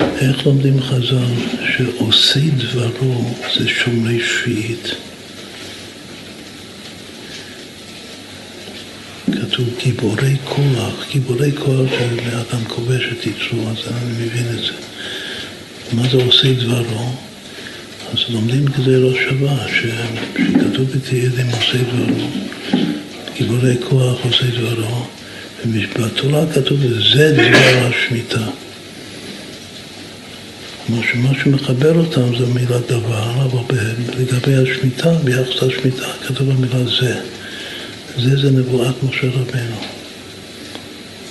[0.00, 4.88] איך לומדים חז"ל שעושי דברו זה שומרי שביעית?
[9.26, 14.72] כתוב גיבורי כוח, גיבורי כוח שאדם כובש את יצרו, אז אני מבין את זה.
[15.92, 17.31] מה זה עושי דברו?
[18.12, 22.28] אז לומדים כזה ראש שבה, שכתוב בתהילים עושה דברו,
[23.36, 25.06] גיבורי כוח עושה דברו,
[25.66, 26.80] ובתורה כתוב
[27.14, 28.46] זה דבר השמיטה.
[31.12, 33.76] שמה שמחבר אותם זה מילה דבר, אבל
[34.18, 37.20] לגבי השמיטה, ביחס לשמיטה, כתוב במילה זה.
[38.18, 39.76] זה זה נבואת משה רבנו.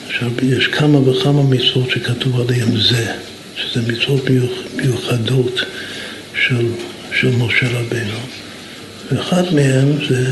[0.08, 3.14] עכשיו, יש כמה וכמה מצוות שכתוב עליהן זה,
[3.56, 4.24] שזה מצוות
[4.76, 5.62] מיוחדות
[6.52, 6.68] של,
[7.20, 8.20] של משה רבינו.
[9.12, 10.26] ואחד מהם זה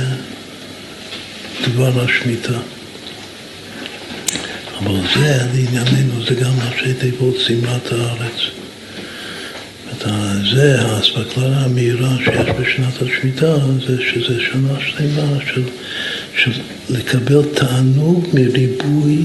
[1.67, 2.59] דבר השמיטה.
[4.79, 8.39] אבל זה, לענייננו, זה גם ראשי תיבות זמרת הארץ.
[10.53, 13.55] זה האספקלריה המהירה שיש בשנת השמיטה,
[13.87, 15.63] זה שזה שנה שלמה של,
[16.37, 16.51] של
[16.89, 19.17] לקבל תענוג מריבוי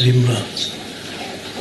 [0.00, 0.40] זמרה.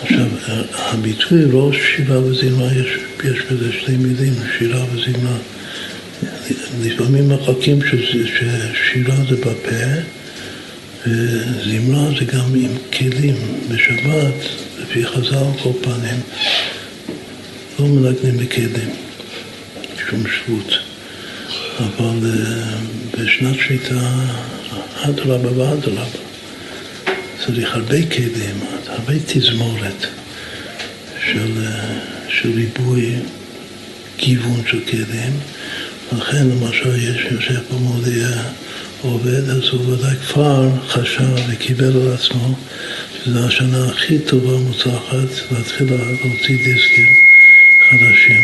[0.03, 0.26] עכשיו,
[0.73, 5.38] הביטוי ראש שירה וזמרה, יש, יש בזה שתי מילים, שירה וזמרה.
[6.84, 9.85] לפעמים מחלקים ששירה זה בפה,
[11.07, 13.59] וזמרה זה גם עם כלים.
[13.69, 14.34] בשבת,
[14.81, 16.19] לפי חז"ל כל פנים,
[17.80, 18.89] לא מנגנים בכלים,
[20.09, 20.73] שום שבות.
[21.80, 22.77] אבל אה,
[23.17, 24.11] בשנת שמיטה,
[25.01, 26.03] אדרבה ואדרבה,
[27.49, 30.05] צריך הרבה כלים, הרבה תזמורת
[31.26, 31.99] של, אה,
[32.30, 33.15] של ריבוי
[34.17, 35.39] גיוון של כלים.
[36.17, 38.27] לכן למשל יש יושב פה מודיע
[39.01, 42.55] עובד, אז הוא ודאי כבר חשב וקיבל על עצמו
[43.23, 47.13] שזו השנה הכי טובה ומוצלחת להתחיל להוציא דיסקים
[47.89, 48.41] חדשים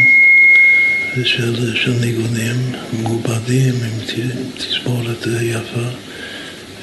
[1.23, 4.23] של, של ניגונים מעובדים עם
[4.57, 6.04] תספורת יפה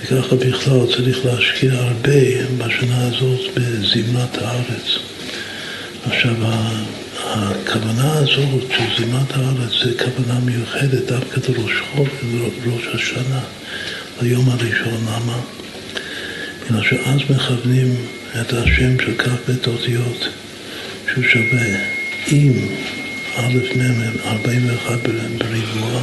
[0.05, 4.99] וככה בכלל צריך להשקיע הרבה בשנה הזאת בזמנת הארץ.
[6.07, 6.35] עכשיו
[7.25, 13.41] הכוונה הזאת של זימת הארץ זה כוונה מיוחדת דווקא לראש חול ולראש השנה,
[14.23, 15.07] ליום הראשון.
[15.07, 15.41] למה?
[16.65, 17.95] בגלל שאז מכוונים
[18.41, 20.29] את השם של כ"ב אותיות
[21.13, 21.67] שהוא שווה
[22.27, 22.53] עם
[23.37, 24.99] א' מ' 41
[25.39, 26.03] בריבוע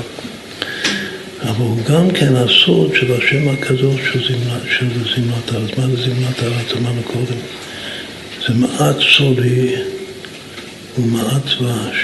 [1.41, 4.01] אבל הוא גם כן הסוד של השם הקדוש
[4.77, 5.77] של זמרת הארץ.
[5.77, 6.71] מה זה זמרת הארץ?
[6.77, 7.39] אמרנו קודם.
[8.47, 9.75] זה מעט סודי
[10.99, 11.97] ומעט דבש,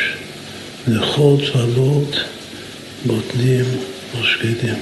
[0.87, 2.15] לכל צבלות
[3.05, 3.65] בוטנים
[4.21, 4.75] ושקדים.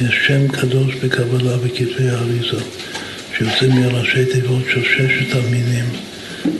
[0.00, 2.64] יש שם קדוש בקבלה בכתבי האריזה,
[3.38, 5.84] שיוצא מראשי תיבות של ששת המינים,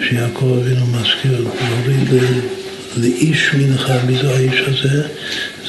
[0.08, 2.22] שיעקב אבינו מזכיר, להוריד
[2.96, 5.08] לאיש מנחה, מי זה האיש הזה?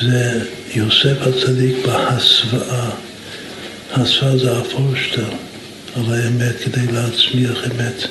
[0.02, 0.41] זה
[0.78, 2.90] יוסף הצדיק בהסוואה.
[3.91, 5.30] הסוואה זה הפורשטר
[5.95, 8.04] על האמת כדי להצמיח אמת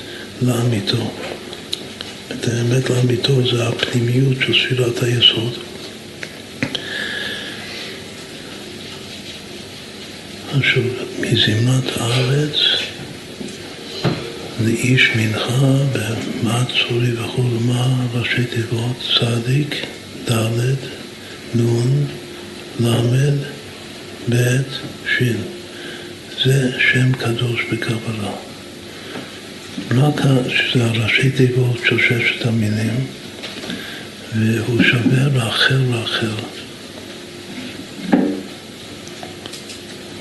[0.42, 1.10] לאמיתו.
[2.32, 5.52] את האמת לאמיתו זה הפנימיות של ספירת היסוד.
[10.58, 10.82] עכשיו,
[11.20, 12.56] מזמנת הארץ
[14.64, 18.96] לאיש מנחה במעצורי וכו', מה ראשי תיבות?
[19.18, 19.86] צדיק,
[20.30, 20.74] ד',
[21.54, 22.25] נ',
[22.80, 23.30] ל',
[24.28, 24.62] ב',
[25.18, 25.22] ש'.
[26.44, 28.32] זה שם קדוש בקבלה.
[29.90, 33.06] רק שזה הראשי תיבות של ששת המינים,
[34.36, 36.26] והוא שווה רחל רחל.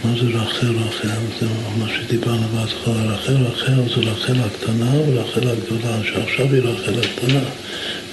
[0.03, 1.07] מה זה רחל רחל?
[1.39, 1.47] זה
[1.79, 3.13] מה שדיברנו בהתחלה.
[3.13, 7.43] רחל רחל זה רחל הקטנה ורחל הגדולה, שעכשיו היא רחל הקטנה,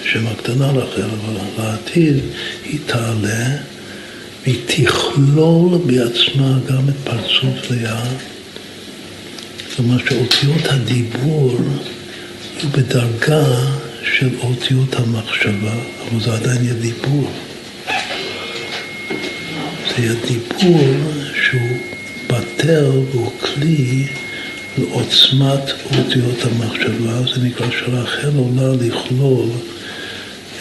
[0.04, 2.16] שם הקטנה רחל, אבל לעתיד
[2.64, 3.71] היא תעלה
[4.42, 8.04] והיא תכלול בעצמה גם את פרצוף לאה.
[9.78, 11.56] אומרת שאותיות הדיבור
[12.56, 13.44] יהיו בדרגה
[14.18, 15.74] של אותיות המחשבה,
[16.08, 17.30] אבל זה עדיין יהיה דיבור.
[19.88, 20.94] זה יהיה דיבור
[21.42, 21.76] שהוא
[22.26, 24.06] בטל והוא כלי
[24.78, 29.48] לעוצמת אותיות המחשבה, זה נקרא שרחל עולה לכלול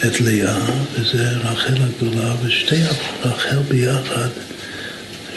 [0.06, 0.58] את לאה,
[0.92, 2.76] וזה רחל הגדולה, ושתי
[3.24, 4.28] רחל ביחד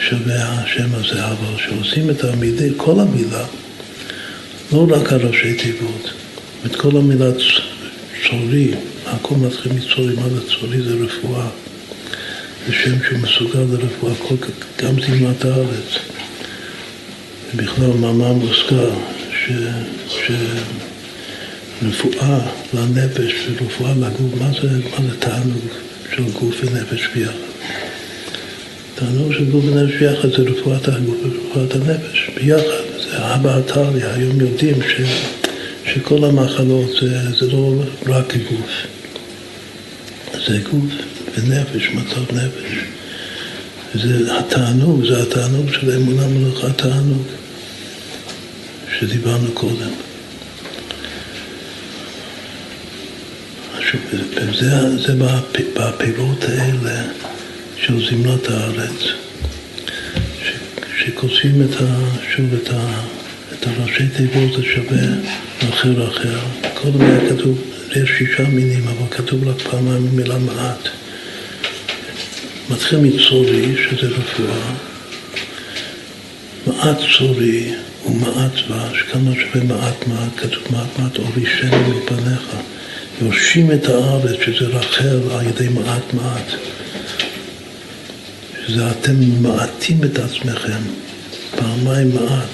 [0.00, 3.44] שווה השם הזה, אבל כשעושים את המילה, כל המילה,
[4.72, 6.10] לא רק הראשי תיבות,
[6.66, 7.30] את כל המילה
[8.28, 8.70] צורי,
[9.06, 10.82] הכל מתחיל מצורי, מה זה צורי?
[10.82, 11.48] זה רפואה.
[12.66, 14.34] זה שם שהוא מסוגל לרפואה, כל,
[14.82, 15.98] גם זימת הארץ.
[17.54, 18.90] בכלל מאמר מוזכר
[19.30, 19.52] ש,
[21.80, 22.38] שרפואה
[22.74, 25.66] לנפש ורפואה לגוף, מה זה, מה זה תענוג
[26.14, 27.32] של גוף ונפש ביחד?
[28.94, 32.86] תענוג של גוף ונפש ביחד זה רפואת הגוף ורפואת הנפש ביחד.
[33.04, 35.00] זה הבעתריה, היום יודעים ש,
[35.92, 37.74] שכל המחלות זה, זה לא
[38.06, 38.70] רק גוף,
[40.46, 40.92] זה גוף
[41.34, 42.78] ונפש, מצב נפש.
[43.94, 47.22] זה התענוג, זה התענוג של אמונה מלוכה תענוג,
[48.98, 50.05] שדיברנו קודם.
[54.12, 55.14] וזה זה
[55.74, 57.02] בפירות האלה
[57.76, 59.26] של זמרת הארץ.
[60.98, 61.86] שכותבים את ה,
[62.36, 63.00] שוב את, ה,
[63.52, 65.06] את הראשי תיבות זה שווה
[65.70, 66.38] אחר אחר.
[66.74, 67.58] קודם היה כתוב,
[67.96, 70.88] יש שישה מינים, אבל כתוב רק פעמיים מילה מעט.
[72.70, 74.74] מתחיל מצורי, שזה רפואה,
[76.66, 77.74] מעט צורי
[78.06, 82.56] ומעט דבש, כמה שווה מעט מעט, כתוב מעט מעט אורי שני מפניך.
[83.22, 86.52] יורשים את הארץ, שזה רחל, על ידי מעט מעט.
[88.66, 90.80] שזה אתם מעטים את עצמכם,
[91.56, 92.50] פעמיים מעט,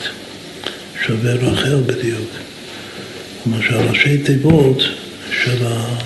[1.06, 2.30] שווה רחל בדיוק.
[3.42, 4.82] כלומר שהראשי תיבות
[5.42, 5.98] של ה...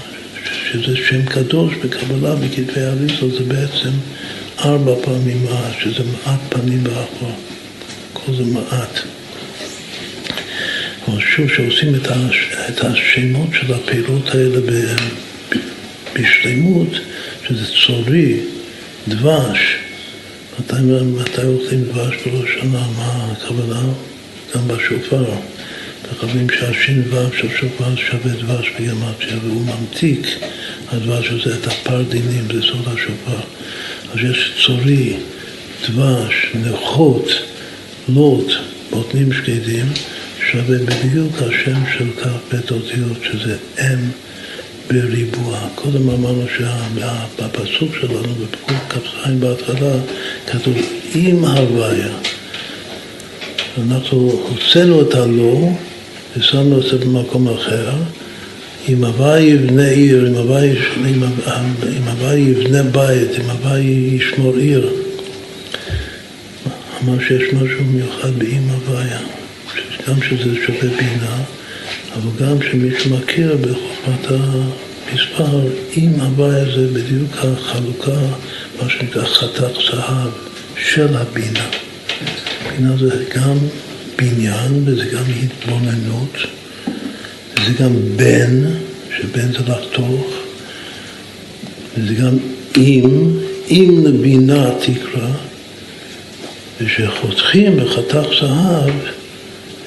[0.71, 3.91] שזה שם קדוש בקבלה בכתבי אריזות זה בעצם
[4.59, 7.33] ארבע פעמים מעט, שזה מעט פנים באחור.
[8.13, 9.16] כל זה מעט.
[11.09, 14.97] אבל שוב, כשעושים את, הש, את השמות של הפירות האלה ב,
[16.15, 16.89] בשלמות,
[17.49, 18.41] שזה צורי,
[19.09, 19.59] דבש,
[20.61, 20.75] מתי,
[21.05, 22.87] מתי אוכלים דבש בראש שנה?
[22.97, 23.83] מה הכוונה?
[24.55, 25.25] גם בשופר.
[26.13, 30.27] מקבלים שהשין ו' של שופר שווה דבש בגמטריה, והוא ממתיק
[30.93, 33.41] הדבש הזה את הפרדינים, זה סוד השופר.
[34.13, 35.17] אז יש צורי,
[35.89, 37.29] דבש, נכות,
[38.09, 38.53] לוט,
[38.91, 39.87] בוטנים שקדים,
[40.53, 42.05] שווה בדיוק השם של
[42.53, 43.99] בית אותיות, שזה אם
[44.89, 45.59] בריבוע.
[45.75, 49.93] קודם אמרנו שבפסוק שלנו, בפקוד כ"ז בהתחלה,
[50.47, 50.75] כתוב
[51.15, 52.09] עם הוויה.
[53.83, 54.19] אנחנו
[54.49, 55.69] הוצאנו את הלא
[56.37, 57.91] ושמנו את זה במקום אחר.
[58.89, 60.35] אם הוואי יבנה עיר, אם
[62.07, 64.91] הוואי יבנה בית, אם הוואי ישמור עיר.
[67.03, 69.19] אמר שיש משהו מיוחד באם הוויה,
[70.09, 71.43] גם שזה שווה בינה,
[72.13, 75.61] אבל גם שמישהו מכיר בחוכמת המספר,
[75.97, 78.21] אם הוויה זה בדיוק החלוקה,
[78.83, 80.31] מה שנקרא חתך זהב
[80.77, 81.67] של הבינה.
[82.71, 83.59] בינה זה גם
[84.19, 86.37] בניין וזה גם התבוננות,
[87.55, 88.65] וזה גם בן,
[89.19, 90.27] שבן זה לחתוך,
[91.99, 92.39] וזה גם
[92.77, 93.39] אם,
[93.71, 95.29] אם לבינה תקרא,
[96.81, 98.91] וכשחותכים בחתך זהב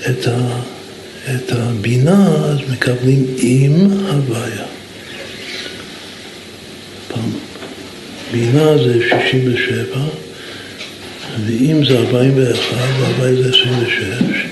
[0.07, 0.59] את, ה,
[1.35, 4.65] את הבינה, אז מקבלים עם הוויה.
[8.31, 9.99] בינה זה 67,
[11.45, 14.45] ואם זה 41 והוואי זה 26,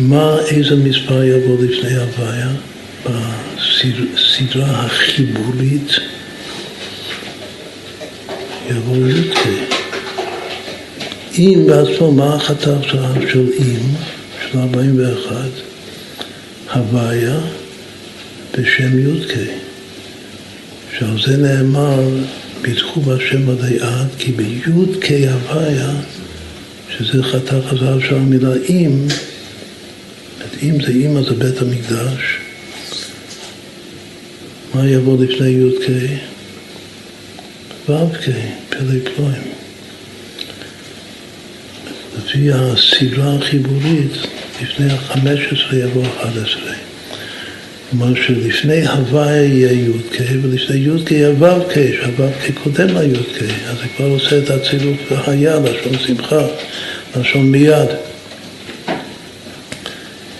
[0.00, 2.50] מה, איזה מספר יבוא לפני הוויה
[3.04, 5.90] בסדרה החיבורית?
[8.70, 9.77] יבוא י"ק.
[11.38, 12.90] אם בעצמו, מה החתך
[13.30, 13.94] של אם,
[14.42, 15.34] של 41?
[16.74, 17.40] הוויה
[18.58, 19.34] בשם י"ק.
[20.98, 22.00] שעל זה נאמר
[22.62, 25.90] פיתחו בהשם עדי עד, כי ביוד קי הוויה,
[26.98, 29.06] שזה חתך הזהב של המילה אם,
[30.62, 32.38] אם זה אימא זה בית המקדש,
[34.74, 36.06] מה יבוא לפני יוד קי?
[37.88, 38.30] ו' קי,
[38.68, 39.42] פלא פלואים.
[42.28, 44.12] לפי הסדרה החיבורית,
[44.62, 46.74] לפני החמש עשרה יבוא אחד עשרה.
[47.90, 54.06] כלומר שלפני הוואי יהיה י"ק ולפני י"ק יהיה ו"ק, שהו"ק קודם לי"ק, אז זה כבר
[54.06, 56.46] עושה את הצירוף והיה, לשון שמחה,
[57.16, 57.88] לשון מיד.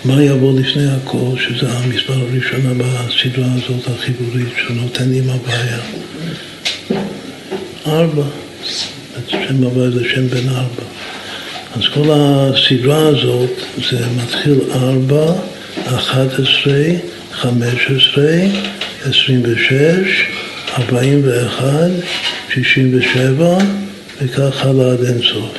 [0.05, 5.79] מה יבוא לפני הכל, שזה המספר הראשונה בסדרה הזאת החיבורית, שנותן עם הוויה?
[7.87, 8.25] ארבע.
[9.29, 10.88] שם הוויה זה שם בן ארבע.
[11.77, 13.51] אז כל הסדרה הזאת
[13.91, 15.33] זה מתחיל ארבע,
[15.85, 16.85] אחת עשרה,
[17.33, 18.35] חמש עשרה,
[19.05, 20.25] עשרים ושש,
[20.79, 21.91] ארבעים ואחד,
[22.55, 23.59] שישים ושבע,
[24.23, 25.53] וכך הלאה עד אינסוף.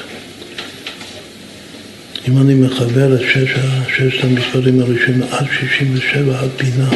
[2.27, 3.53] אם אני מחבר את שש,
[3.97, 6.89] ששת המספרים הראשונים עד שישים ושבע, עד בינה,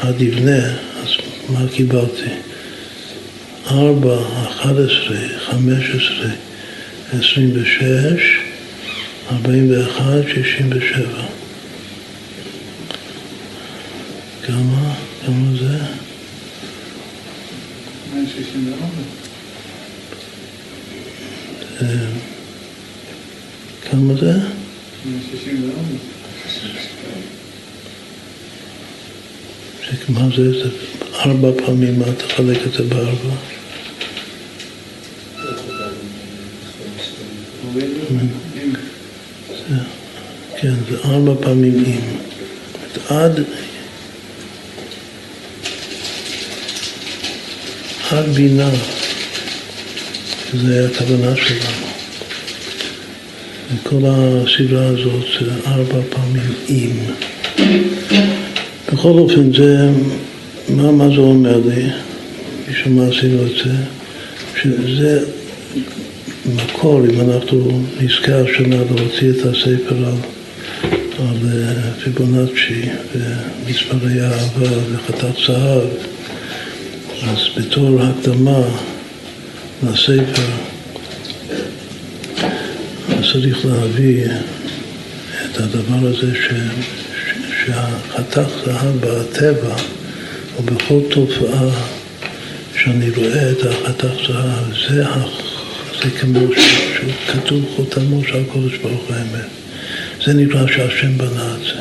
[0.00, 0.66] עד יבנה,
[1.02, 1.08] אז
[1.48, 2.30] מה קיבלתי?
[3.70, 4.18] ארבע,
[4.48, 5.18] אחת עשרה,
[7.10, 8.38] חמש עשרה, עשרים ושש,
[9.30, 11.26] ארבעים ואחד, שישים ושבע.
[14.46, 14.94] כמה?
[15.26, 15.78] כמה זה?
[18.14, 18.86] 164.
[23.90, 24.32] כמה זה?
[25.04, 26.10] 164.
[30.08, 30.28] מה?
[30.36, 30.68] זה
[31.14, 33.34] ארבע פעמים, מה תחלק את זה בארבע?
[40.60, 42.00] כן, זה ארבע פעמים אם.
[43.08, 43.40] עד
[48.10, 48.70] עד בינה,
[50.50, 51.86] שזה הכוונה שלנו.
[53.74, 56.96] וכל הסדרה הזאת זה ארבע פעמים עם.
[58.92, 59.88] בכל אופן, זה,
[60.68, 61.86] מה, מה זה אומר לי?
[62.70, 63.72] בשביל מה עשינו את זה?
[64.62, 65.24] שזה
[66.56, 70.14] מקור, אם אנחנו נזכה השנה להוציא את הספר על,
[71.18, 75.88] על אה, פיבונאצ'י ומספרי אהבה וחתך זהב,
[77.22, 78.62] אז בתור הקדמה
[79.82, 80.50] לספר
[83.32, 84.24] צריך להביא
[85.44, 87.34] את הדבר הזה ש, ש,
[87.66, 89.74] שהחתך זהב בטבע
[90.56, 91.68] או בכל תופעה
[92.76, 95.04] שאני רואה את החתך זהב, זה,
[96.02, 99.48] זה כמו שכתוב חותמו של הקודש ברוך האמת.
[100.24, 101.80] זה נקרא שהשם בנה את זה.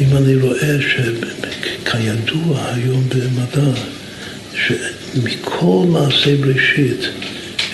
[0.00, 3.70] אם אני רואה שכידוע היום במדע,
[4.54, 7.08] שמכל מעשה בראשית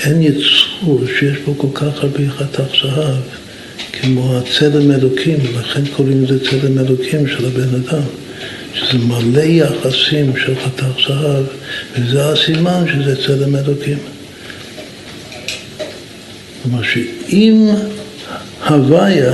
[0.04, 3.22] אין יצור שיש בו כל כך הרבה חתך זהב
[3.92, 8.02] כמו הצלם אלוקים, לכן קוראים לזה צלם אלוקים של הבן אדם.
[8.74, 11.44] שזה מלא יחסים של חתך זהב,
[11.98, 13.98] וזה הסימן שזה צלם אלוקים.
[16.62, 17.68] כלומר שאם
[18.68, 19.32] הוויה,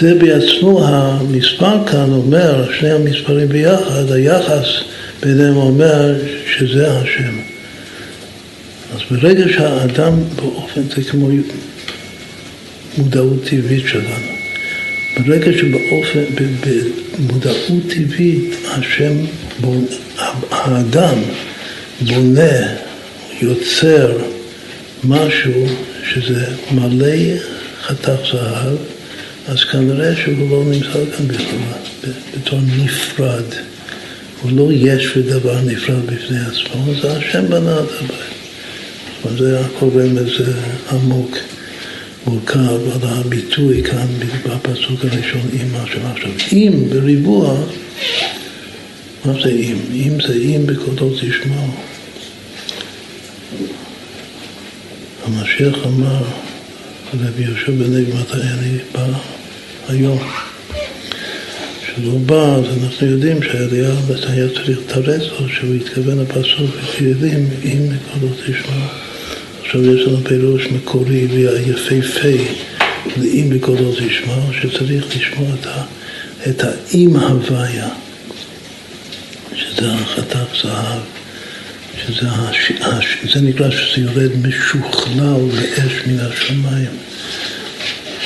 [0.00, 4.66] זה בעצמו המספר כאן אומר, שני המספרים ביחד, היחס
[5.22, 6.14] ביניהם אומר
[6.56, 7.34] שזה השם.
[8.94, 11.28] אז ברגע שהאדם באופן, זה כמו
[12.98, 14.32] מודעות טבעית שלנו.
[15.26, 16.24] ברגע שבאופן,
[17.18, 19.12] במודעות טבעית, השם,
[19.60, 19.86] בונה,
[20.50, 21.18] האדם
[22.00, 22.68] בונה,
[23.40, 24.18] יוצר
[25.04, 25.66] משהו
[26.04, 27.36] שזה מלא
[27.82, 28.76] חתך זהב,
[29.48, 33.44] אז כנראה שהוא לא נמצא כאן בכלל, בתור נפרד.
[34.42, 39.38] הוא לא יש ודבר נפרד בפני עצמו, זה השם בנה את הבית.
[39.38, 40.30] זה הכל רמז
[40.92, 41.38] עמוק.
[42.26, 42.58] מורכב
[42.92, 44.06] על הביטוי כאן
[44.46, 46.30] בפסוק הראשון עם מה עכשיו.
[46.52, 47.54] אם בריבוע,
[49.24, 49.76] מה זה אם?
[49.92, 51.66] אם זה אם בקודות תשמעו.
[55.24, 56.22] המשיח אמר
[57.14, 59.06] רבי יהושע בן לוי, מתי אני בא
[59.88, 60.18] היום?
[61.82, 63.90] כשהוא בא, אז אנחנו יודעים שהעלייה
[64.28, 66.70] היה צריך לתרץ לו שהוא התכוון לפסוק,
[67.00, 68.86] ויודעים אם בקודות תשמעו.
[69.64, 72.44] עכשיו יש לנו פירוש מקורי ויפהפה,
[73.16, 75.66] לאם בקולו תשמע, שצריך לשמוע את,
[76.48, 77.88] את האם הוויה,
[79.54, 81.00] שזה החתך זהב,
[82.06, 86.90] שזה הש, הש, זה נקרא שזה יורד משוכלל לאש מן השמיים,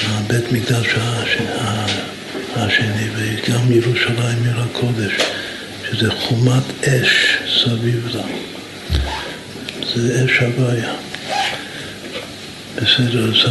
[0.06, 0.86] הבית מקדש
[2.56, 5.12] השני, וגם ירושלים עיר הקודש,
[5.90, 8.22] שזה חומת אש סביב לה.
[9.94, 10.92] זה אש הוויה.
[12.76, 13.50] בסדר, אז,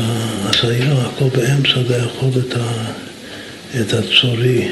[0.50, 2.72] אז היה הכל באמצע לאכול את, ה,
[3.82, 4.68] את הצורי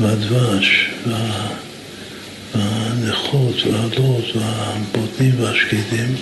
[0.00, 1.48] והדבש וה,
[3.06, 6.14] והנכות והעלות והבוטנים והשקדים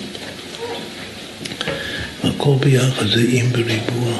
[2.23, 4.17] הכל ביחד זה אם בריבוע.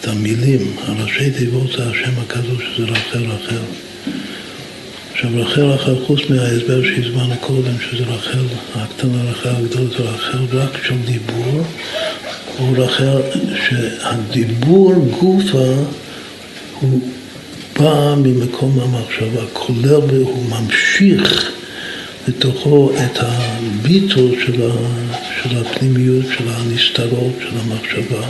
[0.00, 3.56] את המילים, הראשי תיבות זה השם הקדוש, שזה רחל רחל.
[5.12, 8.44] עכשיו רחל רחל, חוץ מההסבר שהזמנו קודם, שזה רחל
[8.74, 11.62] הקטנה, רחל הגדולה, זה רחל רק של דיבור,
[12.58, 13.20] הוא רחל
[13.68, 15.74] שהדיבור גופה
[16.80, 17.00] הוא
[17.78, 21.52] בא ממקום המחשבה, כולל והוא ממשיך
[22.28, 24.74] לתוכו את הביטול של, ה,
[25.42, 28.26] של הפנימיות, של הנסתרות, של המחשבה,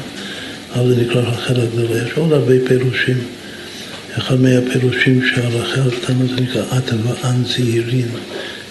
[0.75, 2.07] אבל זה נקרא רחל הגדולה.
[2.07, 3.19] יש עוד הרבה פירושים.
[4.19, 8.09] אחד מהפירושים של הרחל הקטנה זה נקרא עתה ואן זעירין,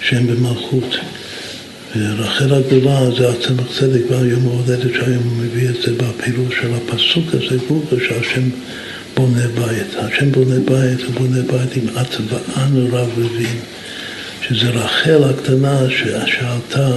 [0.02, 0.95] שהם במלכות.
[1.95, 7.26] ורחל הגדולה זה הצמח צדק ביום ההולדת שהיום הוא מביא את זה בפירוש של הפסוק
[7.34, 8.49] הזה, גובה שהשם
[9.22, 9.95] בונה בית.
[9.98, 11.88] השם בונה בית, הוא בונה בית עם
[12.30, 13.60] ואן רב רבין,
[14.48, 15.80] שזה רחל הקטנה
[16.26, 16.89] שעלתה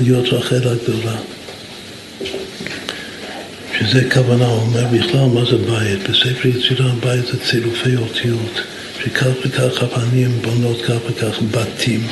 [0.00, 1.16] להיות רחל הגדולה.
[3.78, 6.10] שזה כוונה, הוא אומר בכלל מה זה בית.
[6.10, 8.60] בספר יצירה בית זה צילופי אותיות,
[9.04, 12.06] שכך וכך אבנים בונות כך וכך בתים.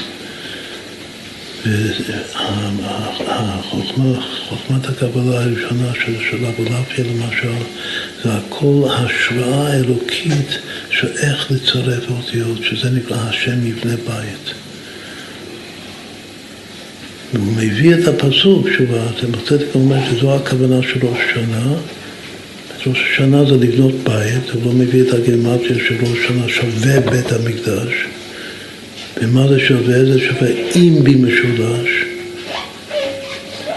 [3.26, 7.64] והחוכמה, חוכמת הקבלה הראשונה של, של אבולעפיה למשל,
[8.24, 10.58] זה הכל השראה אלוקית
[10.90, 14.54] של איך לצרף אותיות, שזה נקרא השם יבנה בית.
[17.34, 21.74] והוא מביא את הפסוק, שוב, אתם בצדק אומר שזו הכוונה של ראש השנה.
[22.86, 27.32] ראש השנה זה לבנות בית, הוא לא מביא את הגרמטיה של ראש השנה שווה בית
[27.32, 27.92] המקדש.
[29.22, 30.04] ומה זה שווה?
[30.04, 31.88] זה שווה אם בי משולש.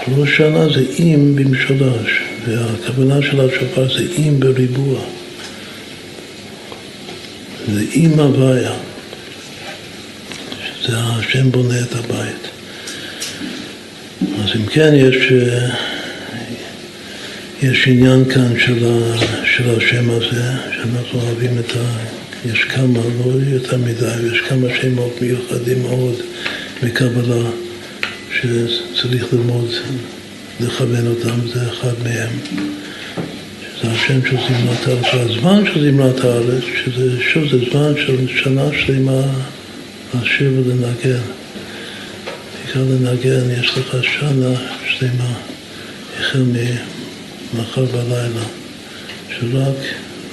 [0.08, 5.00] ראש שנה זה אם במשולש, והכוונה של השופר זה אם בריבוע.
[7.74, 8.74] זה אם הוויה,
[10.82, 12.48] שזה השם בונה את הבית.
[14.22, 15.16] אז אם כן, יש,
[17.64, 22.22] יש עניין כאן של, ה, של השם הזה, שאנחנו אוהבים את ה...
[22.46, 26.16] יש כמה, לא יותר מדי, יש כמה שמות מיוחדים מאוד
[26.84, 27.50] מקבלה
[28.32, 29.70] שצריך ללמוד,
[30.62, 32.30] לכוון אותם, זה אחד מהם.
[33.82, 38.66] שזה השם של זמרת הארץ, והזמן של זמרת הארץ, שזה שוב זה זמן של שנה
[38.86, 39.22] שלמה
[40.14, 41.22] לשיר ולנגן.
[42.66, 44.54] בעיקר לנגן, יש לך שנה
[44.88, 45.34] שלמה,
[46.20, 46.44] החל
[47.54, 48.46] ממחר בלילה,
[49.30, 49.76] שרק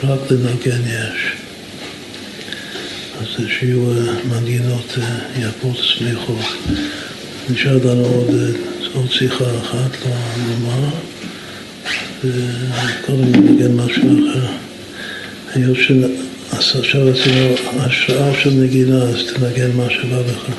[0.05, 1.33] רק לנגן יש.
[3.21, 3.93] אז שיהיו
[4.31, 4.99] מנגינות
[5.39, 6.45] יפות שמחות.
[7.51, 8.31] נשאר לנו עוד,
[8.99, 9.91] עוד שיחה אחת
[10.49, 10.89] לומר,
[12.25, 14.47] וקודם נגן משהו אחר.
[15.55, 15.77] היות
[16.61, 20.58] שעכשיו עשינו השראה של נגינה, אז תנגן מה שבא לך.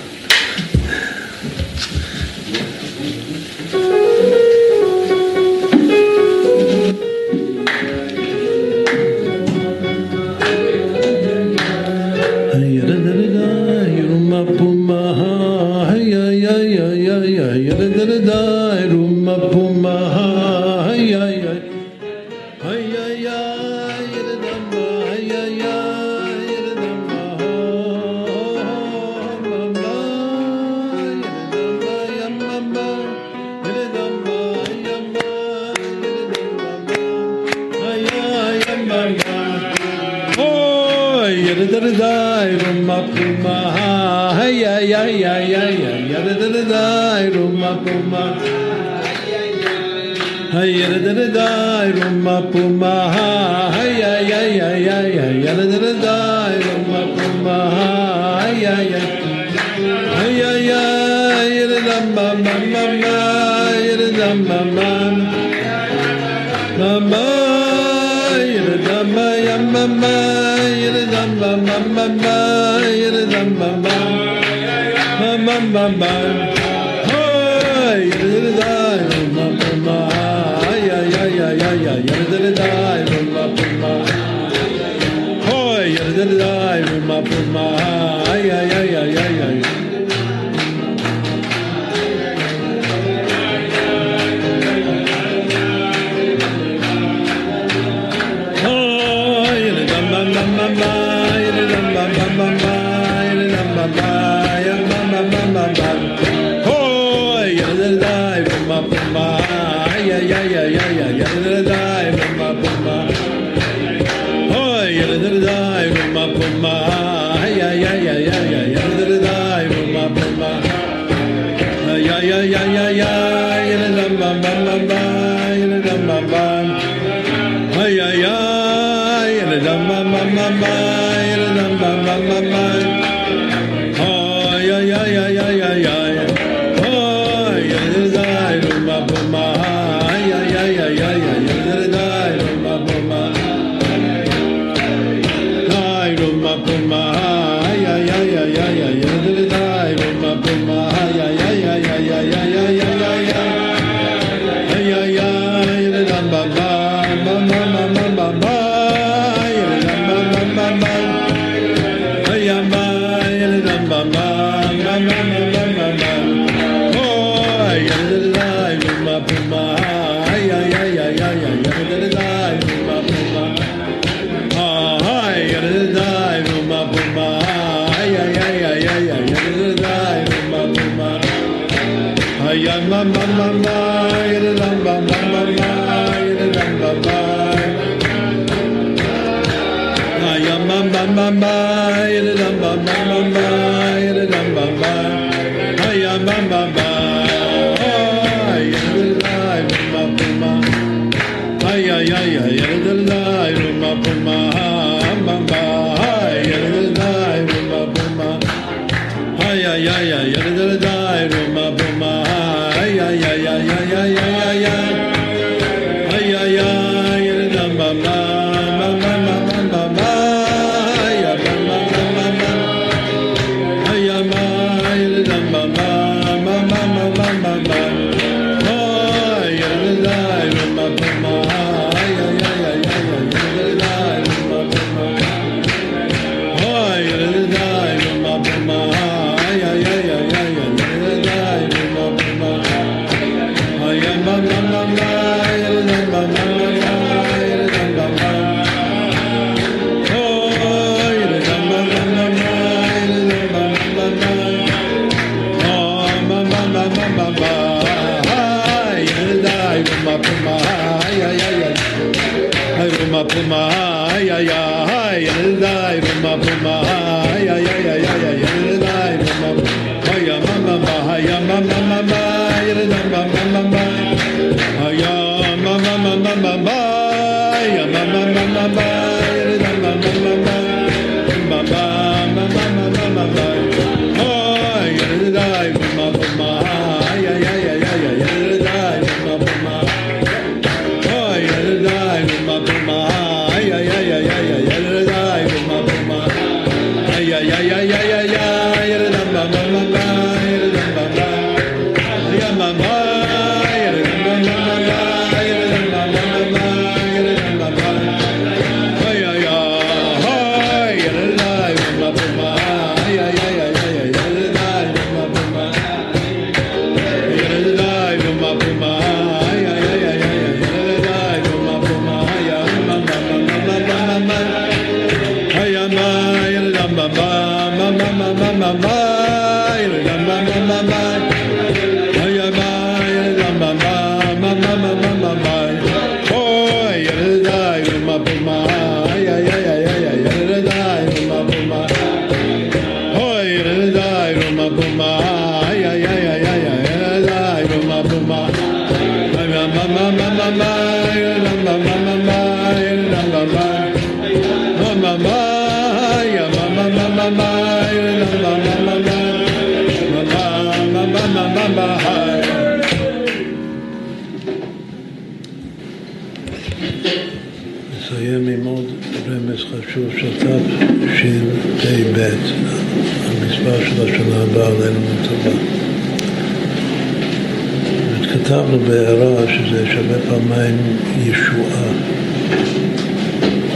[378.50, 381.88] כתבנו בהערה שזה שווה פעמיים ישועה,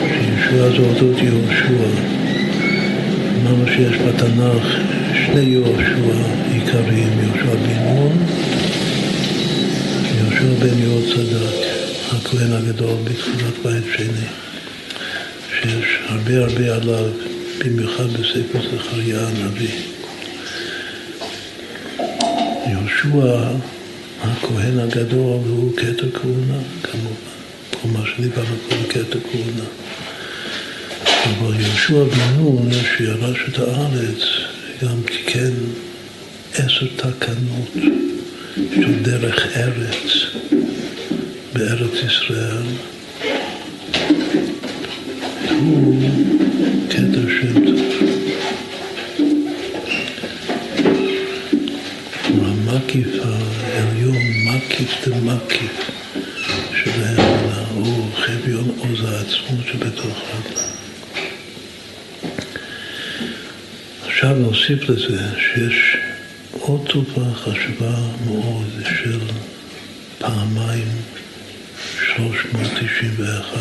[0.10, 1.86] שישועה זה אותות יהושע.
[3.42, 4.68] אמרנו שיש בתנ"ך
[5.26, 6.14] שני יהושע
[6.54, 8.26] עיקריים, יהושע בן נון
[10.18, 11.68] יהושע בן יהוד צדק,
[12.12, 14.28] הכהן הגדול בתחילת בית שני,
[15.62, 17.06] שיש הרבה הרבה עליו,
[17.58, 19.80] במיוחד בספר זכריה הנביא.
[22.68, 23.54] יהושע
[24.84, 27.34] הגדול הוא כתר כהונה, כמובן.
[27.72, 29.66] כל מה שדיברנו פה זה כתר כהונה.
[31.24, 34.22] אבל יהושע בן נון, שירש את הארץ,
[34.82, 35.54] גם תיקן
[36.54, 37.72] עשר תקנות
[38.76, 40.12] של דרך ארץ
[41.54, 42.68] בארץ ישראל.
[45.50, 46.10] הוא
[46.90, 47.80] כתר שם טוב.
[52.44, 55.92] המקיף העליון, מקיף דמקיף
[56.84, 57.40] שלהם,
[57.74, 60.62] הוא חביון עוז העצמות שבתוך רבה.
[64.06, 65.98] עכשיו נוסיף לזה שיש
[66.52, 69.20] עוד תרופה חשובה מאוד של
[70.20, 70.88] פעמיים
[72.16, 73.60] 391,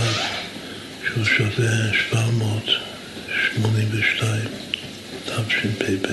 [1.06, 4.40] שהוא שווה 782,
[5.24, 6.06] תשפ"ב.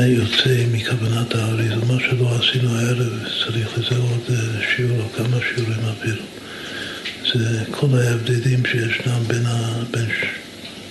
[0.00, 4.36] וזה יוצא מכוונת האריזה, מה שלא עשינו הערב, צריך לזה עוד אה,
[4.76, 6.22] שיעור או כמה שיעורים אפילו.
[7.34, 10.24] זה כל ההבדלים שישנם בין, ה, בין, ש-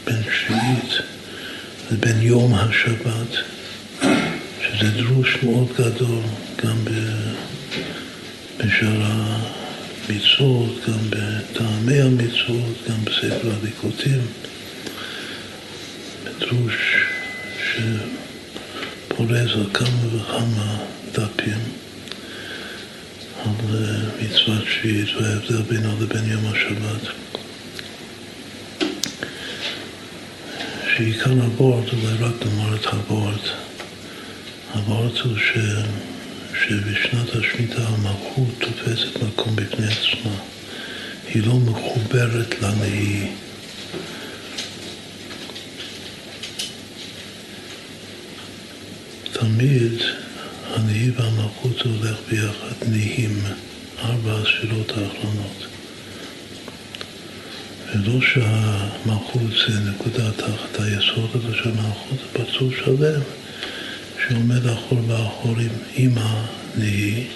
[0.06, 0.94] בין שביעית
[1.92, 3.36] לבין יום השבת,
[4.62, 6.22] שזה דרוש מאוד גדול,
[6.66, 6.78] גם
[8.58, 9.02] בשאר
[10.10, 14.22] המצוות, גם בטעמי המצוות, גם בספר הליקוטים.
[16.40, 16.74] דרוש
[19.50, 20.78] שפורס על כמה וכמה
[21.12, 21.60] דפים
[23.46, 27.14] על אה, מצוות שביעית וההבדל בינו לבין יום השבת.
[30.96, 33.40] שעיקר הבורד, אולי רק נאמר את הבורד.
[34.74, 35.58] הבורד הוא ש...
[36.54, 40.36] שבשנת השמיטה המלכות תופסת מקום בפני עצמה.
[41.34, 43.28] היא לא מחוברת לנהי.
[49.40, 50.02] תמיד
[50.76, 51.12] הנהי
[52.30, 53.42] הולך ביחד, נהים,
[54.04, 55.66] ארבע הספירות האחרונות.
[57.94, 63.22] ולא שהמלכות זה נקודה תחת היסוד הזה של המלכות, זה פצור שלם
[64.28, 67.28] שעומד אחור באחורים עם הנהי,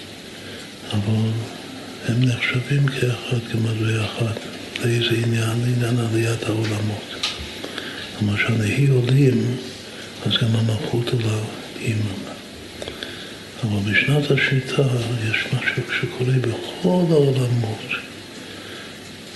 [0.92, 1.30] אבל
[2.08, 4.34] הם נחשבים כאחד, כמדוי אחד.
[4.84, 5.60] לאיזה עניין?
[5.64, 7.14] לעניין עליית העולמות.
[8.18, 9.56] כלומר שהנהי עולים,
[10.26, 11.38] אז גם המלכות עולה
[11.78, 12.33] עימם.
[13.64, 14.82] אבל בשנת השמיטה
[15.30, 17.88] יש משהו שקורה בכל העולמות,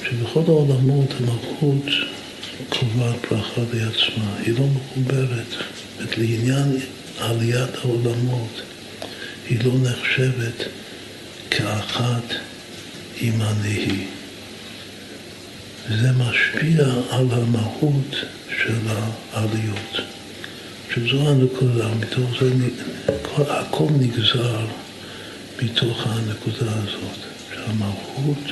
[0.04, 1.86] שבכל העולמות המלכות
[2.68, 5.46] קובעת ברכה לעצמה, היא לא מחוברת.
[6.00, 6.76] זאת לעניין
[7.18, 8.62] עליית העולמות,
[9.48, 10.68] היא לא נחשבת
[11.50, 12.34] כאחת
[13.20, 14.04] עם הנהי.
[15.88, 18.16] זה משפיע על המהות
[18.48, 18.78] של
[19.32, 20.17] העליות.
[20.94, 22.50] שזו הנקודה, מתוך זה
[23.48, 24.66] הכל נגזר
[25.62, 27.18] מתוך הנקודה הזאת,
[27.54, 28.44] שהמהות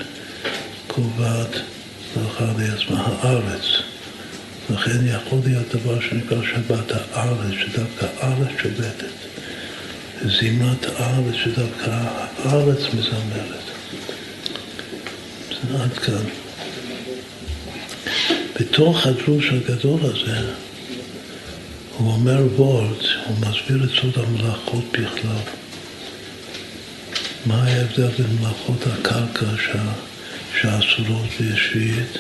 [0.87, 1.57] קובעת
[2.17, 3.65] ברכה לעצמה, הארץ.
[4.71, 9.17] לכן יכול להיות דבר שנקרא שבת הארץ, שדווקא הארץ שובתת.
[10.41, 11.91] זימת הארץ, שדווקא
[12.45, 13.67] הארץ מזמרת.
[15.81, 16.25] עד כאן.
[18.61, 20.53] בתוך הדרוש הגדול הזה,
[21.99, 25.43] הוא אומר וורט, הוא מסביר את סוד המלאכות בכלל.
[27.47, 29.47] מה ההבדל בין מלאכות הקרקע
[30.61, 32.19] שאסורות בשביעית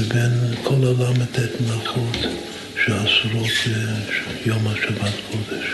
[0.00, 0.30] לבין
[0.62, 2.16] כל הל"ט מלאכות
[2.84, 3.50] שאסורות
[4.44, 5.66] ביום השבת קודש.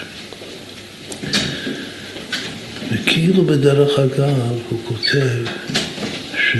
[2.92, 5.44] וכאילו בדרך אגב הוא כותב
[6.38, 6.56] ש...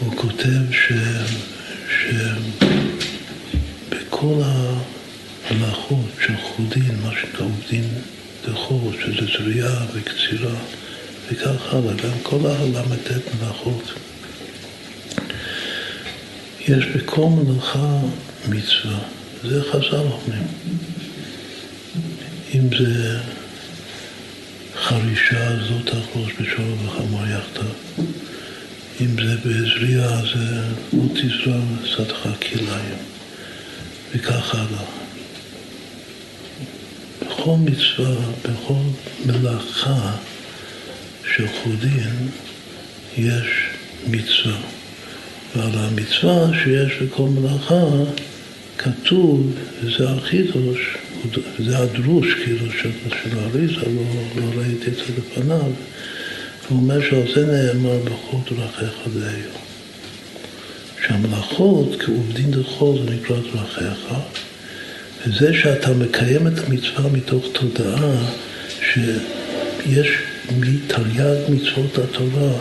[0.00, 0.92] הוא כותב ש...
[4.06, 4.42] שבכל
[5.50, 7.84] המלאכות של חודין, מה שנקרא עובדין
[8.48, 10.54] דחור, שזה זריעה וקצירה
[11.28, 13.10] וכך הלאה, גם כל הל"ט
[13.40, 13.92] מלאכות.
[16.60, 17.98] יש בכל מלאכה
[18.48, 18.98] מצווה,
[19.42, 20.46] זה חז"ל אומרים.
[22.54, 23.18] אם זה
[24.82, 27.70] חרישה, זאת תחרוש בשור וחמור יחדיו.
[29.00, 30.62] אם זה בזריעה, זה
[30.92, 32.98] לא תזרע שדך כליים,
[34.14, 34.84] וכך הלאה.
[37.26, 38.74] בכל מצווה, בכל
[39.26, 40.16] מלאכה
[41.34, 42.28] של חודין,
[43.16, 43.46] יש
[44.06, 44.56] מצווה.
[45.56, 47.84] ועל המצווה שיש בכל מלאכה
[48.78, 49.52] כתוב,
[49.82, 50.96] וזה החידוש,
[51.58, 54.02] זה הדרוש כאילו של, של האריזה, לא,
[54.36, 55.70] לא ראיתי את זה לפניו,
[56.68, 59.65] הוא אומר שעל זה נאמר בכל דרכיך דהיו.
[61.06, 61.96] שהמלאכות
[62.50, 64.14] דחול זה נקרא דרכיך,
[65.26, 68.30] וזה שאתה מקיים את המצווה מתוך תודעה
[68.80, 70.08] שיש
[70.58, 72.52] מתרי"ג מצוות התורה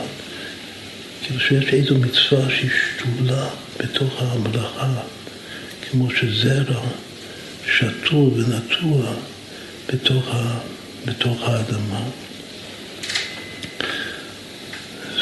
[1.22, 3.48] כאילו שיש איזו מצווה שהיא שתולה
[3.80, 4.94] בתוך המלאכה,
[5.92, 6.82] כמו שזרע
[7.78, 9.14] שתול ונטוע
[9.94, 10.36] בתוך,
[11.06, 12.04] בתוך האדמה.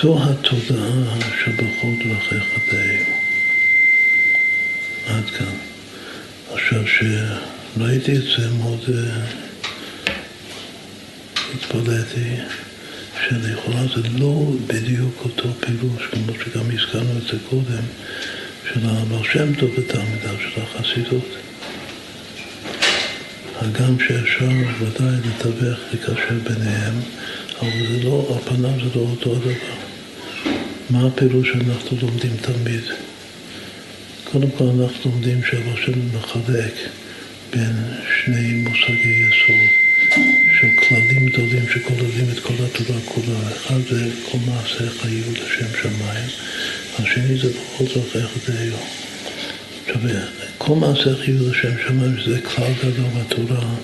[0.04, 3.06] זו התודעה שבכל דרכיך דאהו.
[5.08, 5.56] עד כאן.
[6.54, 9.26] עכשיו, שראיתי את זה מאוד אה,
[11.56, 12.36] התפלאתי.
[13.28, 17.84] שלכאורה זה לא בדיוק אותו פירוש, כמו שגם הזכרנו את זה קודם,
[18.74, 21.30] של הבעל שם טוב ותלמידיו של החסידות.
[23.62, 24.50] הגם שאפשר
[24.80, 26.94] ודאי לתווך לקשר ביניהם,
[27.62, 29.83] אבל זה לא, על פניו זה לא אותו הדבר.
[30.94, 32.84] מה הפירוש שאנחנו לומדים תמיד?
[34.32, 35.62] קודם כל אנחנו לומדים שם
[36.14, 36.74] מחלק
[37.54, 37.76] בין
[38.16, 39.84] שני מושגי יסוד.
[40.60, 43.40] של כללים גדולים שכוללים את כל התורה כולה.
[43.52, 46.30] אחד זה כל מעשה חיות לשם שמיים,
[47.00, 48.80] השני זה בכל זאת איך זה היום.
[49.86, 50.02] עכשיו,
[50.58, 53.76] כל מעשה חיות לשם שמיים, שזה כלל גדול בתורה,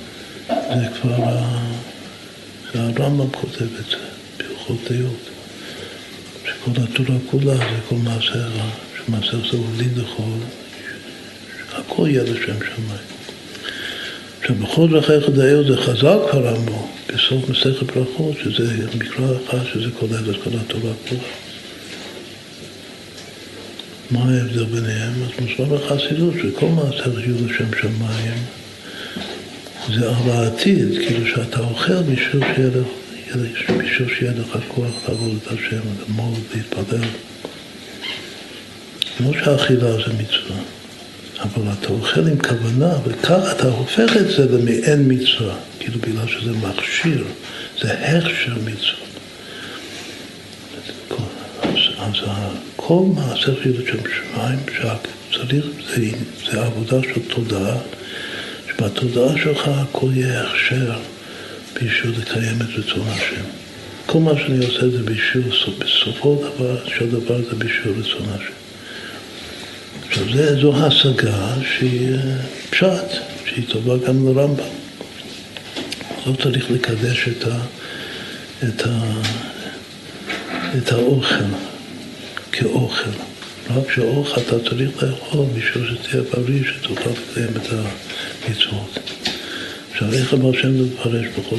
[0.47, 1.39] זה כבר,
[2.73, 3.97] הרמב"ם כותב את זה,
[4.37, 5.28] בהלכות דעות.
[6.61, 8.69] שכל התורה כולה זה כל מעשה רע,
[9.05, 10.37] שמעשה זה הוליד לכל,
[11.73, 13.09] הכל יהיה לשם שמיים.
[14.41, 19.89] עכשיו, בכל דרכיך דיו זה חז"ל כבר אמרו, בסוף מסכת ברכות, שזה מקרא אחד שזה
[19.99, 21.21] כולל את כל התורה כולה.
[24.11, 25.13] מה ההבדל ביניהם?
[25.23, 28.43] אז מוסבר בחסידות שכל מעשה חיוב לשם שמיים
[29.93, 32.69] זה על העתיד, כאילו שאתה אוכל בשביל שיהיה
[33.37, 37.07] בשביל שיהיה לך כוח לעבוד את השם, ללמוד, להתפלל.
[39.17, 40.61] כמו שהאכילה זה מצווה.
[41.41, 46.51] אבל אתה אוכל עם כוונה, וכך אתה הופך את זה למעין מצווה, כאילו בגלל שזה
[46.51, 47.23] מכשיר,
[47.81, 49.09] זה הכשר מצווה.
[51.99, 52.15] אז,
[52.75, 55.65] כל מעשה חילול שם שמיים, שצריך,
[55.95, 56.05] זה,
[56.51, 57.77] זה עבודה של תודעה,
[58.69, 60.99] שבתודעה שלך הכל יהיה הכשר
[62.05, 63.41] לקיים את רצון השם.
[64.05, 65.43] כל מה שאני עושה זה בשביל,
[65.79, 66.43] בסופו
[66.97, 68.53] של דבר זה בשביל רצון השם.
[70.07, 72.19] עכשיו זה, זו השגה שהיא אה,
[72.69, 74.63] פשט, שהיא טובה גם לרמב"ם.
[76.25, 77.57] לא צריך לקדש את, ה,
[78.63, 79.21] את, ה,
[80.77, 81.43] את האוכל,
[82.51, 83.09] כאוכל.
[83.75, 87.67] רק שאוכל אתה צריך לאכול בשביל שתהיה בריא, שתוכל לקיים את
[88.47, 89.18] המצוות.
[90.13, 91.55] איך אמר שם מפרש בכל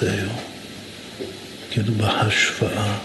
[0.00, 0.36] זה היום?
[1.70, 2.96] כאילו בהשוואה.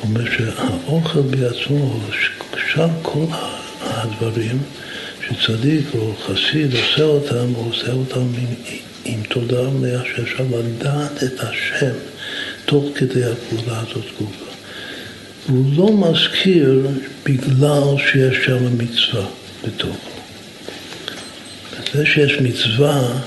[0.00, 2.00] הוא אומר שהאוכל בעצמו,
[2.72, 3.24] שאר כל
[3.80, 4.58] הדברים
[5.28, 8.54] שצדיק או חסיד עושה אותם, הוא עושה אותם עם,
[9.04, 11.94] עם תודעה מלאה שאפשר לדעת את השם
[12.64, 14.50] תוך כדי הפעולה הזאת גופה.
[15.48, 16.88] הוא לא מזכיר
[17.26, 19.26] בגלל שיש שם מצווה
[19.66, 20.10] בתוכו.
[21.94, 23.20] זה שיש מצווה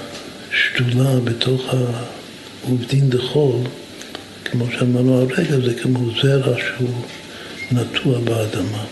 [0.53, 1.73] שתולה בתוך
[2.63, 3.55] העובדין דחול,
[4.45, 7.03] כמו שאמרנו הרגע, זה כמו זרע שהוא
[7.71, 8.83] נטוע באדמה,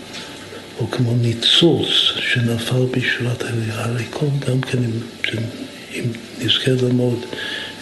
[0.78, 1.88] או כמו ניצוץ
[2.18, 3.84] שנפל בשורת העלייה.
[3.84, 4.90] הרי כל גם כן, אם,
[5.94, 6.04] אם
[6.40, 7.24] נזכה ללמוד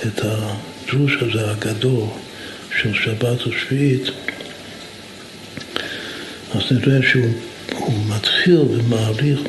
[0.07, 2.07] את הדרוש הזה הגדול
[2.81, 4.11] של שבת ושביעית,
[6.55, 7.33] אז נראה שהוא
[8.09, 9.41] מתחיל ומעריך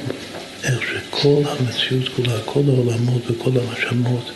[0.63, 4.31] איך שכל המציאות כולה, כל העולמות וכל הנשמות,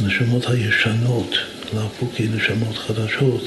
[0.00, 1.34] הנשמות הישנות,
[1.74, 3.42] להפוך כנשמות חדשות,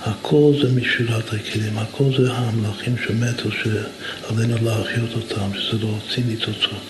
[0.00, 6.84] הכל זה משירת הכלים, הכל זה המלאכים שמתו שעלינו להחיות אותם, שזה להוציא ניצוצות.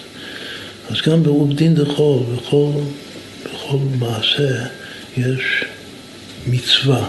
[0.90, 2.70] אז גם בעובדין דחול, בכל,
[3.44, 4.66] בכל מעשה
[5.16, 5.64] יש
[6.46, 7.08] מצווה,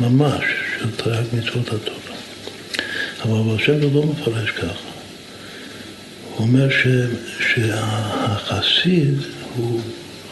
[0.00, 0.44] ממש,
[0.80, 2.16] של תרי"ג מצוות התורה.
[3.22, 4.93] אבל השם לא מפרש ככה.
[6.36, 6.86] הוא אומר ש,
[7.40, 9.14] שהחסיד
[9.56, 9.80] הוא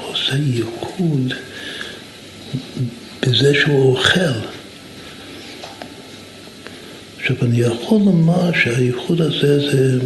[0.00, 1.34] עושה ייחוד
[3.22, 4.20] בזה שהוא אוכל.
[7.20, 9.98] עכשיו, אני יכול לומר שהייחוד הזה זה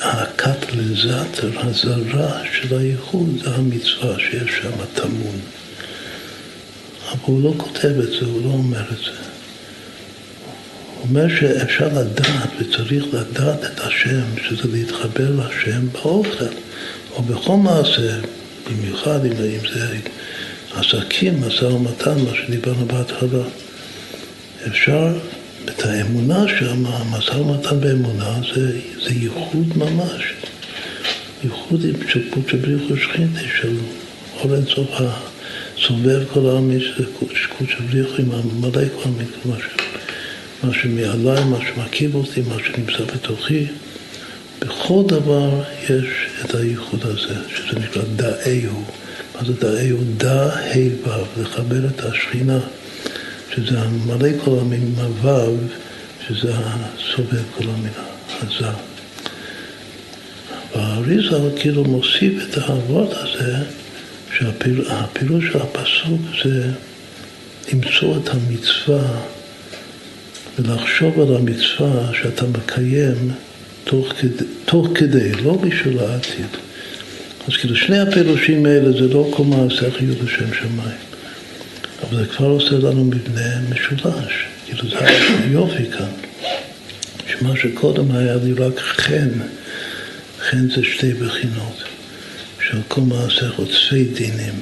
[0.00, 5.40] הקטליזטור, הזרה של הייחוד, זה המצווה שיש שם טמון.
[7.10, 9.35] אבל הוא לא כותב את זה, הוא לא אומר את זה.
[11.08, 16.44] אומר שאפשר לדעת וצריך לדעת את השם, שזה להתחבר לשם באוכל,
[17.12, 18.18] או בכל מעשה,
[18.70, 19.96] במיוחד אם, אם זה
[20.74, 23.42] עסקים, משא ומתן, מה שדיברנו בהתחלה.
[24.66, 25.18] אפשר,
[25.64, 30.22] את האמונה שם, המשא ומתן באמונה זה, זה ייחוד ממש.
[31.44, 33.76] ייחוד של קודשא בריחו שכינתי, של
[34.40, 37.04] אור אינסוף הסובב כל העמים, שזה
[37.58, 39.85] קודשא בריחו עם המלא כל העמים, כמו ש...
[40.62, 43.66] מה שמעליי, מה שמקיב אותי, מה שנמצא בתוכי.
[44.58, 46.06] בכל דבר יש
[46.44, 48.84] את הייחוד הזה, שזה נקרא דאהו.
[49.34, 49.98] מה זה דאהו?
[50.16, 52.58] דא ה' לחבר את השכינה,
[53.54, 55.56] שזה המלא כל המינים הו',
[56.28, 58.04] שזה הסובב כל המילה,
[58.42, 58.72] הזר.
[60.76, 63.56] והאריזה כאילו מוסיף את האבות הזה,
[64.38, 66.70] שהפירוש של הפסוק זה
[67.72, 69.22] למצוא את המצווה
[70.58, 73.30] ולחשוב על המצווה שאתה מקיים
[73.84, 76.46] תוך כדי, תוך כדי לא בשביל העתיד.
[77.48, 80.98] אז כאילו שני הפירושים האלה זה לא כל מעשה חיוב לשם שמיים.
[82.02, 84.46] אבל זה כבר עושה לנו מבנה משולש.
[84.66, 84.96] כאילו זה
[85.44, 86.10] היופי כאן.
[87.26, 89.28] שמה שקודם היה לי רק חן,
[90.40, 91.82] חן זה שתי בחינות.
[92.70, 94.54] של כל מעשה עוצפי דינים.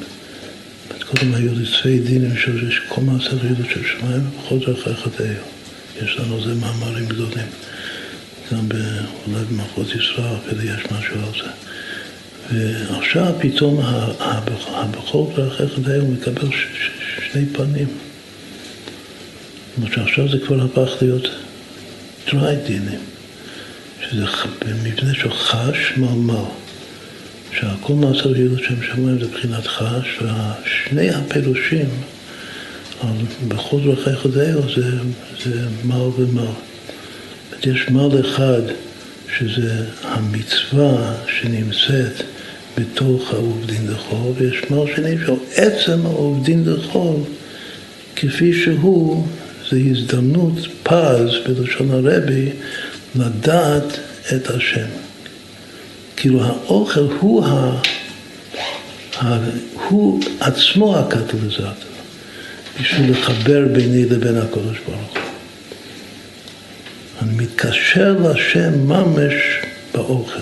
[1.04, 5.53] קודם היו לי צפי דינים של כל מעשה חיוב לשם שמיים ובכל זאת אחרי חטאיו.
[6.02, 7.46] יש לנו זה מאמרים גדולים.
[8.52, 8.68] גם
[9.26, 11.50] אולי במחוז ישראל אפילו יש משהו על זה.
[12.92, 13.80] ועכשיו פתאום
[14.70, 15.32] הבכור
[15.74, 16.48] חדי הוא מקבל
[17.32, 17.86] שני פנים.
[17.86, 21.28] זאת אומרת שעכשיו זה כבר הפך להיות
[22.32, 23.00] דרי דינים,
[24.02, 24.24] שזה
[24.66, 26.44] במבנה של חש מלמל,
[27.52, 31.88] שהכל מעשה לילות שם שמיים זה מבחינת חש, ושני הפירושים
[33.48, 34.90] בכל דרכי חדהו זה,
[35.44, 36.44] זה מל ומל.
[37.62, 38.62] יש מל אחד
[39.38, 42.22] שזה המצווה שנמצאת
[42.78, 47.16] בתוך העובדין דחול, ויש מל שני שהוא עצם העובדין דחול
[48.16, 49.26] כפי שהוא,
[49.70, 50.52] זו הזדמנות
[50.82, 52.50] פז בלשון הרבי
[53.16, 53.98] לדעת
[54.36, 54.86] את השם.
[56.16, 57.80] כאילו האוכל הוא, ה,
[59.88, 61.93] הוא עצמו הקטליזטור.
[62.80, 65.22] בשביל לחבר ביני לבין הקדוש ברוך הוא.
[67.22, 69.34] אני מתקשר להשם ממש
[69.94, 70.40] באוכל.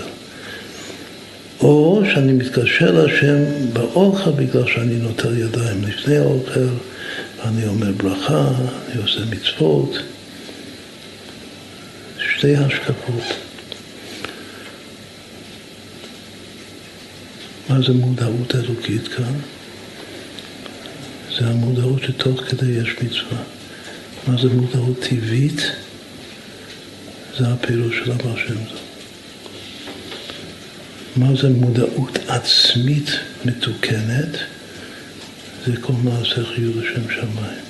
[1.61, 3.37] או שאני מתקשר להשם
[3.73, 6.67] באוכל בגלל שאני נוטל ידיים לפני האוכל,
[7.37, 8.47] ואני אומר ברכה,
[8.91, 9.97] אני עושה מצוות.
[12.37, 13.23] שתי השקפות.
[17.69, 19.33] מה זה מודעות אלוקית כאן?
[21.39, 23.43] זה המודעות שתוך כדי יש מצווה.
[24.27, 25.71] מה זה מודעות טבעית?
[27.37, 28.79] זה הפירוש של הבעל שם טוב.
[31.15, 33.09] מה זה מודעות עצמית
[33.45, 34.37] מתוקנת?
[35.65, 37.63] זה כל מעשה חיוב לשם שמיים.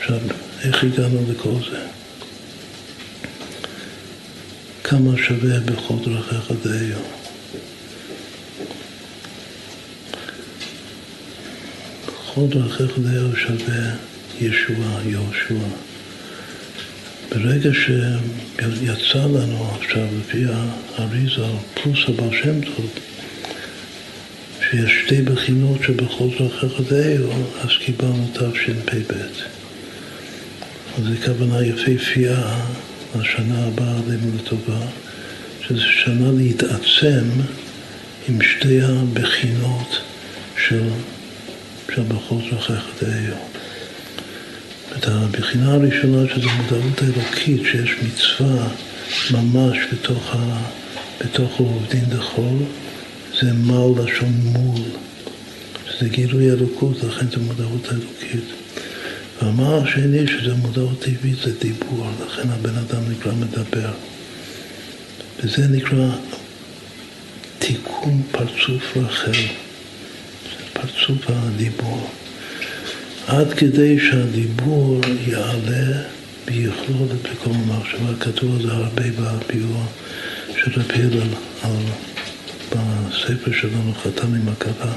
[0.00, 0.18] עכשיו,
[0.62, 1.80] איך הגענו לכל זה?
[4.84, 7.23] כמה שווה בכל דרכיך דיו?
[12.34, 13.90] בכל דרכיך דיו שווה
[14.40, 15.54] ישועה, יהושע.
[17.30, 21.42] ברגע שיצא לנו עכשיו, לפי האריזה,
[21.74, 22.90] פלוס הבעל שם טוב,
[24.70, 27.30] שיש שתי בחינות שבכל דרכיך דיו,
[27.60, 29.12] אז קיבלנו תשפ"ב.
[30.98, 32.60] אז זו כוונה יפהפייה
[33.20, 34.86] לשנה הבאה עלינו לטובה,
[35.68, 37.24] שזו שנה להתעצם
[38.28, 40.00] עם שתי הבחינות
[40.66, 40.88] של,
[41.94, 43.34] של בכל דרכיך דיו.
[44.98, 48.68] את הבחינה הראשונה, שזו מודעות האלוקית, שיש מצווה
[49.30, 50.58] ממש בתוך, ה,
[51.20, 52.56] בתוך עובדין דחול,
[53.40, 54.82] זה מל לשון מול,
[55.86, 58.44] שזה גילוי אלוקות, לכן זה מודעות האלוקית.
[59.42, 63.90] והמעל השני, שזה מודעות טבעית, זה דיבור, לכן הבן אדם נקרא מדבר.
[65.42, 66.08] וזה נקרא
[67.58, 69.63] תיקון פרצוף רחל,
[70.86, 72.10] פרצוף הדיבור.
[73.26, 76.02] עד כדי שהדיבור יעלה
[76.46, 78.14] ויכלול את המחשבה.
[78.20, 79.84] כתוב על זה הרבה בביאור
[80.56, 81.28] של רבי הלל
[82.70, 84.92] בספר שלנו, חתן עם הכלה.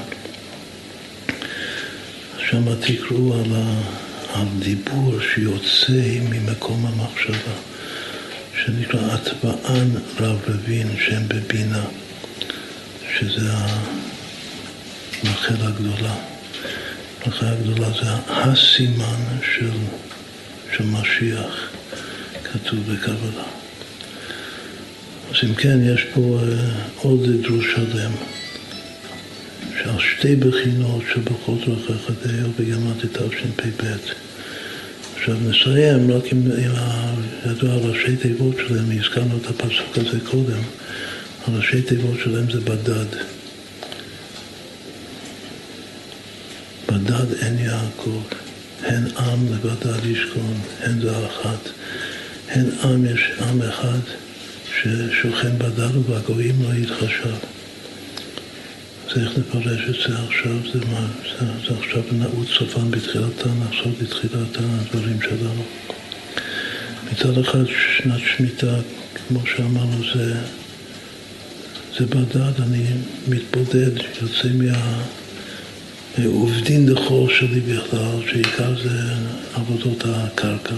[2.50, 3.80] שם תקראו על, ה,
[4.34, 7.54] על דיבור שיוצא ממקום המחשבה,
[8.64, 9.88] שנקרא הטבען
[10.20, 11.84] רב רבין, שם בבינה,
[13.18, 13.50] שזה
[15.22, 16.14] המחל הגדולה.
[17.28, 19.70] ההצלחה הגדולה זה הסימן של,
[20.76, 21.70] של משיח,
[22.44, 23.44] כתוב בקבלה.
[25.30, 28.12] אז אם כן, יש פה uh, עוד דרוש שלם,
[29.78, 33.84] שעל שתי בחינות של בכל דרכיך דיו בגמרתי תשפ"ב.
[35.16, 36.72] עכשיו נסיים רק עם, עם
[37.50, 40.62] ידוע הראשי תיבות שלהם, הזכרנו את הפסוק הזה קודם,
[41.46, 43.37] הראשי תיבות שלהם זה בדד.
[46.98, 48.22] בדד אין יעקב,
[48.82, 51.68] הן עם לבדד ישכון, הן זה אחת.
[52.48, 53.98] הן עם, יש עם אחד
[54.64, 57.34] ששוכן בדד ובגויים לא יתחשב.
[59.08, 61.06] צריך לפרש את זה עכשיו, זה, מה,
[61.40, 65.62] זה, זה עכשיו נעוץ סופן בתחילתן, עכשיו בתחילתן הדברים שלנו.
[67.12, 68.76] מצד אחד שנת שמיטה,
[69.28, 70.34] כמו שאמרנו, זה,
[71.98, 72.84] זה בדד, אני
[73.28, 73.90] מתבודד,
[74.22, 75.02] יוצא מה...
[76.24, 78.90] עובדין דחור שלי בכלל, שעיקר זה
[79.54, 80.74] עבודות הקרקע.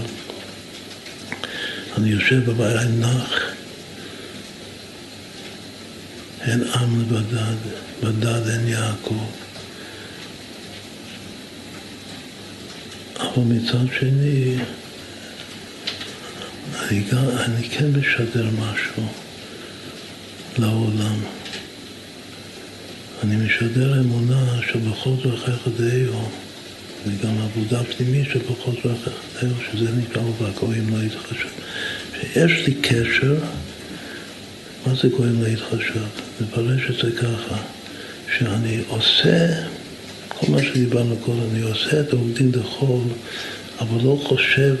[1.97, 3.39] אני יושב בבעיה נח,
[6.41, 7.55] אין עם לבדד,
[8.03, 9.25] בדד אין יעקב.
[13.19, 14.55] אבל מצד שני,
[16.81, 19.03] אני, גם, אני כן משדר משהו
[20.57, 21.40] לעולם.
[23.23, 26.13] אני משדר אמונה שבכל דרכיך דיו,
[27.07, 31.49] וגם עבודה פנימית שבכל דרכיך דיו, שזה נקרא ובגויים לא יתחשב.
[32.19, 33.35] שיש לי קשר,
[34.85, 36.01] מה זה גויים לא יתחשב?
[36.41, 37.57] נפרש את זה ככה,
[38.37, 39.47] שאני עושה,
[40.27, 43.03] כל מה שדיברנו קודם, אני עושה את העובדים דחול,
[43.79, 44.75] אבל לא חושב,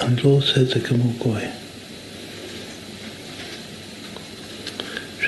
[0.00, 1.42] אני לא עושה את זה כמו גוי.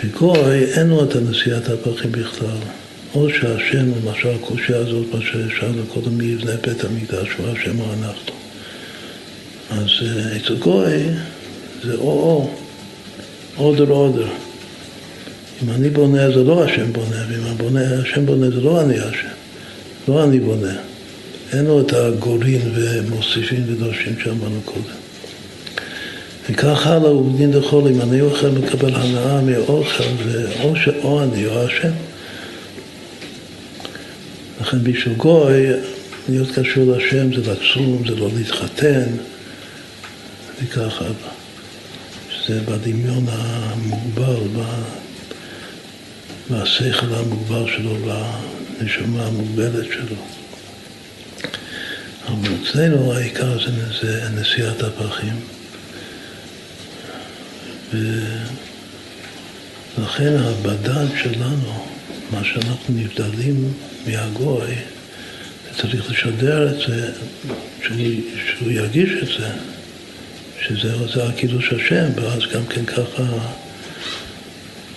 [0.03, 2.59] שגוי אין לו את הנשיאת הפרחים בכלל.
[3.15, 7.85] או שהשם, למשל הקושייה הזאת, מה ששאלנו קודם, מי יבנה בית המקדש, הוא השם או
[7.93, 8.33] אנחנו.
[9.71, 11.03] אז אה, אצל גוי
[11.85, 12.51] זה או-או,
[13.59, 14.29] אודר אודר.
[15.63, 19.29] אם אני בונה זה לא השם בונה, ואם הבונה, השם בונה זה לא אני השם,
[20.09, 20.73] לא אני בונה.
[21.53, 25.10] אין לו את הגורין ומוסיפים ודורשים שאמרנו קודם.
[26.49, 30.89] וכך הלאה הוא בדין דחול, אם אני אוכל מקבל הנאה מאוכל, זה או, ש...
[30.89, 31.93] או אני או השם.
[34.61, 35.67] לכן בשביל גוי,
[36.29, 39.07] להיות קשור לשם זה לצום, זה לא להתחתן,
[40.63, 41.33] וכך הלאה.
[42.31, 44.63] שזה בדמיון המוגבל,
[46.51, 50.17] והשכל המוגבל שלו, והנשמה המוגבלת שלו.
[52.29, 53.59] אבל אצלנו העיקר
[54.01, 55.60] זה, נשיאת הפרחים.
[59.99, 61.87] ולכן הבדד שלנו,
[62.31, 63.73] מה שאנחנו נבדלים
[64.07, 64.75] מהגוי,
[65.81, 67.13] צריך לשדר את זה,
[67.83, 67.97] שהוא,
[68.47, 69.49] שהוא ירגיש את זה,
[70.61, 73.23] שזה הקידוש השם, ואז גם כן ככה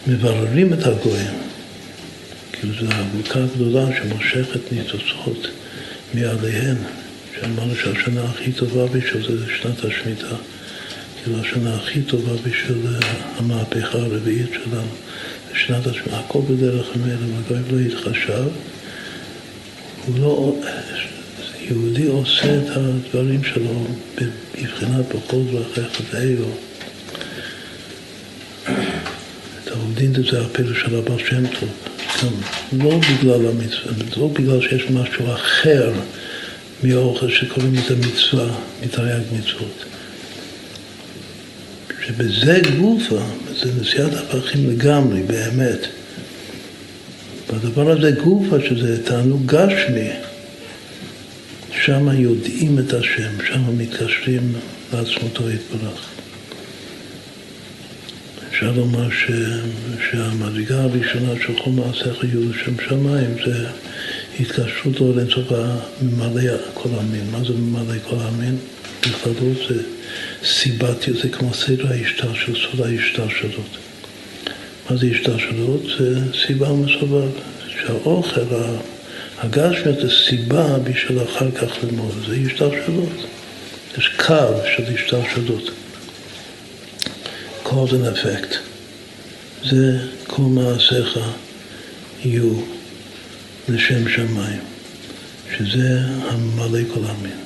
[0.07, 1.33] מבררים את הגויים.
[2.51, 5.47] כאילו זו הבוקה הגדולה שמושכת ניצוצות
[6.13, 6.75] מעליהן,
[7.39, 10.35] שאמרנו שהשנה הכי טובה בשביל זה שנת השמיטה.
[11.23, 12.77] כאילו השנה הכי טובה בשביל
[13.37, 14.87] המהפכה הרביעית שלנו.
[15.53, 18.43] שנת השמיטה, הכל בדרך המלך, והגויים לא יתחשב.
[20.05, 20.55] הוא לא,
[21.61, 23.85] יהודי עושה את הדברים שלו
[24.15, 26.49] בבחינת בכל דרכיך ואלו.
[29.63, 31.69] את העובדין זה הפלא של הבעל שם טוב.
[32.23, 35.93] גם לא בגלל המצווה, לא בגלל שיש משהו אחר
[36.83, 38.47] מאוכל שקוראים לזה מצווה,
[38.83, 39.85] מתרי"ג מצוות.
[42.07, 43.23] שבזה גופה,
[43.59, 45.87] זה נשיאת הפכים לגמרי, באמת.
[47.53, 50.09] בדבר הזה גופה, שזה תענוג גשמי,
[51.85, 54.53] שם יודעים את השם, שם מתקשרים
[54.93, 56.09] לעצמותו יתברך.
[58.49, 59.31] אפשר לומר ש...
[60.11, 63.67] שהמדרגה הראשונה של כל מעשיך יהיו לשם שמיים זה
[64.39, 65.51] התקשרות לו לאינסוף
[66.01, 67.23] ממלא כל המין.
[67.31, 68.57] מה זה ממלא כל המין?
[69.01, 69.81] בכללות זה
[70.45, 73.77] סיבתי, זה כמו סדר ההשתלשלות, סוד ההשתלשלות.
[74.89, 75.81] מה זה השתלשלות?
[75.99, 77.29] זה סיבה מסובב,
[77.67, 78.41] שהאוכל,
[79.37, 83.25] הגשמיות זה סיבה בשביל אחר כך ללמוד, זה השתלשלות.
[83.97, 85.71] יש קו של השתלשלות.
[87.73, 88.55] cause and effect.
[89.69, 91.19] זה כל מעשיך
[92.25, 92.53] יהיו
[93.69, 94.59] לשם שמיים,
[95.57, 95.99] שזה
[96.29, 97.37] הממלא כל המין.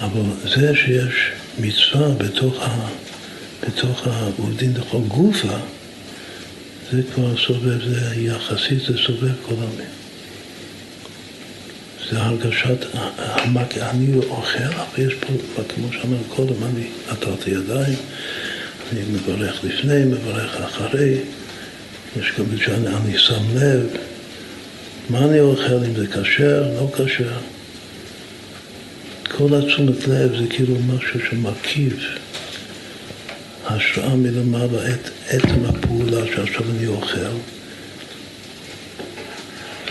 [0.00, 2.88] אבל זה שיש מצווה בתוך, ה,
[3.66, 5.56] בתוך העובדין דכל גופה,
[6.92, 9.88] זה כבר סובב, זה יחסית, זה סובב כל המין.
[12.10, 12.86] זה הרגשת,
[13.80, 17.98] אני אוכל, אבל יש פה, כמו שאמרנו קודם, אני נתתי ידיים,
[18.92, 21.18] אני מברך לפני, מברך אחרי,
[22.16, 23.86] יש גם שאני שם לב
[25.10, 27.38] מה אני אוכל, אם זה כשר, לא כשר.
[29.36, 32.00] כל התשומת לב זה כאילו משהו שמרכיב
[33.66, 37.18] השראה מלמעלה את עצם הפעולה שעכשיו אני אוכל.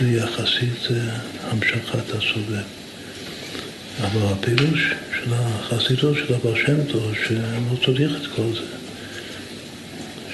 [0.02, 0.88] זה יחסית
[1.44, 2.64] המשכת הסובב.
[4.02, 8.76] אבל הפירוש של החסידות של הבא שם טוב, שלא צריך את כל זה.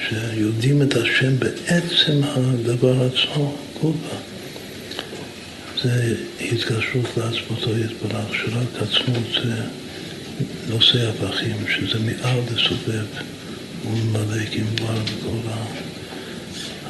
[0.09, 4.30] שיודעים את השם בעצם הדבר עצמו, גובה.
[5.83, 9.63] זה התקשרות לעצמותו יתברך, שרק עצמות זה
[10.69, 13.05] נושא הפכים, שזה מעל לסובב
[13.85, 15.49] ולמלא כמובן בכל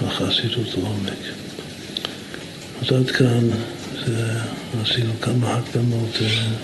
[0.06, 1.20] החסידות לעומק.
[2.82, 3.50] אז עד כאן
[4.06, 4.40] זה,
[4.82, 6.18] עשינו כמה הקדמות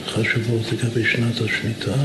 [0.07, 1.95] חשובות לגבי שנת השמיטה.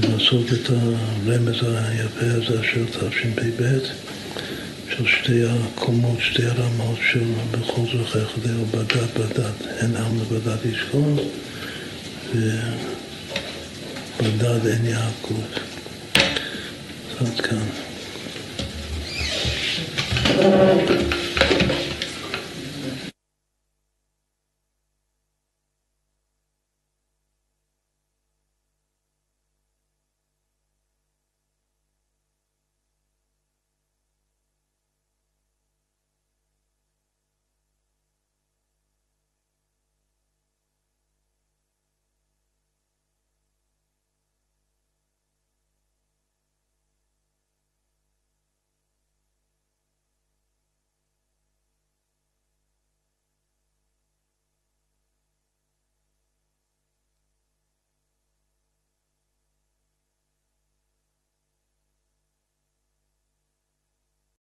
[0.00, 3.78] ולעשות את הרמז היפה הזה של תשפ"ב,
[4.96, 11.16] של שתי הקומות, שתי הרמות של בכל זוכר חדהו בדד בדד, הן עם לבדד ישכון,
[14.20, 15.40] ובדד אין יעקב.
[17.20, 17.66] עד כאן.